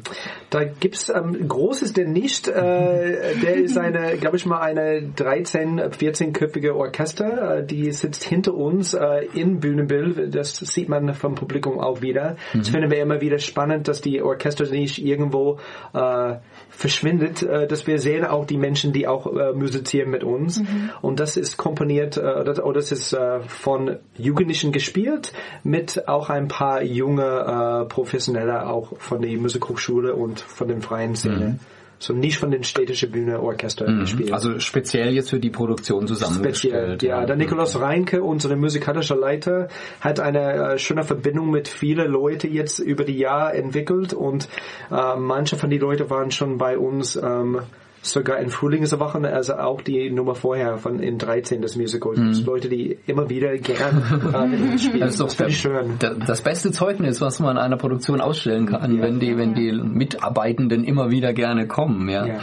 Da 0.50 0.64
gibt's 0.64 1.10
ähm, 1.10 1.50
großes 1.50 1.92
denn 1.92 2.14
nicht. 2.14 2.48
Äh, 2.48 3.36
der 3.42 3.56
ist 3.56 3.78
eine, 3.78 4.16
glaube 4.16 4.38
ich 4.38 4.46
mal, 4.46 4.62
eine 4.62 5.02
13, 5.02 5.82
14-köpfige 5.82 6.74
Orchester. 6.74 7.58
Äh, 7.58 7.66
die 7.66 7.92
sitzt 7.92 8.24
hinter 8.24 8.54
uns 8.54 8.94
äh, 8.94 9.26
in 9.34 9.60
Bühnenbild. 9.60 10.34
Das 10.34 10.56
sieht 10.56 10.88
man 10.88 11.14
vom 11.14 11.36
Publikum 11.36 11.78
auch 11.78 12.02
wieder. 12.02 12.38
Das 12.54 12.70
finden 12.70 12.90
wir 12.90 13.02
immer 13.02 13.20
wieder 13.20 13.40
spannend, 13.40 13.90
dass 13.90 14.00
die 14.00 14.22
Orchester 14.22 14.64
nicht 14.64 15.04
irgendwo 15.04 15.60
äh, 15.94 16.36
verschwindet. 16.70 17.44
Äh, 17.44 17.68
dass 17.68 17.86
wir 17.86 18.00
sehen 18.00 18.24
auch 18.24 18.46
die 18.46 18.58
Menschen, 18.58 18.94
die 18.94 19.10
auch 19.10 19.28
äh, 19.28 19.52
musizieren 19.52 20.10
mit 20.10 20.24
uns. 20.24 20.64
Und 21.02 21.20
das 21.20 21.36
ist 21.36 21.58
komponiert, 21.58 22.16
äh, 22.16 22.46
das, 22.46 22.62
oder 22.62 22.76
das 22.76 22.94
ist 22.94 23.12
äh, 23.12 23.42
von 23.42 23.98
Jugendlichen 24.16 24.72
gespielt 24.72 25.34
mit 25.66 25.97
auch 26.06 26.30
ein 26.30 26.48
paar 26.48 26.84
junge 26.84 27.84
äh, 27.84 27.86
Professionelle 27.86 28.68
auch 28.68 28.98
von 29.00 29.22
der 29.22 29.38
Musikhochschule 29.38 30.14
und 30.14 30.40
von 30.40 30.68
den 30.68 30.82
freien 30.82 31.16
Szene. 31.16 31.60
So 32.00 32.14
nicht 32.14 32.38
von 32.38 32.52
den 32.52 32.64
städtischen 32.64 33.12
Bühne 33.12 33.42
Orchester 33.42 33.86
gespielt. 33.86 34.32
Also 34.32 34.60
speziell 34.60 35.14
jetzt 35.14 35.32
für 35.32 35.40
die 35.40 35.50
Produktion 35.50 36.08
Speziell, 36.08 36.18
zusammengestellt. 36.30 37.04
ja. 37.04 37.26
Der 37.26 37.36
Nikolaus 37.36 37.80
Reinke, 37.80 38.22
unser 38.22 38.56
musikalischer 38.56 39.16
Leiter, 39.16 39.68
hat 40.00 40.20
eine 40.20 40.74
äh, 40.74 40.78
schöne 40.78 41.04
Verbindung 41.04 41.50
mit 41.50 41.68
vielen 41.68 42.12
Leuten 42.12 42.54
jetzt 42.54 42.78
über 42.78 43.04
die 43.04 43.18
Jahre 43.18 43.54
entwickelt 43.54 44.14
und 44.14 44.48
äh, 44.92 45.16
manche 45.16 45.56
von 45.56 45.72
den 45.72 45.80
Leuten 45.80 46.08
waren 46.12 46.30
schon 46.30 46.60
bei 46.60 46.78
uns 46.78 47.16
ähm, 47.16 47.62
sogar 48.02 48.38
in 48.40 48.50
Frühlingserwachen, 48.50 49.26
also 49.26 49.56
auch 49.56 49.82
die 49.82 50.10
Nummer 50.10 50.36
vorher 50.36 50.78
von 50.78 51.00
in 51.00 51.18
13 51.18 51.62
des 51.62 51.76
Musicals. 51.76 52.18
Das 52.20 52.38
sind 52.38 52.46
Leute, 52.46 52.70
die 52.70 52.98
immer 53.06 53.30
wieder 53.30 53.58
gern 53.58 54.04
mit 54.50 54.62
uns 54.62 54.84
spielen. 54.84 55.00
Das 55.02 55.20
ist 55.20 55.40
doch 55.40 55.48
ich 55.48 55.60
schön. 55.60 55.96
da- 56.00 56.14
das 56.14 56.42
beste 56.42 56.72
Zeugnis, 56.72 57.20
was 57.22 57.40
man 57.40 57.58
einer 57.58 57.78
Produktion 57.78 58.22
ausstellen 58.22 58.66
kann, 58.68 59.02
wenn 59.02 59.20
die, 59.20 59.38
wenn 59.38 59.54
die 59.56 59.72
Mitarbeitenden 59.72 60.84
immer 60.84 61.10
wieder 61.12 61.34
gerne 61.34 61.68
kommen. 61.68 62.08
Ja. 62.10 62.26
Ja. 62.26 62.36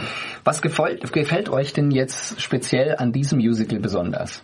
Was 0.43 0.61
gefällt, 0.61 1.11
gefällt 1.11 1.49
euch 1.49 1.73
denn 1.73 1.89
jetzt 1.91 2.39
speziell 2.41 2.95
an 2.97 3.11
diesem 3.11 3.39
Musical 3.39 3.79
besonders? 3.79 4.43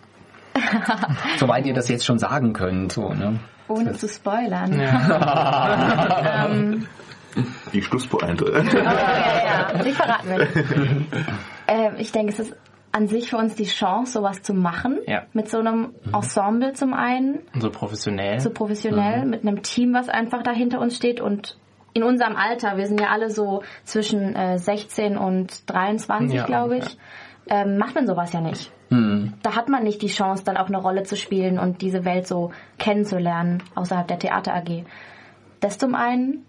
Soweit 1.37 1.65
ihr 1.65 1.73
das 1.73 1.87
jetzt 1.89 2.05
schon 2.05 2.19
sagen 2.19 2.53
könnt. 2.53 2.91
So, 2.93 3.13
ne? 3.13 3.39
Ohne 3.67 3.93
zu 3.93 4.07
spoilern. 4.09 4.73
ähm, 6.51 6.87
Die 7.73 7.81
Schlusspointe. 7.81 8.45
oh, 8.45 8.77
ja, 8.77 9.73
ja, 9.73 9.83
die 9.83 9.91
verraten 9.91 10.29
wir 10.29 10.37
nicht. 10.39 11.07
Ähm, 11.67 11.93
ich 11.99 12.11
denke, 12.11 12.33
es 12.33 12.39
ist 12.39 12.53
an 12.91 13.07
sich 13.07 13.29
für 13.29 13.37
uns 13.37 13.55
die 13.55 13.63
Chance, 13.65 14.11
sowas 14.13 14.41
zu 14.41 14.53
machen. 14.53 14.99
Ja. 15.07 15.23
Mit 15.31 15.47
so 15.49 15.59
einem 15.59 15.93
Ensemble 16.13 16.73
zum 16.73 16.93
einen, 16.93 17.39
So 17.57 17.69
professionell. 17.69 18.41
so 18.41 18.49
professionell, 18.49 19.25
mit 19.25 19.43
einem 19.47 19.61
Team, 19.61 19.93
was 19.93 20.09
einfach 20.09 20.43
da 20.43 20.51
hinter 20.51 20.81
uns 20.81 20.97
steht 20.97 21.21
und 21.21 21.57
in 21.93 22.03
unserem 22.03 22.35
Alter, 22.35 22.75
wir 22.75 22.87
sind 22.87 22.99
ja 22.99 23.07
alle 23.09 23.29
so 23.29 23.63
zwischen 23.85 24.35
äh, 24.35 24.57
16 24.57 25.17
und 25.17 25.69
23, 25.69 26.35
Ja, 26.39 26.45
glaube 26.45 26.77
ich, 26.79 26.97
ähm, 27.49 27.77
macht 27.77 27.95
man 27.95 28.07
sowas 28.07 28.33
ja 28.33 28.41
nicht. 28.41 28.71
Hm. 28.89 29.33
Da 29.43 29.55
hat 29.55 29.69
man 29.69 29.83
nicht 29.83 30.01
die 30.01 30.07
Chance, 30.07 30.43
dann 30.43 30.57
auch 30.57 30.67
eine 30.67 30.77
Rolle 30.77 31.03
zu 31.03 31.15
spielen 31.15 31.57
und 31.59 31.81
diese 31.81 32.03
Welt 32.03 32.27
so 32.27 32.51
kennenzulernen 32.77 33.63
außerhalb 33.75 34.07
der 34.07 34.19
Theater 34.19 34.53
AG. 34.55 34.83
Das 35.61 35.77
zum 35.77 35.95
einen, 35.95 36.45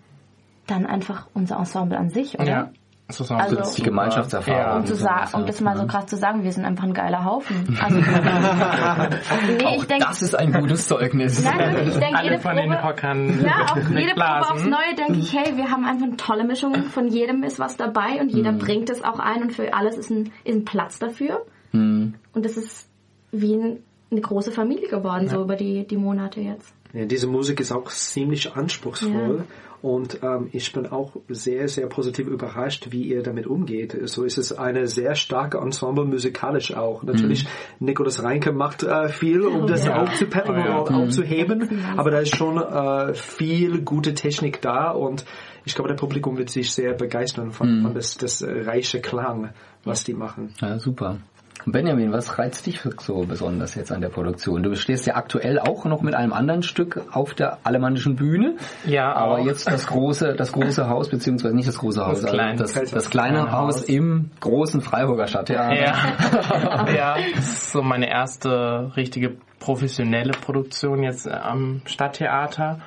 dann 0.66 0.86
einfach 0.86 1.26
unser 1.34 1.56
Ensemble 1.58 1.98
an 1.98 2.10
sich, 2.10 2.34
oder? 2.38 2.46
ja. 2.48 2.70
Das 3.08 3.20
ist 3.20 3.30
auch 3.30 3.36
Also- 3.38 3.56
super. 3.56 3.70
Die 3.76 3.82
Gemeinschaftserfahrung. 3.82 4.58
Ja. 4.62 4.76
Um, 4.76 4.86
zu 4.86 4.94
so 4.94 5.04
sa 5.04 5.20
was, 5.22 5.34
um 5.34 5.44
das 5.44 5.60
mal 5.60 5.76
so 5.76 5.82
ja. 5.82 5.88
krass 5.88 6.06
zu 6.06 6.16
sagen, 6.16 6.44
wir 6.44 6.52
sind 6.52 6.64
einfach 6.64 6.84
ein 6.84 6.94
geiler 6.94 7.24
Haufen. 7.26 7.76
Also, 7.82 7.98
nee, 7.98 9.64
Auch 9.66 9.76
ich 9.76 9.84
denke, 9.86 10.06
das 10.06 10.22
ist 10.22 10.34
ein 10.34 10.52
gutes 10.52 10.86
Zeugnis. 10.88 11.42
nein, 11.44 11.58
wirklich, 11.58 11.88
ich 11.94 12.00
denke, 12.00 12.16
Alle 12.18 12.30
jede 12.30 12.40
von 12.42 12.56
den 12.56 12.70
Probe, 12.70 12.84
Hockern 12.84 13.44
ja, 13.44 13.66
auch 13.70 13.76
jede 13.76 14.14
Probe 14.14 14.50
aufs 14.50 14.64
Neue 14.64 14.94
denke 14.96 15.18
ich, 15.18 15.32
hey, 15.36 15.56
wir 15.56 15.70
haben 15.70 15.84
einfach 15.84 16.06
eine 16.06 16.16
tolle 16.16 16.44
Mischung, 16.44 16.74
von 16.84 17.08
jedem 17.08 17.42
ist 17.42 17.58
was 17.58 17.76
dabei 17.76 18.20
und 18.20 18.30
Mhm. 18.32 18.36
jeder 18.36 18.52
bringt 18.52 18.88
es 18.88 19.02
auch 19.04 19.18
ein 19.18 19.42
und 19.42 19.52
für 19.52 19.74
alles 19.74 19.96
ist 19.98 20.10
ein, 20.10 20.30
ist 20.44 20.54
ein 20.56 20.64
Platz 20.64 20.98
dafür. 20.98 21.44
Hm. 21.72 22.14
Und 22.32 22.44
das 22.44 22.56
ist 22.56 22.88
wie 23.30 23.54
ein, 23.54 23.78
eine 24.10 24.20
große 24.20 24.52
Familie 24.52 24.88
geworden, 24.88 25.28
so 25.28 25.42
über 25.42 25.56
die, 25.56 25.86
die 25.86 25.96
Monate 25.96 26.40
jetzt. 26.40 26.72
Ja, 26.92 27.04
diese 27.06 27.26
Musik 27.26 27.60
ist 27.60 27.72
auch 27.72 27.88
ziemlich 27.88 28.54
anspruchsvoll 28.54 29.44
und 29.82 30.20
ähm, 30.22 30.48
ich 30.52 30.72
bin 30.72 30.86
auch 30.86 31.16
sehr, 31.28 31.68
sehr 31.68 31.86
positiv 31.88 32.28
überrascht, 32.28 32.88
wie 32.90 33.02
ihr 33.02 33.22
damit 33.22 33.46
umgeht. 33.46 33.96
So 34.04 34.24
ist 34.24 34.38
es 34.38 34.52
eine 34.56 34.86
sehr 34.86 35.14
starke 35.16 35.58
Ensemble 35.58 36.04
musikalisch 36.04 36.72
auch. 36.74 37.02
Natürlich, 37.02 37.46
Nikolaus 37.80 38.22
Reinke 38.22 38.52
macht 38.52 38.84
äh, 38.84 39.08
viel, 39.08 39.42
um 39.42 39.66
das 39.66 39.84
Ja. 39.84 40.00
aufzupeppen 40.02 40.54
Oh 40.54 40.58
ja. 40.58 40.78
und 40.78 40.94
aufzuheben, 40.94 41.68
aber 41.96 42.10
da 42.12 42.18
ist 42.20 42.36
schon 42.36 42.58
äh, 42.58 43.14
viel 43.14 43.82
gute 43.82 44.14
Technik 44.14 44.60
da 44.62 44.90
und 44.92 45.24
ich 45.64 45.74
glaube, 45.74 45.88
der 45.88 45.96
Publikum 45.96 46.38
wird 46.38 46.50
sich 46.50 46.72
sehr 46.72 46.92
begeistern 46.94 47.52
von, 47.52 47.82
von 47.82 47.94
das, 47.94 48.16
das 48.16 48.42
äh, 48.42 48.62
reiche 48.62 49.00
Klang, 49.00 49.50
was 49.84 50.04
die 50.04 50.14
machen. 50.14 50.54
Ja, 50.60 50.78
super. 50.78 51.18
Benjamin, 51.66 52.12
was 52.12 52.38
reizt 52.38 52.66
dich 52.66 52.80
so 53.00 53.24
besonders 53.24 53.74
jetzt 53.74 53.92
an 53.92 54.00
der 54.00 54.08
Produktion? 54.08 54.62
Du 54.62 54.74
stehst 54.74 55.06
ja 55.06 55.14
aktuell 55.16 55.58
auch 55.58 55.84
noch 55.84 56.02
mit 56.02 56.14
einem 56.14 56.32
anderen 56.32 56.62
Stück 56.62 57.02
auf 57.12 57.34
der 57.34 57.58
alemannischen 57.64 58.16
Bühne. 58.16 58.56
Ja, 58.84 59.12
Aber 59.12 59.34
auch. 59.38 59.46
jetzt 59.46 59.66
das 59.70 59.86
große, 59.86 60.34
das 60.34 60.52
große 60.52 60.88
Haus, 60.88 61.08
beziehungsweise 61.08 61.54
nicht 61.54 61.68
das 61.68 61.78
große 61.78 62.04
Haus, 62.04 62.24
also 62.24 62.28
kleine. 62.28 62.56
das, 62.58 62.72
Das 62.72 62.90
das 62.90 63.10
kleine 63.10 63.52
Haus 63.52 63.76
Haus. 63.80 63.82
im 63.84 64.30
großen 64.40 64.80
Freiburger 64.80 65.26
Stadttheater. 65.26 65.74
Ja. 65.74 66.86
ja, 66.94 67.16
das 67.34 67.44
ist 67.44 67.72
so 67.72 67.82
meine 67.82 68.08
erste 68.10 68.92
richtige 68.96 69.36
professionelle 69.60 70.32
Produktion 70.32 71.02
jetzt 71.02 71.26
äh, 71.26 71.30
am 71.30 71.82
Stadttheater. 71.86 72.80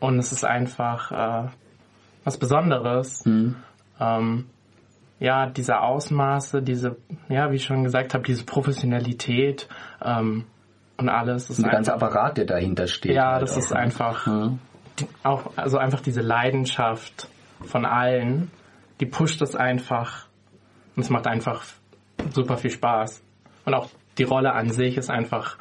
Und 0.00 0.18
es 0.18 0.32
ist 0.32 0.44
einfach 0.44 1.12
äh, 1.12 1.48
was 2.24 2.36
Besonderes. 2.38 3.24
Ähm, 3.26 4.46
ja, 5.22 5.46
diese 5.46 5.80
Ausmaße, 5.80 6.62
diese, 6.62 6.96
ja, 7.28 7.52
wie 7.52 7.56
ich 7.56 7.64
schon 7.64 7.84
gesagt 7.84 8.12
habe, 8.12 8.24
diese 8.24 8.44
Professionalität 8.44 9.68
ähm, 10.04 10.46
und 10.96 11.08
alles. 11.08 11.48
Ist 11.48 11.62
der 11.62 11.70
ganze 11.70 11.94
Apparat, 11.94 12.38
der 12.38 12.44
dahinter 12.44 12.88
steht. 12.88 13.14
Ja, 13.14 13.34
halt 13.34 13.42
das 13.42 13.52
auch, 13.52 13.58
ist 13.58 13.70
ne? 13.70 13.76
einfach 13.76 14.26
Ja. 14.26 14.50
die, 14.98 15.06
auch, 15.22 15.52
also 15.54 15.78
einfach 15.78 16.00
diese 16.00 16.22
Leidenschaft 16.22 17.28
von 17.60 17.86
allen, 17.86 18.50
die 18.98 19.06
pusht 19.06 19.40
es 19.42 19.54
einfach 19.54 20.26
und 20.96 21.02
es 21.04 21.10
macht 21.10 21.28
einfach 21.28 21.64
super 22.30 22.56
viel 22.56 22.72
Spaß. 22.72 23.22
Und 23.64 23.74
auch 23.74 23.90
die 24.18 24.24
Rolle 24.24 24.52
an 24.54 24.70
sich 24.70 24.96
ist 24.96 25.08
einfach 25.08 25.56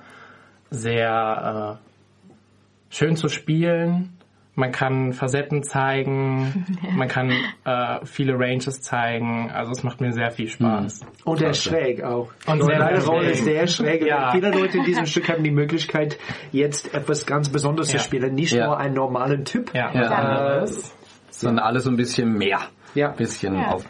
sehr 0.71 1.79
äh, 1.79 2.95
schön 2.95 3.15
zu 3.15 3.27
spielen. 3.27 4.17
Man 4.61 4.71
kann 4.71 5.11
Facetten 5.11 5.63
zeigen, 5.63 6.77
man 6.95 7.07
kann 7.07 7.31
äh, 7.65 8.05
viele 8.05 8.33
Ranges 8.37 8.79
zeigen. 8.81 9.49
Also 9.49 9.71
es 9.71 9.81
macht 9.83 10.01
mir 10.01 10.11
sehr 10.13 10.29
viel 10.29 10.47
Spaß. 10.49 11.01
Und 11.25 11.41
der 11.41 11.49
ist 11.49 11.63
schräg 11.63 12.03
auch. 12.03 12.29
Und 12.45 12.59
so, 12.59 12.67
sehr, 12.67 12.77
deine 12.77 13.01
sehr 13.01 13.09
Rolle 13.09 13.31
ist 13.31 13.43
sehr 13.43 13.65
schräg. 13.65 14.05
Ja. 14.05 14.31
Viele 14.33 14.51
Leute 14.51 14.77
in 14.77 14.83
diesem 14.83 15.07
Stück 15.07 15.29
haben 15.29 15.43
die 15.43 15.49
Möglichkeit, 15.49 16.19
jetzt 16.51 16.93
etwas 16.93 17.25
ganz 17.25 17.49
Besonderes 17.49 17.91
Ja. 17.91 17.97
zu 17.97 18.05
spielen. 18.05 18.35
Nicht 18.35 18.53
Ja. 18.53 18.67
nur 18.67 18.77
einen 18.77 18.93
normalen 18.93 19.45
Typ. 19.45 19.73
Ja, 19.73 19.91
Ja. 19.93 20.09
anderes. 20.09 20.95
Sondern 21.31 21.65
alles 21.65 21.87
ein 21.87 21.95
bisschen 21.95 22.37
mehr. 22.37 22.59
Ja. 22.93 23.07
Bisschen 23.09 23.55
Ja. 23.55 23.69
auf. 23.69 23.83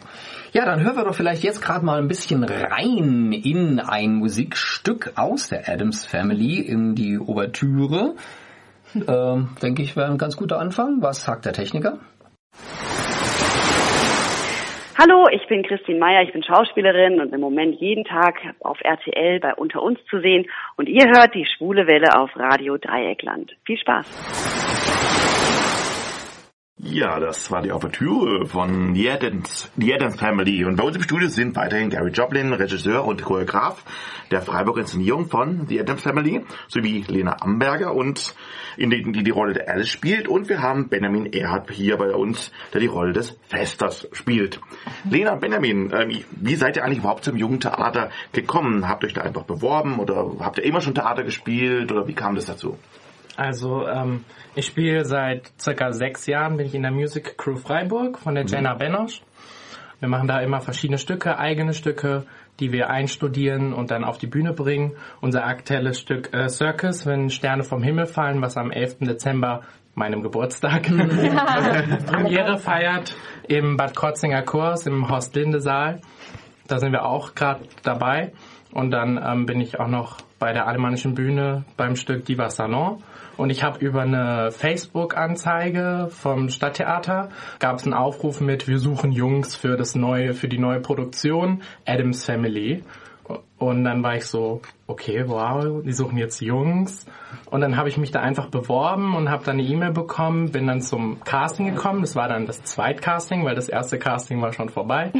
Ja, 0.52 0.64
dann 0.64 0.82
hören 0.82 0.96
wir 0.96 1.04
doch 1.04 1.14
vielleicht 1.14 1.42
jetzt 1.42 1.60
gerade 1.60 1.84
mal 1.84 1.98
ein 1.98 2.08
bisschen 2.08 2.44
rein 2.44 3.32
in 3.32 3.78
ein 3.78 4.14
Musikstück 4.14 5.12
aus 5.16 5.48
der 5.48 5.68
Adams 5.68 6.06
Family, 6.06 6.60
in 6.60 6.94
die 6.94 7.18
Ouvertüre. 7.18 8.14
Ähm, 8.94 9.50
denke 9.62 9.82
ich, 9.82 9.96
wäre 9.96 10.10
ein 10.10 10.18
ganz 10.18 10.36
guter 10.36 10.58
Anfang. 10.58 11.00
Was 11.00 11.24
sagt 11.24 11.44
der 11.44 11.52
Techniker? 11.52 11.98
Hallo, 14.98 15.26
ich 15.32 15.46
bin 15.48 15.62
Christine 15.64 15.98
Meyer, 15.98 16.22
ich 16.22 16.32
bin 16.32 16.44
Schauspielerin 16.44 17.20
und 17.20 17.32
im 17.32 17.40
Moment 17.40 17.80
jeden 17.80 18.04
Tag 18.04 18.36
auf 18.60 18.78
RTL 18.82 19.40
bei 19.40 19.54
Unter 19.54 19.82
uns 19.82 19.98
zu 20.08 20.20
sehen. 20.20 20.46
Und 20.76 20.88
ihr 20.88 21.06
hört 21.06 21.34
die 21.34 21.46
Schwule 21.46 21.86
Welle 21.86 22.14
auf 22.16 22.30
Radio 22.36 22.76
Dreieckland. 22.76 23.52
Viel 23.64 23.78
Spaß! 23.78 24.71
Ja, 26.84 27.20
das 27.20 27.50
war 27.52 27.62
die 27.62 27.70
Ouvertüre 27.70 28.44
von 28.44 28.94
The 28.94 29.10
Addams, 29.10 29.70
The 29.76 29.94
Addams 29.94 30.16
Family. 30.18 30.64
Und 30.64 30.76
bei 30.76 30.82
uns 30.82 30.96
im 30.96 31.02
Studio 31.02 31.28
sind 31.28 31.54
weiterhin 31.54 31.90
Gary 31.90 32.10
Joplin, 32.10 32.52
Regisseur 32.52 33.04
und 33.04 33.22
Choreograf 33.22 33.84
der 34.32 34.42
Freiburg 34.42 34.78
Inszenierung 34.78 35.26
von 35.26 35.68
The 35.68 35.80
Addams 35.80 36.02
Family, 36.02 36.44
sowie 36.66 37.04
Lena 37.06 37.36
Amberger 37.40 37.94
und 37.94 38.34
in 38.76 38.90
die, 38.90 39.02
die 39.02 39.22
die 39.22 39.30
Rolle 39.30 39.52
der 39.52 39.68
Alice 39.68 39.90
spielt. 39.90 40.26
Und 40.26 40.48
wir 40.48 40.60
haben 40.60 40.88
Benjamin 40.88 41.32
Erhard 41.32 41.70
hier 41.70 41.96
bei 41.98 42.10
uns, 42.10 42.50
der 42.72 42.80
die 42.80 42.88
Rolle 42.88 43.12
des 43.12 43.38
Festers 43.48 44.08
spielt. 44.12 44.60
Lena, 45.08 45.36
Benjamin, 45.36 45.92
ähm, 45.94 46.24
wie 46.32 46.56
seid 46.56 46.76
ihr 46.76 46.84
eigentlich 46.84 46.98
überhaupt 46.98 47.24
zum 47.24 47.36
jungen 47.36 47.60
Theater 47.60 48.10
gekommen? 48.32 48.88
Habt 48.88 49.04
ihr 49.04 49.06
euch 49.06 49.14
da 49.14 49.22
einfach 49.22 49.44
beworben 49.44 50.00
oder 50.00 50.32
habt 50.40 50.58
ihr 50.58 50.64
immer 50.64 50.80
schon 50.80 50.94
Theater 50.94 51.22
gespielt 51.22 51.92
oder 51.92 52.08
wie 52.08 52.14
kam 52.14 52.34
das 52.34 52.46
dazu? 52.46 52.76
Also 53.36 53.86
ähm, 53.86 54.24
ich 54.54 54.66
spiele 54.66 55.04
seit 55.04 55.52
circa 55.58 55.92
sechs 55.92 56.26
Jahren, 56.26 56.56
bin 56.56 56.66
ich 56.66 56.74
in 56.74 56.82
der 56.82 56.92
Music 56.92 57.36
Crew 57.38 57.56
Freiburg 57.56 58.18
von 58.18 58.34
der 58.34 58.44
Jenna 58.44 58.74
mhm. 58.74 58.78
Benosch. 58.78 59.22
Wir 60.00 60.08
machen 60.08 60.26
da 60.26 60.40
immer 60.40 60.60
verschiedene 60.60 60.98
Stücke, 60.98 61.38
eigene 61.38 61.74
Stücke, 61.74 62.24
die 62.58 62.72
wir 62.72 62.90
einstudieren 62.90 63.72
und 63.72 63.90
dann 63.90 64.04
auf 64.04 64.18
die 64.18 64.26
Bühne 64.26 64.52
bringen. 64.52 64.92
Unser 65.20 65.46
aktuelles 65.46 65.98
Stück 65.98 66.34
äh, 66.34 66.48
Circus, 66.48 67.06
wenn 67.06 67.30
Sterne 67.30 67.62
vom 67.62 67.82
Himmel 67.82 68.06
fallen, 68.06 68.42
was 68.42 68.56
am 68.56 68.70
11. 68.70 68.98
Dezember, 69.00 69.62
meinem 69.94 70.22
Geburtstag, 70.22 70.82
Premiere 72.06 72.58
feiert 72.58 73.14
im 73.46 73.76
Bad 73.76 73.94
Krotzinger 73.94 74.42
Kurs 74.42 74.86
im 74.86 75.08
Horst 75.08 75.34
Linde 75.36 75.60
Saal. 75.60 76.00
Da 76.66 76.78
sind 76.78 76.92
wir 76.92 77.04
auch 77.04 77.34
gerade 77.34 77.64
dabei. 77.82 78.32
Und 78.72 78.90
dann 78.90 79.20
ähm, 79.22 79.46
bin 79.46 79.60
ich 79.60 79.78
auch 79.78 79.88
noch 79.88 80.18
bei 80.38 80.52
der 80.52 80.66
Alemannischen 80.66 81.14
Bühne 81.14 81.64
beim 81.76 81.94
Stück 81.94 82.24
Diva 82.24 82.48
Salon. 82.48 83.02
Und 83.36 83.50
ich 83.50 83.62
habe 83.62 83.78
über 83.84 84.02
eine 84.02 84.50
Facebook-Anzeige 84.50 86.08
vom 86.10 86.48
Stadttheater 86.48 87.30
gab 87.58 87.76
es 87.76 87.84
einen 87.84 87.94
Aufruf 87.94 88.40
mit 88.40 88.68
Wir 88.68 88.78
suchen 88.78 89.12
Jungs 89.12 89.54
für 89.54 89.76
das 89.76 89.94
neue, 89.94 90.34
für 90.34 90.48
die 90.48 90.58
neue 90.58 90.80
Produktion 90.80 91.62
Adams 91.86 92.24
Family. 92.24 92.82
Und 93.58 93.84
dann 93.84 94.02
war 94.02 94.16
ich 94.16 94.26
so, 94.26 94.60
okay, 94.88 95.24
wow, 95.26 95.82
die 95.84 95.92
suchen 95.92 96.18
jetzt 96.18 96.40
Jungs. 96.40 97.06
Und 97.46 97.60
dann 97.60 97.76
habe 97.76 97.88
ich 97.88 97.96
mich 97.96 98.10
da 98.10 98.20
einfach 98.20 98.48
beworben 98.48 99.14
und 99.14 99.30
habe 99.30 99.44
dann 99.44 99.58
eine 99.58 99.68
E-Mail 99.68 99.92
bekommen, 99.92 100.50
bin 100.50 100.66
dann 100.66 100.80
zum 100.80 101.20
Casting 101.22 101.66
gekommen. 101.66 102.00
Das 102.00 102.16
war 102.16 102.28
dann 102.28 102.46
das 102.46 102.62
Zweitcasting, 102.64 103.44
weil 103.44 103.54
das 103.54 103.68
erste 103.68 103.98
Casting 103.98 104.42
war 104.42 104.52
schon 104.52 104.68
vorbei. 104.68 105.12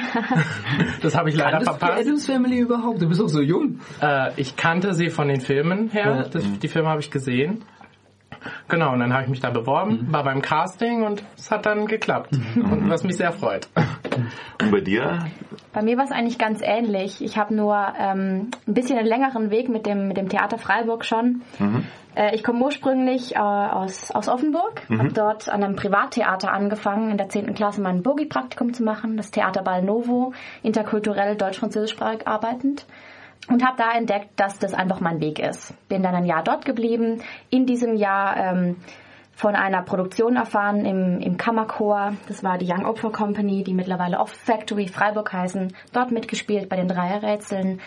das 1.02 1.16
habe 1.16 1.28
ich 1.28 1.36
leider 1.36 1.58
Kanntest 1.58 1.78
verpasst. 1.78 1.92
Du 1.92 2.00
Adams 2.00 2.26
Family 2.26 2.58
überhaupt? 2.58 3.00
Du 3.00 3.08
bist 3.08 3.22
auch 3.22 3.28
so 3.28 3.40
jung. 3.40 3.78
Äh, 4.00 4.32
ich 4.36 4.56
kannte 4.56 4.94
sie 4.94 5.10
von 5.10 5.28
den 5.28 5.40
Filmen 5.40 5.88
her. 5.90 6.16
Ja. 6.16 6.22
Das, 6.28 6.44
die 6.58 6.68
Filme 6.68 6.88
habe 6.88 7.00
ich 7.00 7.12
gesehen. 7.12 7.64
Genau, 8.68 8.92
und 8.92 9.00
dann 9.00 9.12
habe 9.12 9.24
ich 9.24 9.28
mich 9.28 9.40
da 9.40 9.50
beworben, 9.50 10.08
war 10.10 10.24
beim 10.24 10.42
Casting 10.42 11.02
und 11.02 11.22
es 11.36 11.50
hat 11.50 11.66
dann 11.66 11.86
geklappt. 11.86 12.30
Und 12.56 12.88
was 12.90 13.02
mich 13.04 13.16
sehr 13.16 13.32
freut. 13.32 13.68
Und 14.60 14.70
bei 14.70 14.80
dir? 14.80 15.26
Bei 15.72 15.82
mir 15.82 15.96
war 15.96 16.04
es 16.04 16.10
eigentlich 16.10 16.38
ganz 16.38 16.60
ähnlich. 16.62 17.22
Ich 17.24 17.38
habe 17.38 17.54
nur 17.54 17.76
ähm, 17.98 18.50
ein 18.66 18.74
bisschen 18.74 18.98
einen 18.98 19.08
längeren 19.08 19.50
Weg 19.50 19.68
mit 19.68 19.86
dem, 19.86 20.08
mit 20.08 20.16
dem 20.16 20.28
Theater 20.28 20.58
Freiburg 20.58 21.04
schon. 21.04 21.42
Mhm. 21.58 21.84
Äh, 22.14 22.34
ich 22.34 22.44
komme 22.44 22.62
ursprünglich 22.64 23.36
äh, 23.36 23.38
aus, 23.38 24.10
aus 24.10 24.28
Offenburg, 24.28 24.82
Mhm. 24.88 24.98
habe 24.98 25.12
dort 25.12 25.48
an 25.48 25.62
einem 25.64 25.76
Privattheater 25.76 26.52
angefangen, 26.52 27.10
in 27.10 27.16
der 27.16 27.28
10. 27.30 27.54
Klasse 27.54 27.80
mein 27.80 28.02
Bogi-Praktikum 28.02 28.74
zu 28.74 28.82
machen, 28.82 29.16
das 29.16 29.30
Theater 29.30 29.62
Bal 29.62 29.82
Novo, 29.82 30.32
interkulturell 30.62 31.36
deutsch-französischsprachig 31.36 32.26
arbeitend. 32.26 32.84
Und 33.48 33.66
habe 33.66 33.76
da 33.76 33.92
entdeckt, 33.92 34.30
dass 34.36 34.58
das 34.58 34.72
einfach 34.72 35.00
mein 35.00 35.20
Weg 35.20 35.38
ist. 35.38 35.74
Bin 35.88 36.02
dann 36.02 36.14
ein 36.14 36.24
Jahr 36.24 36.44
dort 36.44 36.64
geblieben. 36.64 37.22
In 37.50 37.66
diesem 37.66 37.96
Jahr 37.96 38.36
ähm, 38.36 38.76
von 39.34 39.56
einer 39.56 39.82
Produktion 39.82 40.36
erfahren 40.36 40.84
im, 40.84 41.20
im 41.20 41.36
Kammerchor. 41.36 42.14
Das 42.28 42.44
war 42.44 42.58
die 42.58 42.70
Young 42.70 42.86
Opera 42.86 43.10
Company, 43.10 43.64
die 43.64 43.74
mittlerweile 43.74 44.20
Off 44.20 44.30
Factory 44.30 44.88
Freiburg 44.88 45.32
heißen. 45.32 45.74
Dort 45.92 46.12
mitgespielt 46.12 46.68
bei 46.68 46.76
den 46.76 46.88
Dreierrätseln. 46.88 47.80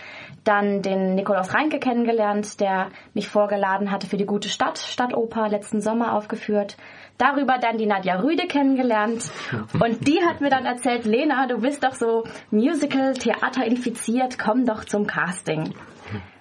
Dann 0.43 0.82
den 0.82 1.16
Nikolaus 1.16 1.53
Reinke 1.53 1.80
kennengelernt, 1.80 2.60
der 2.60 2.89
mich 3.14 3.30
vorgeladen 3.30 3.91
hatte 3.91 4.08
für 4.08 4.18
die 4.18 4.26
Gute 4.26 4.49
Stadt, 4.49 4.80
Stadtoper, 4.80 5.47
letzten 5.47 5.82
Sommer 5.82 6.14
aufgeführt. 6.14 6.78
Darüber 7.18 7.57
dann 7.57 7.78
die 7.78 7.86
Nadja 7.86 8.20
Rüde 8.20 8.45
kennengelernt. 8.47 9.32
Und 9.80 10.07
die 10.07 10.20
hat 10.26 10.41
mir 10.41 10.49
dann 10.49 10.66
erzählt, 10.66 11.05
Lena, 11.05 11.47
du 11.47 11.59
bist 11.59 11.84
doch 11.84 11.93
so 11.93 12.26
Musical, 12.51 13.13
Theater 13.13 13.66
infiziert, 13.66 14.38
komm 14.38 14.66
doch 14.66 14.84
zum 14.84 15.07
Casting 15.07 15.74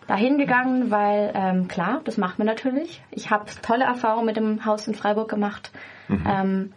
dahin 0.06 0.38
gegangen, 0.38 0.90
weil 0.90 1.32
ähm, 1.34 1.68
klar, 1.68 2.00
das 2.04 2.18
macht 2.18 2.38
man 2.38 2.46
natürlich. 2.46 3.02
Ich 3.10 3.30
habe 3.30 3.46
tolle 3.62 3.84
Erfahrungen 3.84 4.26
mit 4.26 4.36
dem 4.36 4.64
Haus 4.64 4.86
in 4.86 4.94
Freiburg 4.94 5.30
gemacht. 5.30 5.70
Ähm, 6.10 6.72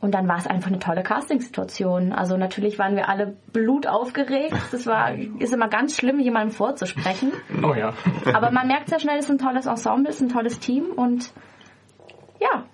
und 0.00 0.14
dann 0.14 0.26
war 0.28 0.38
es 0.38 0.46
einfach 0.46 0.68
eine 0.68 0.78
tolle 0.78 1.02
Castingsituation. 1.02 2.12
Also 2.12 2.38
natürlich 2.38 2.78
waren 2.78 2.96
wir 2.96 3.10
alle 3.10 3.36
blutaufgeregt. 3.52 4.56
Das 4.72 4.86
war 4.86 5.12
ist 5.14 5.52
immer 5.52 5.68
ganz 5.68 5.94
schlimm, 5.94 6.20
jemandem 6.20 6.52
vorzusprechen. 6.52 7.32
Oh 7.62 7.74
ja. 7.74 7.92
Aber 8.32 8.50
man 8.50 8.66
merkt 8.66 8.88
sehr 8.88 8.98
schnell, 8.98 9.18
es 9.18 9.26
ist 9.26 9.30
ein 9.30 9.38
tolles 9.38 9.66
Ensemble, 9.66 10.08
es 10.08 10.16
ist 10.16 10.22
ein 10.22 10.28
tolles 10.30 10.58
Team 10.58 10.86
und 10.96 11.32
ja. 12.40 12.64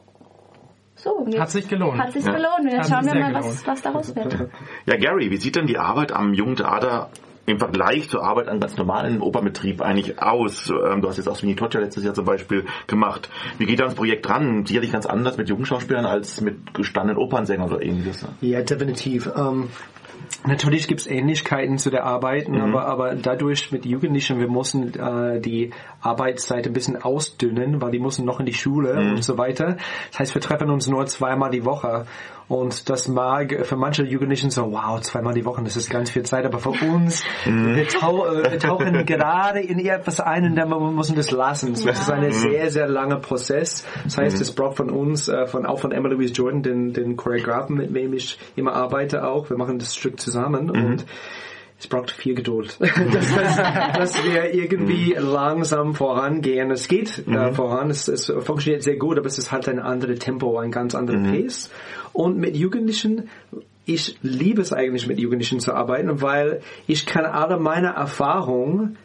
So, 1.06 1.38
Hat 1.38 1.50
sich 1.50 1.68
gelohnt. 1.68 2.00
Hat 2.02 2.12
sich 2.12 2.24
Ja. 2.24 2.32
gelohnt. 2.32 2.60
Und 2.62 2.68
jetzt 2.70 2.90
schauen 2.90 3.06
wir 3.06 3.14
mal, 3.14 3.32
was, 3.34 3.44
gelohnt. 3.44 3.66
was 3.66 3.82
daraus 3.82 4.16
wird. 4.16 4.48
Ja, 4.86 4.96
Gary, 4.96 5.30
wie 5.30 5.36
sieht 5.36 5.54
denn 5.54 5.66
die 5.68 5.78
Arbeit 5.78 6.10
am 6.10 6.34
Jungen 6.34 6.56
Theater 6.56 7.10
im 7.46 7.60
Vergleich 7.60 8.08
zur 8.08 8.24
Arbeit 8.24 8.48
an 8.48 8.58
ganz 8.58 8.76
normalen 8.76 9.20
Opernbetrieb 9.20 9.80
eigentlich 9.80 10.20
aus? 10.20 10.68
Ähm, 10.68 11.00
Du 11.02 11.08
hast 11.08 11.16
jetzt 11.18 11.28
auch 11.28 11.36
ja 11.74 11.80
letztes 11.80 12.02
Jahr 12.02 12.14
zum 12.14 12.24
Beispiel 12.24 12.64
gemacht. 12.88 13.28
Wie 13.58 13.66
geht 13.66 13.78
da 13.78 13.84
das 13.84 13.94
Projekt 13.94 14.28
ran? 14.28 14.66
Sicherlich 14.66 14.90
ganz 14.90 15.06
anders 15.06 15.36
mit 15.36 15.48
jungen 15.48 15.64
Schauspielern 15.64 16.06
als 16.06 16.40
mit 16.40 16.74
gestandenen 16.74 17.22
Opernsängern 17.22 17.70
oder 17.70 17.80
ähnliches. 17.82 18.26
Ja, 18.40 18.62
definitiv. 18.62 19.30
Ähm, 19.36 19.68
natürlich 20.46 20.88
gibt's 20.88 21.06
Ähnlichkeiten 21.06 21.78
zu 21.78 21.90
der 21.90 22.04
Arbeit, 22.04 22.48
Mhm. 22.48 22.60
aber, 22.60 22.86
aber 22.86 23.14
dadurch 23.14 23.72
mit 23.72 23.84
Jugendlichen, 23.86 24.38
wir 24.38 24.48
mussten 24.48 24.92
äh, 24.94 25.40
die 25.40 25.70
Arbeitszeit 26.00 26.66
ein 26.66 26.72
bisschen 26.72 27.02
ausdünnen, 27.02 27.80
weil 27.80 27.90
die 27.90 27.98
mussten 27.98 28.24
noch 28.24 28.40
in 28.40 28.46
die 28.46 28.54
Schule 28.54 28.94
Mhm. 28.94 29.10
und 29.16 29.24
so 29.24 29.38
weiter. 29.38 29.76
Das 30.10 30.20
heißt, 30.20 30.34
wir 30.34 30.42
treffen 30.42 30.70
uns 30.70 30.86
nur 30.88 31.06
zweimal 31.06 31.50
die 31.50 31.64
Woche. 31.64 32.06
Und 32.48 32.88
das 32.88 33.08
mag 33.08 33.66
für 33.66 33.74
manche 33.74 34.04
Jugendlichen 34.04 34.50
so, 34.50 34.70
wow, 34.70 35.00
zweimal 35.00 35.34
die 35.34 35.44
Woche, 35.44 35.64
das 35.64 35.76
ist 35.76 35.90
ganz 35.90 36.10
viel 36.12 36.22
Zeit, 36.22 36.44
aber 36.44 36.60
für 36.60 36.70
uns, 36.70 37.24
Mhm. 37.44 37.74
wir, 37.74 37.88
tau 37.88 38.24
äh, 38.24 38.52
wir 38.52 38.58
tauchen 38.60 39.04
gerade 39.06 39.58
in 39.60 39.80
etwas 39.84 40.20
ein 40.20 40.44
und 40.44 40.54
dann 40.54 40.68
wir 40.70 40.78
müssen 40.78 41.16
das 41.16 41.32
lassen. 41.32 41.72
Das 41.72 41.84
ist 41.84 42.08
ein 42.08 42.30
sehr, 42.30 42.70
sehr 42.70 42.86
langer 42.86 43.16
Prozess. 43.16 43.84
Das 44.04 44.18
heißt, 44.18 44.40
es 44.40 44.52
braucht 44.52 44.76
von 44.76 44.90
uns, 44.90 45.26
äh, 45.26 45.48
von 45.48 45.66
auch 45.66 45.80
von 45.80 45.90
Emma 45.90 46.08
Louise 46.08 46.34
Jordan, 46.34 46.62
den, 46.62 46.92
den 46.92 47.16
Choreografen, 47.16 47.74
mit 47.78 47.92
dem 47.96 48.12
ich 48.12 48.38
immer 48.54 48.74
arbeite 48.74 49.26
auch. 49.26 49.50
Wir 49.50 49.56
machen 49.56 49.80
das 49.80 49.96
Stück 49.96 50.15
zusammen 50.16 50.70
und 50.70 51.04
es 51.78 51.88
braucht 51.88 52.10
viel 52.10 52.34
Geduld, 52.34 52.78
dass, 52.80 53.36
dass, 53.94 54.24
wir 54.24 54.54
irgendwie 54.54 55.14
langsam 55.18 55.94
vorangehen. 55.94 56.70
Es 56.70 56.88
geht 56.88 57.26
äh, 57.28 57.52
voran, 57.52 57.90
es, 57.90 58.08
es 58.08 58.32
funktioniert 58.40 58.82
sehr 58.82 58.96
gut, 58.96 59.18
aber 59.18 59.26
es 59.26 59.36
ist 59.36 59.52
halt 59.52 59.68
ein 59.68 59.78
anderes 59.78 60.18
Tempo, 60.18 60.58
ein 60.58 60.70
ganz 60.70 60.94
anderer 60.94 61.18
Pace. 61.18 61.70
Und 62.14 62.38
mit 62.38 62.56
Jugendlichen, 62.56 63.28
ich 63.84 64.16
liebe 64.22 64.62
es 64.62 64.72
eigentlich 64.72 65.06
mit 65.06 65.20
Jugendlichen 65.20 65.60
zu 65.60 65.74
arbeiten, 65.74 66.22
weil 66.22 66.62
ich 66.86 67.04
kann 67.04 67.26
alle 67.26 67.58
meine 67.58 67.88
Erfahrungen 67.88 68.96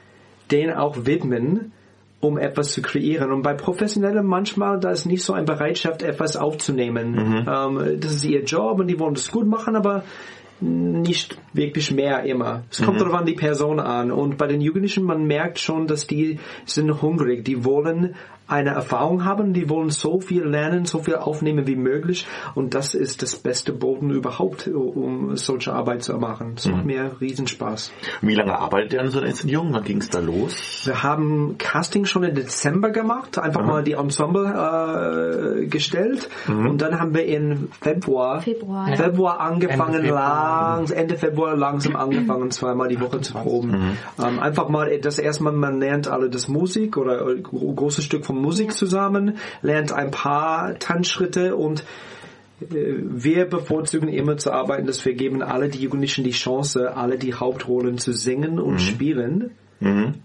denen 0.50 0.74
auch 0.74 1.06
widmen, 1.06 1.74
um 2.22 2.38
etwas 2.38 2.72
zu 2.72 2.82
kreieren. 2.82 3.32
Und 3.32 3.42
bei 3.42 3.54
Professionellen 3.54 4.26
manchmal, 4.26 4.80
da 4.80 4.92
ist 4.92 5.06
nicht 5.06 5.24
so 5.24 5.34
eine 5.34 5.46
Bereitschaft, 5.46 6.04
etwas 6.04 6.38
aufzunehmen. 6.38 7.16
Ähm, 7.48 8.00
das 8.00 8.14
ist 8.14 8.24
ihr 8.24 8.44
Job 8.44 8.80
und 8.80 8.88
die 8.88 9.00
wollen 9.00 9.16
das 9.16 9.32
gut 9.32 9.48
machen, 9.48 9.76
aber 9.76 10.04
nicht 10.62 11.38
wirklich 11.54 11.92
mehr 11.92 12.24
immer. 12.24 12.64
Es 12.70 12.82
kommt 12.82 13.02
darauf 13.02 13.16
an 13.16 13.26
die 13.26 13.34
Person 13.34 13.80
an. 13.80 14.12
Und 14.12 14.38
bei 14.38 14.48
den 14.48 14.62
Jugendlichen, 14.62 15.04
man 15.04 15.26
merkt 15.26 15.60
schon, 15.60 15.88
dass 15.88 16.08
die 16.08 16.40
sind 16.66 17.02
hungrig. 17.02 17.44
Die 17.44 17.66
wollen 17.66 18.16
eine 18.52 18.72
Erfahrung 18.72 19.24
haben, 19.26 19.54
die 19.54 19.70
wollen 19.70 19.90
so 19.90 20.20
viel 20.20 20.44
lernen, 20.44 20.86
so 20.86 21.00
viel 21.00 21.16
aufnehmen 21.16 21.68
wie 21.68 21.76
möglich. 21.76 22.28
Und 22.56 22.74
das 22.74 22.94
ist 22.94 23.22
das 23.22 23.36
beste 23.38 23.74
Boden 23.74 24.10
überhaupt, 24.12 24.68
um 24.68 25.36
solche 25.38 25.74
Arbeit 25.74 26.04
zu 26.04 26.14
machen. 26.18 26.54
Das 26.56 26.68
macht 26.68 26.86
mir 26.86 27.12
riesen 27.22 27.48
Spaß. 27.48 27.92
Wie 28.22 28.36
lange 28.36 28.58
arbeitet 28.58 28.94
ihr 28.94 29.02
an 29.02 29.10
so 29.10 29.20
einer 29.20 29.28
Inszenierung? 29.28 29.74
Wann 29.74 29.84
ging 29.84 30.00
es 30.00 30.10
da 30.10 30.20
los? 30.20 30.84
Wir 30.86 31.04
haben 31.04 31.56
Casting 31.58 32.06
schon 32.06 32.24
im 32.24 32.36
Dezember 32.36 32.90
gemacht, 32.90 33.38
einfach 33.40 33.66
mal 33.66 33.84
die 33.84 33.94
Ensemble 33.94 35.62
äh, 35.62 35.66
gestellt 35.68 36.30
und 36.48 36.82
dann 36.82 37.00
haben 37.00 37.14
wir 37.14 37.26
in 37.26 37.70
Februar, 37.82 38.42
Februar, 38.42 38.90
ja. 38.90 38.96
Februar 38.96 39.40
angefangen, 39.40 39.96
Ende 39.96 40.08
Februar. 40.08 40.76
langs, 40.78 40.92
Ende 40.92 41.18
Februar 41.18 41.56
langsam 41.56 41.96
angefangen, 41.96 42.52
zweimal 42.52 42.88
die 42.88 43.00
Woche 43.00 43.22
zu 43.22 43.34
proben. 43.34 43.98
Ähm, 44.22 44.40
einfach 44.40 44.70
mal 44.70 44.98
das 45.00 45.20
erste 45.20 45.44
Mal, 45.44 45.54
man 45.54 45.80
lernt 45.80 46.08
alle 46.08 46.30
das 46.30 46.48
Musik 46.48 46.98
oder 46.98 47.26
ein 47.28 47.44
großes 47.44 48.04
Stück 48.04 48.26
von 48.26 48.41
Musik 48.42 48.74
zusammen, 48.74 49.38
lernt 49.62 49.92
ein 49.92 50.12
paar 50.12 50.78
Tanzschritte 50.80 51.56
und 51.56 51.84
wir 52.70 53.46
bevorzugen 53.46 54.08
immer 54.08 54.38
zu 54.38 54.52
arbeiten, 54.52 54.86
dass 54.86 55.04
wir 55.04 55.14
geben 55.14 55.42
alle 55.42 55.70
die 55.70 55.80
Jugendlichen 55.82 56.24
die 56.24 56.32
Chance, 56.32 56.96
alle 56.96 57.18
die 57.18 57.34
Hauptrollen 57.34 57.98
zu 57.98 58.14
singen 58.14 58.60
und 58.60 58.80
spielen 58.80 59.52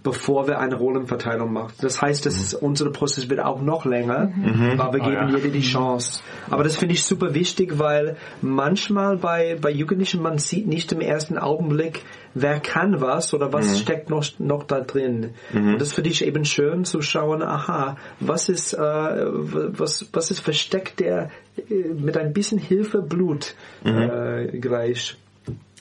bevor 0.02 0.46
wir 0.46 0.59
eine 0.59 0.74
Rollenverteilung 0.74 1.52
machen. 1.52 1.72
Das 1.80 2.02
heißt, 2.02 2.26
dass 2.26 2.52
unser 2.54 2.90
Prozess 2.90 3.30
wird 3.30 3.40
auch 3.40 3.62
noch 3.62 3.86
länger, 3.86 4.30
aber 4.78 4.92
wir 4.92 5.00
Oh, 5.02 5.04
geben 5.11 5.28
ja. 5.30 5.36
jeder 5.36 5.48
die 5.48 5.62
Chance. 5.62 6.20
Aber 6.50 6.62
das 6.62 6.76
finde 6.76 6.94
ich 6.94 7.04
super 7.04 7.32
wichtig, 7.32 7.78
weil 7.78 8.16
manchmal 8.42 9.16
bei, 9.16 9.57
bei 9.61 9.70
Jugendlichen, 9.70 10.20
man 10.22 10.38
sieht 10.38 10.66
nicht 10.66 10.92
im 10.92 11.00
ersten 11.00 11.38
Augenblick, 11.38 12.02
wer 12.34 12.61
kann 12.61 13.00
was 13.00 13.32
oder 13.32 13.52
was 13.52 13.80
steckt 13.80 14.11
noch, 14.11 14.24
noch 14.38 14.64
da 14.64 14.80
drin. 14.80 15.30
Und 15.54 15.80
das 15.80 15.92
finde 15.92 16.11
ich 16.11 16.22
eben 16.24 16.44
schön 16.44 16.84
zu 16.84 17.00
schauen, 17.00 17.42
aha, 17.42 17.96
was 18.20 18.50
ist, 18.50 18.74
äh, 18.74 18.78
was, 18.78 20.07
was 20.12 20.30
ist 20.30 20.40
versteckt, 20.40 21.00
der 21.00 21.30
äh, 21.57 21.94
mit 21.94 22.16
ein 22.18 22.34
bisschen 22.34 22.59
Hilfe 22.59 23.00
Blut 23.00 23.54
äh, 23.84 24.59
gleich. 24.59 25.16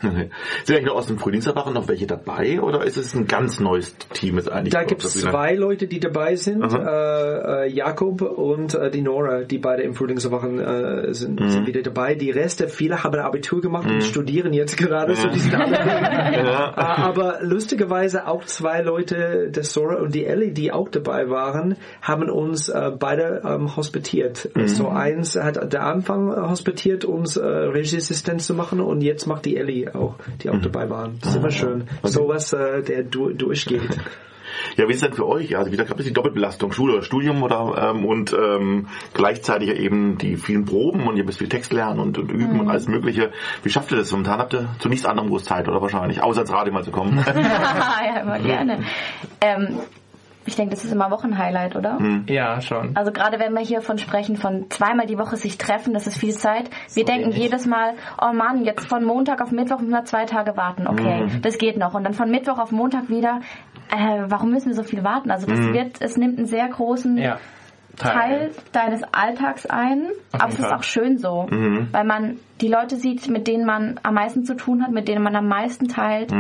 Okay. 0.04 0.30
Sind 0.66 0.76
eigentlich 0.76 0.88
noch 0.88 0.96
aus 0.96 1.08
dem 1.08 1.18
Frühlingserwachen 1.18 1.74
noch 1.74 1.88
welche 1.88 2.06
dabei 2.08 2.60
oder 2.62 2.84
ist 2.84 2.98
es 2.98 3.14
ein 3.16 3.28
ganz 3.28 3.60
neues 3.60 3.96
Team? 4.14 4.38
Ist 4.38 4.50
eigentlich 4.50 4.74
Da 4.74 4.84
gibt 4.84 5.04
es 5.04 5.14
zwei 5.20 5.56
Leute, 5.56 5.88
die 5.88 6.00
dabei 6.00 6.36
sind, 6.36 6.64
äh, 6.74 7.66
äh, 7.66 7.72
Jakob 7.72 8.22
und 8.22 8.74
äh, 8.74 8.92
die 8.92 9.02
Nora, 9.02 9.44
die 9.44 9.58
beide 9.58 9.84
im 9.84 9.94
Frühlingserwachen 9.94 10.60
äh, 10.60 11.14
sind, 11.14 11.40
Mhm. 11.40 11.50
sind 11.50 11.68
wieder 11.68 11.82
dabei. 11.82 12.16
Die 12.16 12.32
Reste, 12.32 12.68
viele 12.68 13.04
haben 13.04 13.20
Abitur 13.20 13.62
gemacht 13.62 13.90
und 13.90 14.04
studieren 14.04 14.54
jetzt 14.54 14.78
gerade, 14.78 15.16
so 15.16 15.30
die 15.30 15.40
sind 15.40 15.56
alle 15.56 15.72
Ja. 15.76 16.70
Äh, 16.76 16.82
Aber 16.82 17.40
lustigerweise 17.42 18.28
auch 18.28 18.44
zwei 18.46 18.82
Leute, 18.82 19.50
der 19.50 19.64
Sora 19.64 19.96
und 19.96 20.14
die 20.14 20.26
Ellie, 20.26 20.52
die 20.52 20.72
auch 20.72 20.90
dabei 20.90 21.30
waren, 21.30 21.76
haben 22.02 22.30
uns 22.30 22.70
äh, 22.70 22.92
beide 22.98 23.42
ähm, 23.46 23.76
hospitiert. 23.76 24.50
Mhm. 24.56 24.68
So 24.68 24.90
eins 24.90 25.36
hat 25.36 25.72
der 25.72 25.84
Anfang 25.86 26.36
hospitiert, 26.50 27.06
uns 27.06 27.38
äh, 27.38 27.46
Regieassistenz 27.46 28.46
zu 28.48 28.54
machen 28.54 28.80
und 28.82 29.02
jetzt 29.02 29.26
macht 29.26 29.46
die 29.46 29.58
Ellie 29.58 29.85
auch, 29.94 30.16
die 30.42 30.48
Mhm. 30.50 30.56
auch 30.56 30.62
dabei 30.62 30.90
waren. 30.90 31.18
Das 31.22 31.32
ist 31.32 31.36
immer 31.38 31.52
schön. 31.52 31.88
Ah. 32.02 32.08
Sowas, 32.08 32.54
äh, 32.54 32.82
der 32.82 33.04
du, 33.04 33.30
durchgeht. 33.32 33.98
Ja, 34.78 34.88
wie 34.88 34.92
ist 34.92 34.98
es 34.98 35.02
denn 35.10 35.14
für 35.14 35.28
euch? 35.28 35.58
Also 35.58 35.72
wieder 35.72 35.84
gab 35.86 36.00
es 36.00 36.06
die 36.06 36.14
Doppelbelastung, 36.14 36.72
Schule 36.72 36.94
oder 36.94 37.02
Studium 37.02 37.44
oder 37.44 37.92
ähm, 37.94 38.06
und 38.06 38.34
ähm, 38.34 38.88
gleichzeitig 39.14 39.70
eben 39.70 40.18
die 40.18 40.38
vielen 40.38 40.66
Proben 40.66 41.08
und 41.08 41.18
ihr 41.18 41.24
müsst 41.26 41.40
viel 41.40 41.50
Text 41.50 41.74
lernen 41.74 42.00
und, 42.00 42.18
und 42.18 42.32
üben 42.32 42.54
Mhm. 42.54 42.60
und 42.62 42.70
alles 42.70 42.88
Mögliche. 42.88 43.32
Wie 43.64 43.70
schafft 43.70 43.92
ihr 43.92 43.98
das? 43.98 44.12
Momentan 44.12 44.40
habt 44.40 44.54
ihr 44.54 44.70
zu 44.80 44.88
nichts 44.88 45.06
anderem 45.06 45.30
groß 45.30 45.44
Zeit 45.44 45.68
oder 45.68 45.82
wahrscheinlich, 45.82 46.22
außer 46.22 46.42
ins 46.42 46.54
Radio 46.54 46.74
mal 46.74 46.84
zu 46.84 46.92
kommen. 46.92 47.18
ja, 47.28 48.22
immer 48.22 48.40
gerne. 48.40 48.80
Ähm, 49.42 49.80
ich 50.46 50.56
denke, 50.56 50.76
das 50.76 50.86
ist 50.86 50.92
immer 50.92 51.12
Wochenhighlight, 51.12 51.76
oder? 51.76 51.98
Ja, 52.28 52.62
schon. 52.62 52.96
Also 52.96 53.12
gerade 53.12 53.40
wenn 53.40 53.54
wir 53.54 53.62
hier 53.62 53.82
von 53.82 53.98
sprechen, 53.98 54.36
von 54.38 54.70
zweimal 54.70 55.08
die 55.08 55.18
Woche 55.18 55.38
sich 55.38 55.58
treffen, 55.58 55.94
das 55.94 56.08
ist 56.08 56.18
viel 56.18 56.34
Zeit. 56.34 56.70
Wir 56.94 57.06
denken 57.06 57.32
jedes 57.32 57.66
Mal, 57.66 57.94
oh 58.22 58.34
Mann, 58.34 58.64
jetzt 58.64 58.88
von 58.88 59.04
Montag 59.04 59.42
auf 59.42 59.52
Mittwoch 59.52 59.80
müssen 59.80 59.92
wir 59.92 60.06
zwei 60.06 60.26
Tage 60.26 60.56
warten. 60.56 60.88
Okay, 60.88 61.28
das 61.42 61.58
geht 61.58 61.78
noch. 61.78 61.94
Und 61.94 62.04
dann 62.04 62.14
von 62.14 62.30
Mittwoch 62.30 62.60
auf 62.60 62.72
Montag 62.72 63.10
wieder, 63.10 63.42
äh, 63.92 64.24
warum 64.28 64.52
müssen 64.52 64.68
wir 64.68 64.76
so 64.76 64.84
viel 64.84 65.04
warten? 65.04 65.32
Also 65.32 65.48
das 65.48 65.60
wird, 65.60 66.02
es 66.02 66.18
nimmt 66.18 66.38
einen 66.38 66.48
sehr 66.48 66.68
großen 66.68 67.18
Ja. 67.18 67.38
Teil 67.98 68.52
deines 68.74 69.04
Alltags 69.14 69.66
ein, 69.66 70.08
Auf 70.34 70.42
aber 70.42 70.52
es 70.52 70.60
ist 70.60 70.74
auch 70.74 70.84
schön 70.84 71.18
so, 71.18 71.48
weil 71.92 72.04
man 72.04 72.38
die 72.60 72.68
Leute 72.68 72.98
sieht, 72.98 73.30
mit 73.30 73.48
denen 73.48 73.66
man 73.66 74.00
am 74.04 74.16
meisten 74.16 74.44
zu 74.44 74.56
tun 74.56 74.84
hat, 74.84 74.92
mit 74.92 75.08
denen 75.08 75.24
man 75.24 75.34
am 75.36 75.48
meisten 75.48 75.88
teilt, 75.88 76.34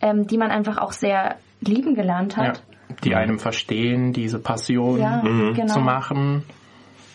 ähm, 0.00 0.26
die 0.28 0.38
man 0.38 0.52
einfach 0.52 0.78
auch 0.78 0.92
sehr 0.92 1.36
lieben 1.60 1.94
gelernt 1.94 2.36
ja. 2.36 2.52
Die 3.04 3.14
einem 3.14 3.38
verstehen, 3.38 4.12
diese 4.12 4.38
Passion 4.38 4.98
Ja, 5.00 5.20
genau. 5.20 5.66
zu 5.66 5.80
machen. 5.80 6.44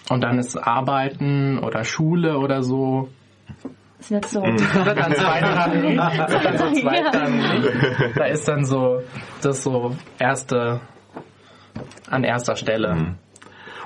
Und 0.09 0.21
dann 0.23 0.39
ist 0.39 0.55
Arbeiten 0.57 1.59
oder 1.59 1.83
Schule 1.83 2.37
oder 2.37 2.63
so. 2.63 3.09
Es 3.99 4.11
wird 4.11 4.25
so. 4.25 4.41
Wird 4.43 4.97
dann 4.97 5.13
zweitrangig. 5.15 5.97
Wird 5.97 6.45
dann 6.45 6.57
so 6.57 6.65
Ja. 6.67 6.73
zweitrangig. 6.73 8.13
Da 8.15 8.25
ist 8.25 8.47
dann 8.47 8.63
so, 8.65 9.01
das 9.41 9.63
so 9.63 9.95
erste, 10.19 10.79
an 12.09 12.23
erster 12.23 12.55
Stelle. 12.55 12.91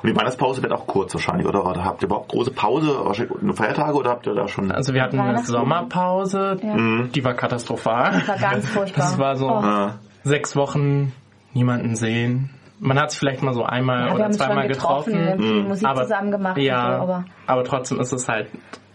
Und 0.03 0.09
die 0.09 0.15
Weihnachtspause 0.15 0.61
wird 0.63 0.73
auch 0.73 0.87
kurz 0.87 1.13
wahrscheinlich, 1.13 1.45
oder? 1.47 1.63
Oder 1.65 1.85
habt 1.85 2.01
ihr 2.01 2.07
überhaupt 2.07 2.29
große 2.29 2.51
Pause, 2.51 2.87
wahrscheinlich 3.05 3.39
nur 3.41 3.55
Feiertage 3.55 3.93
oder 3.97 4.09
habt 4.09 4.25
ihr 4.25 4.33
da 4.33 4.47
schon... 4.47 4.71
Also 4.71 4.93
wir 4.95 5.03
hatten 5.03 5.19
eine. 5.19 5.43
Sommerpause, 5.43 6.57
Ja. 6.61 7.03
die 7.03 7.23
war 7.23 7.33
katastrophal. 7.35 8.11
Das 8.13 8.27
war 8.27 8.37
ganz 8.51 8.67
furchtbar. 8.69 9.03
Das 9.05 9.17
war 9.19 9.35
so 9.37 9.47
Oh. 9.49 9.89
Sechs 10.23 10.55
Wochen 10.55 11.13
niemanden 11.53 11.95
sehen. 11.95 12.49
Man 12.79 12.99
hat 12.99 13.11
sich 13.11 13.19
vielleicht 13.19 13.43
mal 13.43 13.53
so 13.53 13.63
einmal 13.63 14.07
Ja, 14.07 14.15
oder 14.15 14.31
zweimal 14.31 14.67
getroffen, 14.67 15.13
getroffen. 15.13 15.43
viel 15.43 15.63
Musik 15.63 15.87
aber, 15.87 16.01
zusammen 16.03 16.31
gemacht 16.31 16.57
Ja, 16.57 16.97
so, 16.97 17.03
aber 17.03 17.25
aber 17.45 17.63
trotzdem 17.63 17.99
ist 17.99 18.11
es 18.11 18.27
halt 18.27 18.47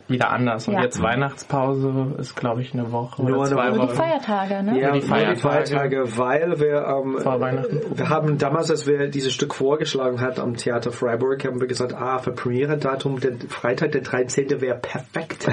wieder 0.09 0.31
anders. 0.31 0.69
Und 0.69 0.75
Ja. 0.75 0.83
jetzt 0.83 1.03
Weihnachtspause 1.03 2.15
ist, 2.19 2.37
glaube 2.37 2.63
ich, 2.63 2.73
eine 2.75 2.93
Woche 2.93 3.23
Nur 3.25 3.39
oder 3.39 3.49
zwei 3.49 3.57
Woche. 3.71 3.77
nur 3.77 3.87
die 3.87 3.89
Wochen. 3.93 3.97
Feiertage, 3.97 4.63
ne? 4.63 4.81
Ja, 4.81 4.87
die 4.93 4.93
nur 4.93 5.01
die 5.01 5.01
Feiertage. 5.03 5.39
Feiertage, 5.41 6.17
weil 6.19 6.61
wir, 6.61 6.87
ähm, 6.87 7.19
Vor 7.21 7.41
Weihnachten. 7.41 7.81
wir 7.95 8.09
haben 8.09 8.39
damals, 8.39 8.71
als 8.71 8.87
wir 8.87 9.09
dieses 9.09 9.33
Stück 9.33 9.55
vorgeschlagen 9.55 10.21
hat 10.21 10.39
am 10.39 10.57
Theater 10.57 10.93
Freiburg, 10.93 11.45
haben 11.45 11.61
wir 11.61 11.67
gesagt, 11.67 11.95
ah, 11.95 12.19
für 12.19 12.33
Premiere-Datum, 12.33 13.21
der 13.21 13.33
Freitag, 13.49 13.93
der 13.93 14.03
13. 14.03 14.61
wäre 14.61 14.79
perfekt. 14.79 15.49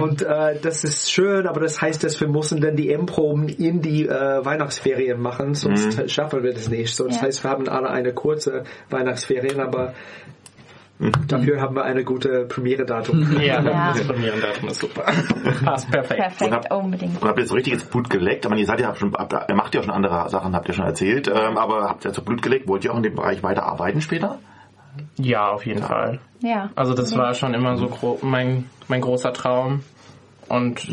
Und 0.00 0.22
äh, 0.22 0.58
das 0.62 0.84
ist 0.84 1.12
schön, 1.12 1.46
aber 1.46 1.60
das 1.60 1.80
heißt, 1.82 2.02
dass 2.04 2.20
wir 2.20 2.28
müssen 2.28 2.60
dann 2.60 2.76
die 2.76 2.90
M-Proben 2.92 3.48
in 3.48 3.82
die 3.82 4.06
äh, 4.06 4.44
Weihnachtsferien 4.44 5.20
machen, 5.20 5.54
sonst 5.54 6.10
schaffen 6.10 6.42
wir 6.42 6.52
das 6.54 6.68
nicht. 6.68 6.94
So, 6.94 7.06
das 7.06 7.16
Ja. 7.16 7.22
heißt, 7.22 7.44
wir 7.44 7.50
haben 7.50 7.68
alle 7.68 7.90
eine 7.90 8.12
kurze 8.12 8.64
Weihnachtsferien, 8.90 9.60
aber 9.60 9.92
dafür 11.28 11.60
haben 11.60 11.74
wir 11.76 11.84
eine 11.84 12.04
gute 12.04 12.46
Premiere-Datum. 12.46 13.32
Ja, 13.40 13.60
Ja. 13.62 13.92
das 13.92 14.06
Premierendatum 14.06 14.68
ist 14.68 14.80
super. 14.80 15.04
Passt 15.64 15.90
perfekt. 15.90 16.20
Perfekt, 16.20 16.72
unbedingt. 16.72 17.20
Und 17.20 17.28
habt 17.28 17.38
ihr 17.38 17.42
jetzt 17.42 17.48
so 17.50 17.54
richtig 17.56 17.72
ins 17.74 17.84
Blut 17.84 18.08
geleckt? 18.10 18.44
Ich 18.44 18.48
meine, 18.48 18.60
ihr 18.60 18.66
seid 18.66 18.80
ja 18.80 18.94
schon, 18.94 19.12
habt, 19.14 19.32
ihr 19.48 19.54
macht 19.54 19.74
ja 19.74 19.82
schon 19.82 19.90
andere 19.92 20.28
Sachen, 20.30 20.54
habt 20.54 20.68
ihr 20.68 20.74
schon 20.74 20.86
erzählt, 20.86 21.28
ähm, 21.28 21.56
aber 21.58 21.88
habt 21.88 22.04
ihr 22.04 22.08
jetzt 22.10 22.16
so 22.16 22.22
Blut 22.22 22.42
gelegt? 22.42 22.68
Wollt 22.68 22.84
ihr 22.84 22.92
auch 22.92 22.96
in 22.96 23.02
dem 23.02 23.14
Bereich 23.14 23.42
weiter 23.42 23.64
arbeiten 23.64 24.00
später? 24.00 24.38
Ja, 25.16 25.48
auf 25.50 25.66
jeden 25.66 25.82
Fall. 25.82 26.20
Ja. 26.40 26.70
Also 26.76 26.94
das 26.94 27.16
war 27.16 27.34
schon 27.34 27.52
immer 27.54 27.76
so 27.76 27.88
gro 27.88 28.18
mein, 28.22 28.70
mein 28.86 29.00
großer 29.00 29.32
Traum. 29.32 29.80
Und 30.48 30.86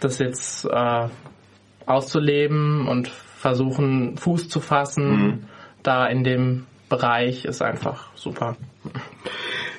das 0.00 0.18
jetzt 0.18 0.64
äh, 0.64 1.08
auszuleben 1.86 2.88
und 2.88 3.08
versuchen, 3.08 4.16
Fuß 4.16 4.48
zu 4.48 4.60
fassen, 4.60 5.46
da 5.82 6.06
in 6.06 6.24
dem 6.24 6.66
Bereich 6.92 7.46
ist 7.46 7.62
einfach 7.62 8.14
super. 8.14 8.54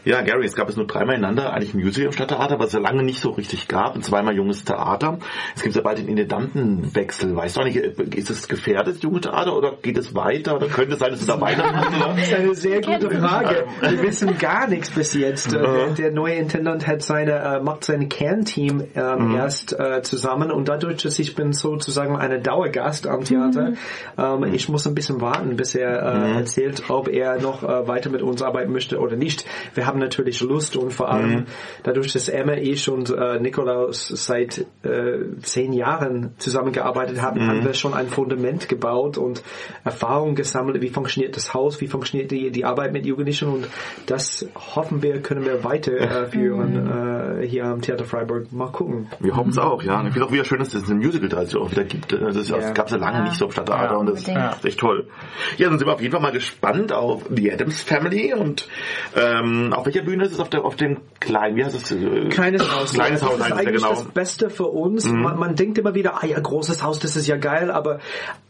Ja, 0.06 0.22
Gary, 0.22 0.46
es 0.46 0.56
gab 0.56 0.68
es 0.70 0.76
nur 0.76 0.86
dreimal 0.86 1.16
ineinander, 1.16 1.54
eigentlich 1.54 1.74
ein 1.74 1.82
Musical 1.82 2.08
im 2.08 2.12
Stadttheater, 2.12 2.60
was 2.60 2.68
es 2.68 2.74
ja 2.74 2.80
lange 2.80 3.04
nicht 3.04 3.22
so 3.22 3.32
richtig 3.32 3.68
gab, 3.68 3.96
und 3.96 4.04
zweimal 4.04 4.36
junges 4.36 4.66
Theater. 4.66 5.20
Es 5.56 5.64
gibt 5.64 5.76
ja 5.76 5.82
bald 5.82 5.98
den 5.98 6.08
Intendantenwechsel. 6.08 7.36
Weißt 7.36 7.58
du 7.58 7.62
eigentlich, 7.62 7.78
ist 8.18 8.30
es 8.30 8.48
gefährdet, 8.48 9.02
junge 9.04 9.22
Theater, 9.22 9.56
oder 9.56 9.74
geht 9.82 9.98
es 9.98 10.14
weiter, 10.14 10.56
oder 10.56 10.68
könnte 10.68 10.94
es 10.94 11.00
sein, 11.00 11.12
dass 11.12 11.20
du 11.22 11.26
da 11.26 11.40
weitermachst? 11.40 11.90
oder? 11.96 12.14
Das 12.16 12.28
ist 12.28 12.34
eine 12.34 12.56
sehr 12.56 12.82
gute 12.82 13.10
Frage. 13.10 13.66
Wir 13.82 14.02
wissen 14.02 14.38
gar 14.38 14.68
nichts 14.68 14.90
bis 14.92 15.14
jetzt. 15.14 15.54
Äh, 15.54 15.94
Der, 15.98 16.12
neue 16.12 16.36
Intendant 16.36 16.86
hat 16.88 17.02
seine, 17.02 17.32
äh, 17.32 17.60
macht 17.62 17.86
sein 17.86 18.10
Kernteam 18.10 18.84
ähm, 18.96 19.36
erst 19.36 19.78
äh, 19.80 20.02
zusammen 20.04 20.52
und 20.52 20.68
dadurch, 20.68 21.02
dass 21.04 21.18
ich 21.20 21.36
bin 21.36 21.54
sozusagen 21.54 22.18
eine 22.18 22.40
Dauergast 22.40 23.08
am 23.08 23.24
Theater, 23.24 23.74
ähm, 24.18 24.44
ich 24.54 24.70
muss 24.70 24.86
ein 24.86 24.96
bisschen 24.96 25.22
warten, 25.22 25.56
bis 25.56 25.76
er 25.76 26.02
äh, 26.02 26.36
erzählt, 26.40 26.84
ob 26.90 27.08
er 27.08 27.40
noch 27.40 27.64
äh, 27.64 27.88
weiter 27.88 28.10
mit 28.10 28.22
uns 28.22 28.42
arbeiten 28.42 28.72
möchte 28.72 29.00
oder 29.00 29.16
nicht. 29.16 29.46
Wir 29.74 29.88
haben 29.88 29.93
natürlich 30.00 30.42
Lust 30.42 30.76
und 30.78 30.92
vor 30.94 31.10
allem 31.12 31.46
dadurch, 31.84 32.14
dass 32.14 32.30
Emma, 32.30 32.54
ich 32.54 32.90
und 32.90 33.10
äh, 33.10 33.40
Nikolaus 33.40 34.08
seit 34.08 34.66
äh, 34.84 35.20
zehn 35.42 35.74
Jahren 35.74 36.34
zusammengearbeitet 36.38 37.22
haben, 37.22 37.46
haben 37.48 37.64
wir 37.64 37.74
schon 37.74 37.94
ein 37.94 38.08
Fundament 38.08 38.70
gebaut 38.70 39.18
und 39.18 39.44
Erfahrung 39.84 40.36
gesammelt, 40.36 40.82
wie 40.82 40.90
funktioniert 40.90 41.36
das 41.36 41.54
Haus, 41.54 41.82
wie 41.82 41.88
funktioniert 41.88 42.32
die, 42.32 42.52
die 42.52 42.66
Arbeit 42.66 42.94
mit 42.94 43.06
Jugendlichen 43.06 43.50
und 43.50 43.68
das 44.06 44.46
hoffen 44.56 45.02
wir, 45.02 45.22
können 45.22 45.46
wir 45.46 45.64
weiterführen 45.64 47.42
äh, 47.42 47.48
hier 47.48 47.66
am 47.66 47.82
Theater 47.82 48.06
Freiburg. 48.06 48.52
Mal 48.52 48.72
gucken. 48.72 49.08
Wir 49.20 49.36
hoffen 49.36 49.50
es 49.50 49.58
auch, 49.58 49.82
ja. 49.84 50.00
Und 50.00 50.08
ich 50.08 50.14
finde 50.14 50.28
auch 50.28 50.32
wieder 50.32 50.46
schön, 50.46 50.60
dass 50.60 50.74
es 50.74 50.90
ein 50.90 50.98
Musical 50.98 51.30
da 51.30 51.42
auch 51.60 51.72
wieder 51.72 51.84
gibt. 51.84 52.12
Das, 52.12 52.36
ist- 52.36 52.52
das 52.52 52.64
Ja. 52.64 52.72
gab 52.72 52.86
es 52.88 52.92
ja 52.92 52.98
lange 52.98 53.18
Ja. 53.20 53.24
nicht 53.24 53.36
so 53.38 53.46
im 53.46 53.52
Stadttheater 53.52 53.84
Ja, 53.94 53.98
und 53.98 54.06
das 54.08 54.28
unbedingt. 54.28 54.56
ist 54.56 54.66
echt 54.66 54.80
toll. 54.80 55.08
Ja, 55.58 55.70
dann 55.70 55.78
sind 55.80 55.88
wir 55.88 55.94
auf 55.94 56.02
jeden 56.02 56.12
Fall 56.12 56.22
mal 56.22 56.32
gespannt 56.32 56.92
auf 56.94 57.24
The 57.34 57.52
Adams 57.52 57.82
Family 57.82 58.34
und 58.34 58.68
ähm, 59.16 59.74
auf 59.84 59.88
welcher 59.88 60.06
Bühne 60.06 60.24
ist 60.24 60.32
es? 60.32 60.40
Auf, 60.40 60.50
der, 60.50 60.64
auf 60.64 60.78
dem 60.78 61.02
kleinen, 61.20 61.58
wie 61.58 61.66
heißt 61.66 61.76
es? 61.76 61.92
äh, 61.92 62.30
Kleines 62.30 62.74
Haus. 62.74 62.94
Kleines 62.94 63.20
das 63.20 63.30
Haus 63.30 63.38
ist 63.38 63.44
es 63.44 63.50
ja 63.50 63.56
eigentlich 63.58 63.76
genau. 63.76 63.90
das 63.90 64.06
Beste 64.06 64.50
für 64.50 64.68
uns. 64.68 65.06
Man, 65.06 65.38
man 65.38 65.56
denkt 65.56 65.78
immer 65.78 65.94
wieder, 65.94 66.24
ah 66.24 66.26
ja, 66.26 66.40
großes 66.40 66.82
Haus, 66.82 67.00
das 67.00 67.18
ist 67.18 67.28
ja 67.28 67.36
geil, 67.36 67.70
aber 67.70 68.00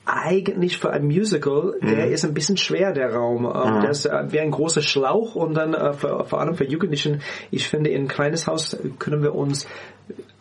eigentlich 0.06 0.78
für 0.78 0.92
ein 0.92 1.06
Musical, 1.06 1.76
der 1.82 2.08
ist 2.12 2.26
ein 2.26 2.34
bisschen 2.34 2.58
schwer, 2.58 2.92
der 2.92 3.14
Raum. 3.14 3.46
Ähm, 3.46 3.82
Der 3.82 3.90
ist 3.90 4.06
äh, 4.06 4.32
wie 4.32 4.40
ein 4.40 4.52
großer 4.52 4.82
Schlauch 4.82 5.36
und 5.36 5.54
dann 5.54 5.74
äh, 5.74 5.94
für, 5.94 6.26
vor 6.26 6.42
allem 6.42 6.56
für 6.56 6.66
Jugendlichen, 6.66 7.22
ich 7.52 7.70
finde, 7.70 7.90
in 7.90 8.04
ein 8.04 8.08
kleines 8.08 8.48
Haus 8.48 8.78
können 9.00 9.24
wir 9.24 9.34
uns 9.34 9.68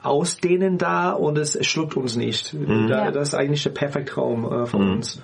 ausdehnen 0.02 0.78
da 0.78 1.12
und 1.12 1.38
es 1.38 1.56
schluckt 1.64 1.96
uns 1.96 2.16
nicht. 2.16 2.54
Da, 2.54 3.04
Ja. 3.04 3.10
Das 3.12 3.28
ist 3.28 3.34
eigentlich 3.34 3.62
der 3.62 3.70
perfekte 3.70 4.16
Raum 4.16 4.44
äh, 4.44 4.66
für 4.66 4.78
uns. 4.78 5.22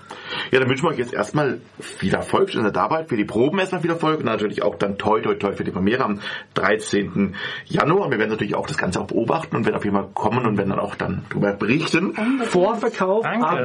Ja, 0.52 0.60
dann 0.60 0.68
wünschen 0.68 0.84
wir 0.84 0.90
euch 0.90 0.98
jetzt 0.98 1.12
erstmal 1.12 1.60
viel 1.80 2.14
Erfolg 2.14 2.54
in 2.54 2.62
der 2.62 2.76
Arbeit, 2.76 3.08
für 3.08 3.16
die 3.16 3.24
Proben 3.24 3.58
erstmal 3.58 3.80
viel 3.80 3.90
Erfolg 3.90 4.20
und 4.20 4.26
natürlich 4.26 4.62
auch 4.62 4.76
dann 4.76 4.96
toi 4.96 5.20
toi 5.20 5.34
toi 5.34 5.52
für 5.52 5.64
die 5.64 5.72
Premiere 5.72 6.04
am 6.04 6.20
13. 6.54 7.34
Januar. 7.66 8.10
Wir 8.12 8.18
werden 8.20 8.30
natürlich 8.30 8.54
auch 8.54 8.68
das 8.68 8.78
Ganze 8.78 9.00
auch 9.00 9.08
beobachten 9.08 9.56
und 9.56 9.64
werden 9.64 9.74
auf 9.74 9.84
jeden 9.84 9.96
Fall 9.96 10.08
kommen 10.14 10.46
und 10.46 10.56
werden 10.56 10.70
dann 10.70 10.78
auch 10.78 10.94
dann 10.94 11.24
darüber 11.28 11.54
berichten. 11.54 12.14
Vorverkauf 12.44 13.24
Danke. 13.24 13.46
ab 13.48 13.64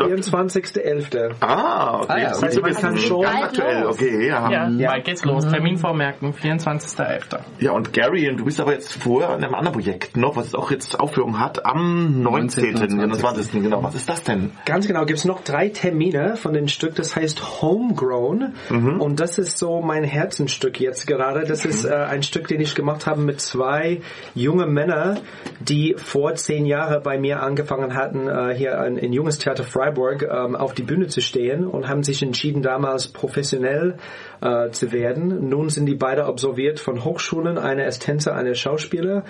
24.11. 0.68 1.36
Ah, 1.41 1.99
okay. 2.01 2.05
Ah, 2.09 2.18
ja, 2.18 2.32
okay. 2.36 2.45
heißt, 2.45 2.55
wir 2.55 2.61
Man 2.64 2.74
kann 2.76 2.97
sind 2.97 3.07
schon- 3.07 3.26
aktuell. 3.26 3.86
Okay, 3.86 4.28
ja. 4.28 4.49
Ja, 4.49 4.70
Ja. 4.70 4.89
bald 4.91 5.05
geht's 5.05 5.26
los. 5.26 5.47
Termin 5.47 5.78
vormerken, 5.78 6.34
24.11. 6.34 7.39
Ja, 7.59 7.72
und 7.72 7.93
Gary, 7.93 8.34
du 8.36 8.45
bist 8.45 8.59
aber 8.59 8.74
jetzt 8.74 8.93
vorher 8.93 9.30
an 9.30 9.43
einem 9.43 9.53
anderen 9.55 9.74
Projekt 9.74 10.18
noch, 10.18 10.36
was 10.36 10.55
auch 10.55 10.72
jetzt 10.72 10.99
Aufführung 10.99 11.39
hat, 11.39 11.66
am 11.66 12.22
19. 12.22 12.74
19. 12.74 13.14
20. 13.14 13.61
Genau, 13.64 13.84
was 13.84 13.95
ist 13.95 14.09
das 14.09 14.24
denn? 14.24 14.51
Ganz 14.66 14.88
genau, 14.88 15.05
gibt 15.05 15.20
es 15.20 15.26
noch 15.26 15.41
drei 15.43 15.70
Termine 15.70 16.36
von 16.38 16.53
dem 16.53 16.68
Stück, 16.68 16.95
das 16.95 17.16
heißt 17.16 17.61
Homegrown. 17.61 18.53
Und 18.70 19.20
das 19.20 19.38
ist 19.38 19.57
so 19.57 19.82
mein 19.82 20.03
Herzenstück 20.03 20.80
jetzt 20.80 21.07
gerade. 21.07 21.45
Das 21.45 21.66
ist 21.66 21.86
äh, 21.86 21.93
ein 21.93 22.24
Stück, 22.24 22.47
den 22.47 22.61
ich 22.61 22.76
gemacht 22.76 23.05
habe 23.07 23.22
mit 23.22 23.41
zwei 23.41 24.01
junge 24.36 24.66
Männer, 24.66 25.16
die 25.59 25.95
vor 25.97 26.36
zehn 26.36 26.66
Jahren 26.66 27.01
bei 27.03 27.18
mir 27.18 27.41
angefangen 27.41 27.95
hatten, 27.95 28.28
äh, 28.28 28.53
hier 28.55 28.78
in, 28.86 28.97
in 28.97 29.14
Junges 29.14 29.38
Theater 29.39 29.64
Freiburg 29.64 30.24
ähm, 30.24 30.53
auf 30.56 30.74
die 30.74 30.84
Bühne 30.84 31.08
zu 31.08 31.22
stehen 31.22 31.68
und 31.68 31.88
haben 31.88 32.04
sich 32.04 32.22
entschieden, 32.22 32.62
damals 32.62 33.08
professionell 33.08 33.97
äh, 34.41 34.70
zu 34.72 34.91
werden. 34.91 35.49
Nun 35.49 35.70
sind 35.70 35.86
die 35.86 35.95
beide 35.95 36.26
absolviert 36.26 36.80
von 36.80 37.04
Hochschulen, 37.04 37.58
einer 37.58 37.86
ist 37.86 38.04
Tänzer, 38.04 38.36
einer 38.36 38.56
Schauspieler. 38.56 39.24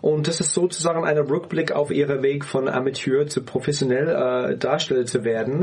Und 0.00 0.28
das 0.28 0.40
ist 0.40 0.52
sozusagen 0.52 1.04
ein 1.04 1.18
Rückblick 1.18 1.72
auf 1.72 1.90
ihren 1.90 2.22
Weg 2.22 2.44
von 2.44 2.68
Amateur 2.68 3.26
zu 3.26 3.42
professionell 3.42 4.08
äh, 4.08 4.56
Darsteller 4.56 5.04
zu 5.04 5.24
werden. 5.24 5.62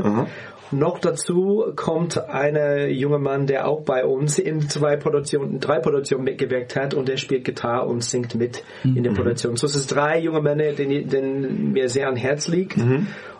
Noch 0.72 0.98
dazu 0.98 1.72
kommt 1.76 2.18
ein 2.28 2.90
junger 2.90 3.20
Mann, 3.20 3.46
der 3.46 3.68
auch 3.68 3.82
bei 3.82 4.04
uns 4.04 4.38
in 4.38 4.68
zwei 4.68 4.96
Produktionen, 4.96 5.60
drei 5.60 5.78
Produktionen 5.78 6.24
mitgewirkt 6.24 6.74
hat 6.74 6.92
und 6.92 7.06
der 7.08 7.18
spielt 7.18 7.44
Gitarre 7.44 7.86
und 7.86 8.02
singt 8.02 8.34
mit 8.34 8.64
in 8.82 9.04
der 9.04 9.12
Produktion. 9.12 9.56
So 9.56 9.66
es 9.66 9.76
ist 9.76 9.94
drei 9.94 10.18
junge 10.18 10.40
Männer, 10.40 10.72
denen, 10.72 11.08
denen 11.08 11.72
mir 11.72 11.88
sehr 11.88 12.08
an 12.08 12.16
Herz 12.16 12.48
liegt. 12.48 12.76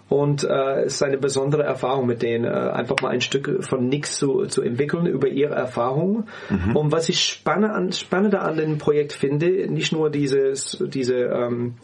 Und 0.09 0.44
äh, 0.44 0.82
es 0.82 0.94
ist 0.94 1.02
eine 1.02 1.18
besondere 1.18 1.64
Erfahrung 1.64 2.07
mit 2.07 2.22
denen, 2.22 2.44
äh, 2.44 2.48
einfach 2.48 2.96
mal 3.02 3.09
ein 3.09 3.20
Stück 3.20 3.64
von 3.64 3.88
nichts 3.88 4.18
zu, 4.18 4.46
zu 4.46 4.62
entwickeln 4.62 5.07
über 5.07 5.28
ihre 5.28 5.54
Erfahrung. 5.54 6.28
Und 6.74 6.92
was 6.92 7.09
ich 7.09 7.20
spannend 7.20 7.72
an, 7.72 7.92
spannender 7.92 8.42
an 8.42 8.57
dem 8.57 8.78
Projekt 8.78 9.12
finde, 9.12 9.68
nicht 9.68 9.92
nur 9.92 10.11
dieses, 10.11 10.78
diese 10.80 11.16
ähm, 11.16 11.74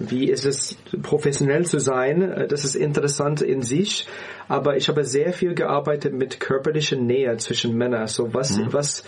wie 0.00 0.30
ist 0.30 0.46
es 0.46 0.78
professionell 1.02 1.66
zu 1.66 1.78
sein, 1.78 2.22
äh, 2.22 2.48
das 2.48 2.64
ist 2.64 2.74
interessant 2.74 3.42
in 3.42 3.62
sich, 3.62 4.08
aber 4.48 4.76
ich 4.76 4.88
habe 4.88 5.04
sehr 5.04 5.32
viel 5.32 5.54
gearbeitet 5.54 6.14
mit 6.14 6.40
körperlicher 6.40 6.96
Nähe 6.96 7.36
zwischen 7.36 7.76
Männern. 7.76 8.06
So 8.08 8.32
was, 8.32 8.58
was, 8.72 9.04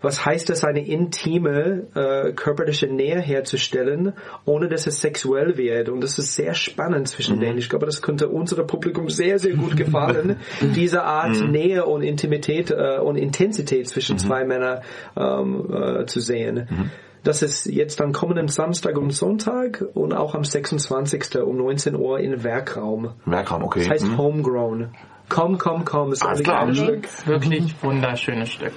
was 0.00 0.24
heißt 0.24 0.50
es, 0.50 0.64
eine 0.64 0.84
intime 0.86 1.86
äh, 1.94 2.32
körperliche 2.32 2.86
Nähe 2.86 3.20
herzustellen, 3.20 4.14
ohne 4.44 4.68
dass 4.68 4.86
es 4.86 5.00
sexuell 5.00 5.56
wird? 5.56 5.88
Und 5.88 6.00
das 6.02 6.18
ist 6.18 6.34
sehr 6.34 6.54
spannend 6.54 7.08
zwischen 7.08 7.40
denen. 7.40 7.58
Ich 7.58 7.68
glaube, 7.68 7.86
das 7.86 8.00
könnte 8.02 8.28
unserem 8.28 8.66
Publikum 8.66 9.08
sehr, 9.10 9.38
sehr 9.38 9.54
gut 9.54 9.76
gefallen, 9.76 10.36
diese 10.60 11.02
Art 11.02 11.40
Nähe 11.40 11.84
und 11.84 12.02
Intimität 12.02 12.70
äh, 12.70 12.98
und 12.98 13.16
Intensität 13.16 13.88
zwischen 13.88 14.18
zwei 14.18 14.44
Männern 14.44 14.80
ähm, 15.16 15.66
äh, 15.72 16.06
zu 16.06 16.20
sehen. 16.20 16.90
Das 17.22 17.42
ist 17.42 17.66
jetzt 17.66 18.00
dann 18.00 18.12
kommenden 18.12 18.48
Samstag 18.48 18.96
und 18.96 19.10
Sonntag 19.10 19.84
und 19.92 20.14
auch 20.14 20.34
am 20.34 20.44
26. 20.44 21.36
um 21.42 21.56
19 21.58 21.94
Uhr 21.94 22.18
in 22.18 22.42
Werkraum. 22.42 23.10
Werkraum, 23.26 23.62
okay. 23.62 23.80
Das 23.80 23.90
heißt 23.90 24.06
Mhm. 24.06 24.18
Homegrown. 24.18 24.88
Komm, 25.30 25.56
komm, 25.56 25.84
komm, 25.86 26.12
ist 26.12 26.22
Alles 26.22 26.40
ein 26.40 26.44
klar. 26.44 26.74
Stück. 26.74 27.08
Wirklich 27.26 27.74
wunderschönes 27.82 28.50
Stück. 28.50 28.72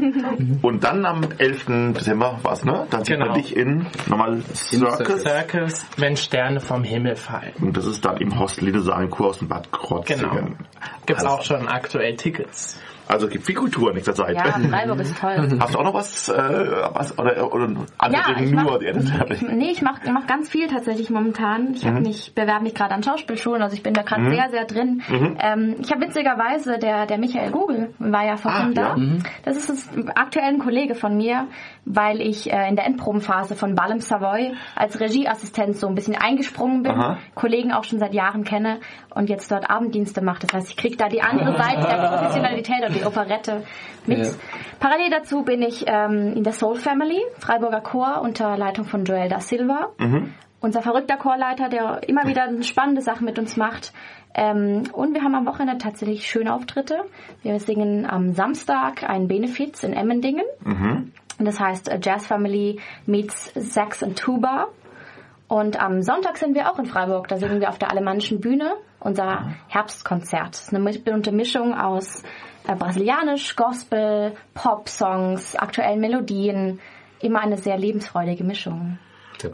Und 0.62 0.82
dann 0.84 1.04
am 1.04 1.20
11. 1.36 1.66
Dezember 1.94 2.38
war's, 2.42 2.64
ne? 2.64 2.86
Dann 2.90 3.04
sieht 3.04 3.18
man 3.18 3.28
Genau. 3.28 3.38
dich 3.40 3.54
in 3.54 3.86
nochmal 4.08 4.40
Circus. 4.54 5.20
Circus, 5.22 5.86
wenn 5.96 6.16
Sterne 6.16 6.60
vom 6.60 6.84
Himmel 6.84 7.16
fallen. 7.16 7.52
Und 7.60 7.76
das 7.76 7.84
ist 7.84 8.02
dann 8.04 8.16
im 8.18 8.38
Hostel 8.38 8.66
Lidesaal 8.66 9.04
im 9.04 9.10
Kurhaus 9.10 9.42
in 9.42 9.48
Bad 9.48 9.70
Krozingen. 9.72 10.30
Genau. 10.30 10.46
Gibt's 11.04 11.24
Alles- 11.24 11.38
auch 11.38 11.42
schon 11.42 11.68
aktuell 11.68 12.16
Tickets. 12.16 12.78
Also 13.08 13.26
gibt 13.28 13.46
viel 13.46 13.54
Kultur 13.54 13.88
in 13.88 13.94
nächster 13.96 14.14
Zeit. 14.14 14.36
Ja, 14.36 14.44
Freiburg 14.44 15.00
ist 15.00 15.18
toll. 15.18 15.48
Hast 15.60 15.74
du 15.74 15.78
auch 15.78 15.84
noch 15.84 15.94
was, 15.94 16.28
äh, 16.28 16.34
was 16.92 17.18
oder, 17.18 17.52
oder 17.52 17.64
andere 17.98 18.22
Ja, 18.22 18.30
ich 18.32 18.36
Dinge 18.36 18.54
mach- 18.56 18.64
nur? 18.64 18.82
Ja, 18.82 18.92
das 18.92 19.40
Nee, 19.42 19.70
ich 19.70 19.82
mache 19.82 20.10
mach 20.12 20.26
ganz 20.26 20.48
viel 20.50 20.68
tatsächlich 20.68 21.08
momentan. 21.10 21.72
Ich 21.74 21.86
hab 21.86 22.00
mich 22.00 22.34
bewerbe 22.34 22.64
mich 22.64 22.74
gerade 22.74 22.94
an 22.94 23.02
Schauspielschulen, 23.02 23.62
also 23.62 23.74
ich 23.74 23.82
bin 23.82 23.94
da 23.94 24.02
gerade 24.02 24.30
sehr, 24.30 24.50
sehr 24.50 24.64
drin. 24.66 25.02
Ähm, 25.40 25.76
ich 25.80 25.90
habe 25.90 26.02
witzigerweise, 26.02 26.78
der, 26.78 27.06
der 27.06 27.18
Michael 27.18 27.50
Google 27.50 27.94
war 27.98 28.24
ja 28.26 28.36
vorhin 28.36 28.76
Ah, 28.78 28.94
da. 28.94 28.96
ja. 28.96 29.18
Das 29.44 29.56
ist 29.56 29.70
das 29.70 29.88
aktuell 30.14 30.44
ein 30.48 30.58
Kollege 30.58 30.94
von 30.94 31.16
mir, 31.16 31.46
weil 31.84 32.20
ich 32.20 32.52
äh, 32.52 32.68
in 32.68 32.76
der 32.76 32.84
Endprobenphase 32.86 33.54
von 33.56 33.74
Ballem 33.74 34.00
Savoy 34.00 34.52
als 34.76 35.00
Regieassistent 35.00 35.76
so 35.76 35.86
ein 35.88 35.94
bisschen 35.94 36.14
eingesprungen 36.16 36.82
bin, 36.82 36.92
Aha. 36.92 37.16
Kollegen 37.34 37.72
auch 37.72 37.84
schon 37.84 37.98
seit 37.98 38.12
Jahren 38.12 38.44
kenne 38.44 38.80
und 39.14 39.30
jetzt 39.30 39.50
dort 39.50 39.70
Abenddienste 39.70 40.20
mache. 40.22 40.40
Das 40.46 40.52
heißt, 40.52 40.68
ich 40.70 40.76
kriege 40.76 40.96
da 40.96 41.08
die 41.08 41.22
andere 41.22 41.52
Seite 41.56 41.86
der 41.88 42.08
Professionalität 42.08 42.82
und 42.88 42.97
die 42.98 43.06
Operette 43.06 43.64
mit. 44.06 44.18
Ja. 44.18 44.32
Parallel 44.80 45.10
dazu 45.10 45.42
bin 45.42 45.62
ich 45.62 45.84
ähm, 45.86 46.34
in 46.36 46.44
der 46.44 46.52
Soul 46.52 46.76
Family, 46.76 47.20
Freiburger 47.38 47.80
Chor 47.80 48.20
unter 48.22 48.56
Leitung 48.56 48.84
von 48.84 49.04
Joel 49.04 49.28
da 49.28 49.40
Silva. 49.40 49.90
Unser 50.60 50.82
verrückter 50.82 51.16
Chorleiter, 51.16 51.68
der 51.68 52.00
immer 52.08 52.26
wieder 52.26 52.50
spannende 52.62 53.00
Sachen 53.00 53.24
mit 53.24 53.38
uns 53.38 53.56
macht. 53.56 53.92
Ähm, 54.34 54.84
und 54.92 55.14
wir 55.14 55.22
haben 55.22 55.34
am 55.34 55.46
Wochenende 55.46 55.78
tatsächlich 55.78 56.26
schöne 56.26 56.52
Auftritte. 56.52 57.04
Wir 57.42 57.60
singen 57.60 58.06
am 58.08 58.32
Samstag 58.32 59.08
einen 59.08 59.28
Benefiz 59.28 59.84
in 59.84 59.92
Emmendingen. 59.92 60.44
Und 61.38 61.44
das 61.44 61.60
heißt 61.60 61.88
äh, 61.88 62.00
Jazz 62.02 62.26
Family 62.26 62.80
meets 63.06 63.52
Sax 63.54 64.02
and 64.02 64.18
Tuba. 64.18 64.66
Und 65.46 65.80
am 65.80 66.02
Sonntag 66.02 66.36
sind 66.36 66.54
wir 66.54 66.70
auch 66.70 66.78
in 66.78 66.86
Freiburg. 66.86 67.28
Da 67.28 67.38
singen 67.38 67.60
wir 67.60 67.70
auf 67.70 67.78
der 67.78 67.90
Alemannischen 67.90 68.40
Bühne 68.40 68.74
unser 69.00 69.54
Herbstkonzert. 69.68 70.48
Das 70.48 70.62
ist 70.62 70.74
eine 70.74 70.98
bunte 70.98 71.32
Mischung 71.32 71.74
aus 71.74 72.22
äh, 72.68 72.76
brasilianisch, 72.76 73.56
Gospel, 73.56 74.34
Pop-Songs, 74.54 75.56
aktuellen 75.56 76.00
Melodien. 76.00 76.80
Immer 77.20 77.40
eine 77.40 77.56
sehr 77.56 77.76
lebensfreudige 77.78 78.44
Mischung. 78.44 78.98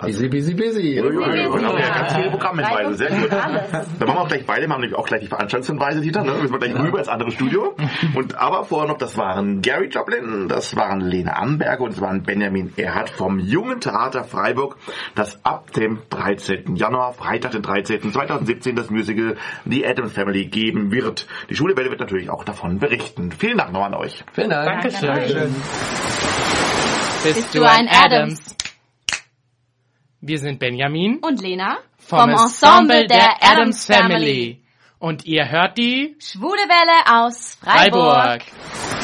Busy, 0.01 0.29
busy, 0.29 0.55
busy. 0.55 1.01
Uiuiui, 1.01 1.47
und 1.47 1.65
haben 1.65 1.79
ja 1.79 1.85
Ja. 1.87 1.95
ganz 1.99 2.15
viele 2.15 2.31
Programmhinweise, 2.31 2.95
sehr 2.95 3.11
gut. 3.11 3.33
Alles. 3.33 3.71
Dann 3.71 3.83
machen 4.09 4.17
wir 4.17 4.21
auch 4.21 4.29
gleich 4.29 4.47
beide, 4.47 4.67
wir 4.67 4.73
haben 4.73 4.81
nämlich 4.81 4.99
auch 4.99 5.07
gleich 5.07 5.21
die 5.21 5.27
Veranstaltungshinweise, 5.27 6.01
Dieter, 6.01 6.25
ne? 6.25 6.33
Müssen 6.41 6.53
wir 6.53 6.59
gleich 6.59 6.75
rüber 6.75 6.99
ins 6.99 7.09
andere 7.09 7.31
Studio. 7.31 7.75
Und 8.15 8.35
aber 8.39 8.65
vorher 8.65 8.89
noch, 8.89 8.99
das 8.99 9.17
waren 9.19 9.61
Gary 9.61 9.89
Joplin, 9.89 10.49
das 10.49 10.75
waren 10.77 11.01
Lene 11.01 11.37
Amberger 11.37 11.83
und 11.83 11.93
das 11.93 12.01
waren 12.01 12.23
Benjamin 12.23 12.73
Erhardt 12.77 13.11
vom 13.11 13.39
Jungen 13.39 13.81
Theater 13.81 14.25
Freiburg, 14.25 14.77
das 15.15 15.45
ab 15.45 15.73
dem 15.73 15.99
13. 16.11 16.77
Januar, 16.77 17.13
Freitag 17.13 17.53
den 17.53 17.63
13. 17.63 18.13
2017 18.13 18.77
das 18.77 18.91
Musical 18.91 19.37
The 19.67 19.87
Addams 19.87 20.13
Family 20.13 20.47
geben 20.47 20.91
wird. 20.93 21.27
Die 21.51 21.57
Schule 21.57 21.77
Welle 21.77 21.91
wird 21.91 22.01
natürlich 22.01 22.31
auch 22.31 22.45
davon 22.45 22.79
berichten. 22.79 23.33
Vielen 23.33 23.59
Dank 23.59 23.73
noch 23.73 23.85
an 23.85 23.95
euch. 23.95 24.25
Vielen 24.33 24.51
Dank. 24.51 24.83
Dankeschön. 24.83 25.55
Bist 27.23 27.55
du 27.55 27.63
ein 27.65 27.89
Adams? 27.89 28.55
Wir 30.27 30.39
sind 30.39 30.59
Benjamin 30.59 31.19
Und 31.19 31.43
Lena? 31.43 31.77
vom, 31.99 32.31
Ensemble 32.31 33.07
der 33.07 33.43
Adams 33.43 33.85
Family. 33.85 34.59
Und 34.99 35.27
ihr 35.27 35.51
hört 35.51 35.77
die 35.77 36.17
Schwule 36.19 36.63
Welle 36.67 37.21
aus 37.23 37.59
Freiburg. 37.61 38.43
Freiburg. 38.43 39.04